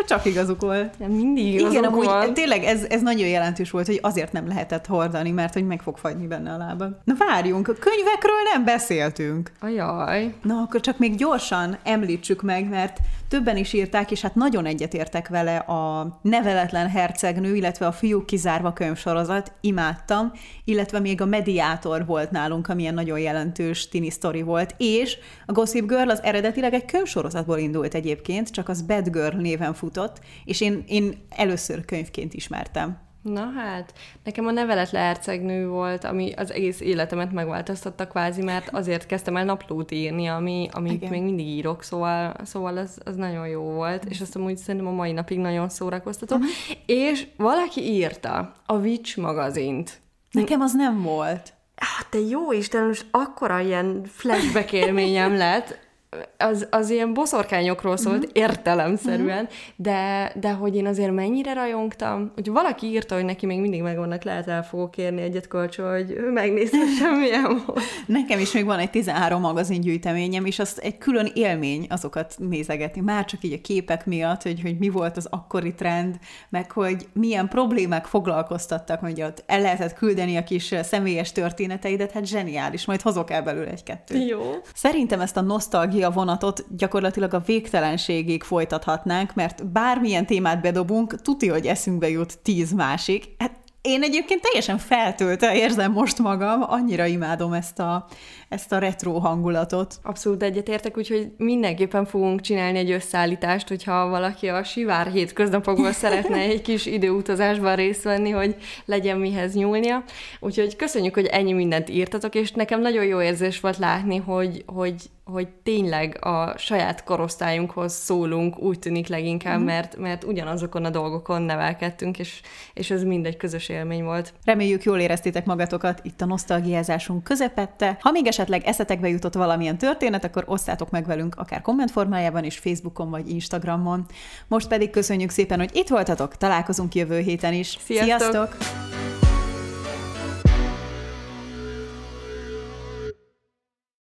csak 0.08 0.26
igazuk 0.26 0.62
volt. 0.62 1.00
Nem, 1.00 1.12
mindig 1.12 1.54
igazuk 1.54 1.72
Igen, 1.72 1.84
amúgy 1.84 2.06
van. 2.06 2.34
tényleg 2.34 2.64
ez, 2.64 2.84
ez 2.84 3.02
nagyon 3.02 3.28
jelentős 3.28 3.72
volt, 3.72 3.86
hogy 3.86 4.00
azért 4.02 4.32
nem 4.32 4.48
lehetett 4.48 4.86
hordani, 4.86 5.32
mert 5.32 5.54
hogy 5.54 5.68
meg 5.68 5.82
fog 5.82 5.98
fagyni 5.98 6.28
benne 6.28 6.54
a 6.54 6.58
lábad. 6.58 6.98
Na 7.04 7.14
várjunk, 7.18 7.68
a 7.68 7.74
könyvekről 7.74 8.42
nem 8.54 8.66
beszéltünk. 8.66 9.52
Ajaj. 9.60 10.34
Na 10.44 10.56
akkor 10.56 10.80
csak 10.80 10.98
még 10.98 11.16
gyorsan 11.16 11.78
említsük 11.84 12.42
meg, 12.42 12.70
mert 12.70 12.98
többen 13.30 13.58
is 13.58 13.74
írták, 13.74 14.12
és 14.12 14.22
hát 14.22 14.36
nagyon 14.36 14.66
egyetértek 14.66 15.28
vele 15.28 15.58
a 15.58 16.20
Neveletlen 16.22 16.90
hercegnő, 16.90 17.56
illetve 17.56 17.88
a 17.88 17.92
Fiúk 17.92 18.26
kizárva 18.26 18.74
könyvsorozat, 18.74 19.54
imádtam, 19.62 20.32
illetve 20.64 21.00
még 21.00 21.22
a 21.22 21.26
Mediátor 21.26 22.06
volt 22.06 22.32
nálunk, 22.32 22.68
amilyen 22.68 22.94
nagyon 22.94 23.20
jelentős 23.20 23.88
tini 23.88 24.10
sztori 24.10 24.42
volt, 24.42 24.76
és 24.78 25.18
a 25.46 25.52
Gossip 25.52 25.88
Girl 25.88 26.10
az 26.10 26.24
eredetileg 26.24 26.74
egy 26.74 26.86
könyvsorozatból 26.86 27.58
indult 27.58 27.94
egyébként, 27.94 28.50
csak 28.50 28.70
az 28.70 28.82
Bad 28.82 29.10
Girl 29.10 29.38
néven 29.38 29.74
futott, 29.74 30.20
és 30.46 30.62
én, 30.62 30.84
én 30.88 31.26
először 31.30 31.86
könyvként 31.86 32.34
ismertem. 32.34 33.09
Na 33.34 33.52
hát, 33.56 33.94
nekem 34.24 34.46
a 34.46 34.52
nevelet 34.52 34.92
lehercegnő 34.92 35.68
volt, 35.68 36.04
ami 36.04 36.32
az 36.32 36.52
egész 36.52 36.80
életemet 36.80 37.32
megváltoztatta 37.32 38.08
kvázi, 38.08 38.42
mert 38.42 38.70
azért 38.70 39.06
kezdtem 39.06 39.38
el 39.38 39.46
naplót 39.46 39.92
írni, 39.92 40.28
ami, 40.28 40.70
amit 40.72 40.92
Igen. 40.92 41.10
még 41.10 41.22
mindig 41.22 41.48
írok, 41.48 41.84
szóval, 41.84 42.34
szóval 42.44 42.78
az, 42.78 43.00
az 43.06 43.16
nagyon 43.16 43.48
jó 43.48 43.62
volt, 43.62 44.06
és 44.06 44.22
azt 44.22 44.36
amúgy 44.36 44.58
szerintem 44.58 44.90
a 44.90 44.96
mai 44.96 45.12
napig 45.12 45.40
nagyon 45.40 45.70
szórakoztató. 45.70 46.36
Uh-huh. 46.36 46.50
És 46.86 47.28
valaki 47.38 47.82
írta 47.82 48.54
a 48.66 48.74
Witch 48.74 49.18
magazint. 49.18 50.02
Nekem 50.32 50.62
az 50.62 50.74
nem 50.74 51.02
volt. 51.02 51.54
Hát 51.76 52.08
te 52.10 52.20
jó 52.20 52.52
Isten, 52.52 52.86
most 52.86 53.06
akkora 53.12 53.60
ilyen 53.60 54.02
flashback 54.06 54.72
élményem 54.72 55.36
lett, 55.36 55.89
az, 56.38 56.68
az 56.70 56.90
ilyen 56.90 57.14
boszorkányokról 57.14 57.98
szólt 57.98 58.18
uh-huh. 58.18 58.32
értelemszerűen, 58.34 59.44
uh-huh. 59.44 59.58
de, 59.76 60.32
de 60.40 60.52
hogy 60.52 60.76
én 60.76 60.86
azért 60.86 61.12
mennyire 61.12 61.54
rajongtam, 61.54 62.32
hogy 62.36 62.52
valaki 62.52 62.88
írta, 62.88 63.16
hogy 63.16 63.26
neki 63.26 63.46
még 63.46 63.60
mindig 63.60 63.82
megvannak, 63.82 64.24
lehet 64.24 64.48
el 64.48 64.64
fogok 64.64 64.92
kérni 64.92 65.22
egyet 65.22 65.48
kölcsön, 65.48 65.90
hogy 65.92 66.12
ő 66.12 66.32
megnézze 66.32 66.78
semmilyen 67.00 67.44
volt. 67.66 67.82
Nekem 68.06 68.40
is 68.40 68.52
még 68.52 68.66
van 68.66 68.80
egy 68.80 68.90
13 68.90 69.42
magazin 69.42 69.82
gyűjteményem, 69.82 70.46
és 70.46 70.60
az 70.60 70.82
egy 70.82 70.98
külön 70.98 71.32
élmény 71.34 71.88
azokat 71.90 72.36
nézegetni, 72.38 73.02
már 73.02 73.26
csak 73.26 73.44
így 73.44 73.54
a 73.54 73.62
képek 73.62 74.06
miatt, 74.06 74.42
hogy, 74.42 74.62
hogy 74.62 74.78
mi 74.78 74.90
volt 74.90 75.18
az 75.18 75.28
akkori 75.30 75.74
trend, 75.74 76.16
meg 76.50 76.72
hogy 76.72 77.08
milyen 77.14 77.48
problémák 77.48 78.06
foglalkoztattak, 78.06 79.00
hogy 79.00 79.22
ott 79.22 79.44
el 79.46 79.62
lehetett 79.62 79.94
küldeni 79.94 80.38
a 80.38 80.44
kis 80.44 80.76
személyes 80.82 81.32
történeteidet, 81.32 82.12
hát 82.12 82.26
zseniális, 82.26 82.86
majd 82.86 83.02
hozok 83.02 83.32
el 83.32 83.44
belőle 83.44 83.70
egy-kettőt. 83.70 84.30
Jó. 84.30 84.42
Szerintem 84.74 85.20
ezt 85.20 85.38
a 85.38 85.42
nosztalgia 85.42 85.99
a 86.04 86.12
vonatot 86.12 86.66
gyakorlatilag 86.78 87.34
a 87.34 87.44
végtelenségig 87.46 88.44
folytathatnánk, 88.44 89.34
mert 89.34 89.68
bármilyen 89.68 90.26
témát 90.26 90.62
bedobunk, 90.62 91.22
tuti, 91.22 91.48
hogy 91.48 91.66
eszünkbe 91.66 92.10
jut 92.10 92.38
tíz 92.40 92.72
másik. 92.72 93.26
Hát 93.38 93.60
én 93.82 94.04
egyébként 94.04 94.42
teljesen 94.42 94.78
feltöltve 94.78 95.56
érzem 95.56 95.92
most 95.92 96.20
magam, 96.20 96.64
annyira 96.68 97.06
imádom 97.06 97.54
ezt 97.54 97.80
a, 97.80 98.06
ezt 98.50 98.72
a 98.72 98.78
retro 98.78 99.20
hangulatot. 99.20 99.96
Abszolút 100.04 100.44
egyetértek, 100.44 100.98
úgyhogy 100.98 101.32
mindenképpen 101.38 102.06
fogunk 102.06 102.42
csinálni 102.42 102.78
egy 102.78 102.92
összeállítást, 102.92 103.68
hogyha 103.68 104.08
valaki 104.08 104.48
a 104.48 104.64
sivár 104.64 105.08
hétköznapokban 105.08 105.92
szeretne 105.92 106.38
egy 106.38 106.62
kis 106.62 106.86
időutazásban 106.86 107.76
részt 107.76 108.04
venni, 108.04 108.30
hogy 108.30 108.56
legyen 108.86 109.18
mihez 109.18 109.54
nyúlnia. 109.54 110.04
Úgyhogy 110.40 110.76
köszönjük, 110.76 111.14
hogy 111.14 111.26
ennyi 111.26 111.54
mindent 111.54 111.90
írtatok, 111.90 112.36
és 112.36 112.52
nekem 112.52 112.82
nagyon 112.82 113.06
jó 113.06 113.22
érzés 113.22 113.60
volt 113.60 113.78
látni, 113.78 114.18
hogy, 114.18 114.64
hogy 114.66 114.96
hogy 115.32 115.48
tényleg 115.64 116.18
a 116.22 116.58
saját 116.58 117.04
korosztályunkhoz 117.04 117.94
szólunk, 117.94 118.60
úgy 118.60 118.80
tűnik 118.80 119.08
leginkább, 119.08 119.60
mm. 119.60 119.64
mert, 119.64 119.98
mert 119.98 120.24
ugyanazokon 120.24 120.86
a 120.86 120.90
dolgokon 120.90 121.42
nevelkedtünk, 121.42 122.20
és, 122.20 122.42
és 122.74 122.92
ez 122.92 123.04
mind 123.04 123.26
egy 123.26 123.38
közös 123.38 123.70
élmény 123.70 124.04
volt. 124.04 124.34
Reméljük 124.44 124.84
jól 124.84 125.00
éreztétek 125.00 125.46
magatokat 125.46 126.00
itt 126.04 126.22
a 126.22 126.26
nosztalgiázásunk 126.26 127.24
közepette. 127.24 127.98
Ha 128.02 128.12
még 128.12 128.28
esetleg 128.28 128.64
eszetekbe 128.66 129.10
jutott 129.10 129.34
valamilyen 129.34 129.78
történet, 129.78 130.24
akkor 130.24 130.44
osszátok 130.48 130.90
meg 130.90 131.06
velünk 131.06 131.36
akár 131.36 131.62
kommentformájában 131.62 132.44
is, 132.44 132.58
Facebookon 132.58 133.10
vagy 133.10 133.30
Instagramon. 133.30 134.06
Most 134.48 134.68
pedig 134.68 134.90
köszönjük 134.90 135.30
szépen, 135.30 135.60
hogy 135.60 135.76
itt 135.76 135.88
voltatok, 135.88 136.38
találkozunk 136.38 136.96
jövő 136.96 137.20
héten 137.20 137.54
is. 137.54 137.78
Sziasztok! 137.86 138.20
Sziasztok! 138.20 139.19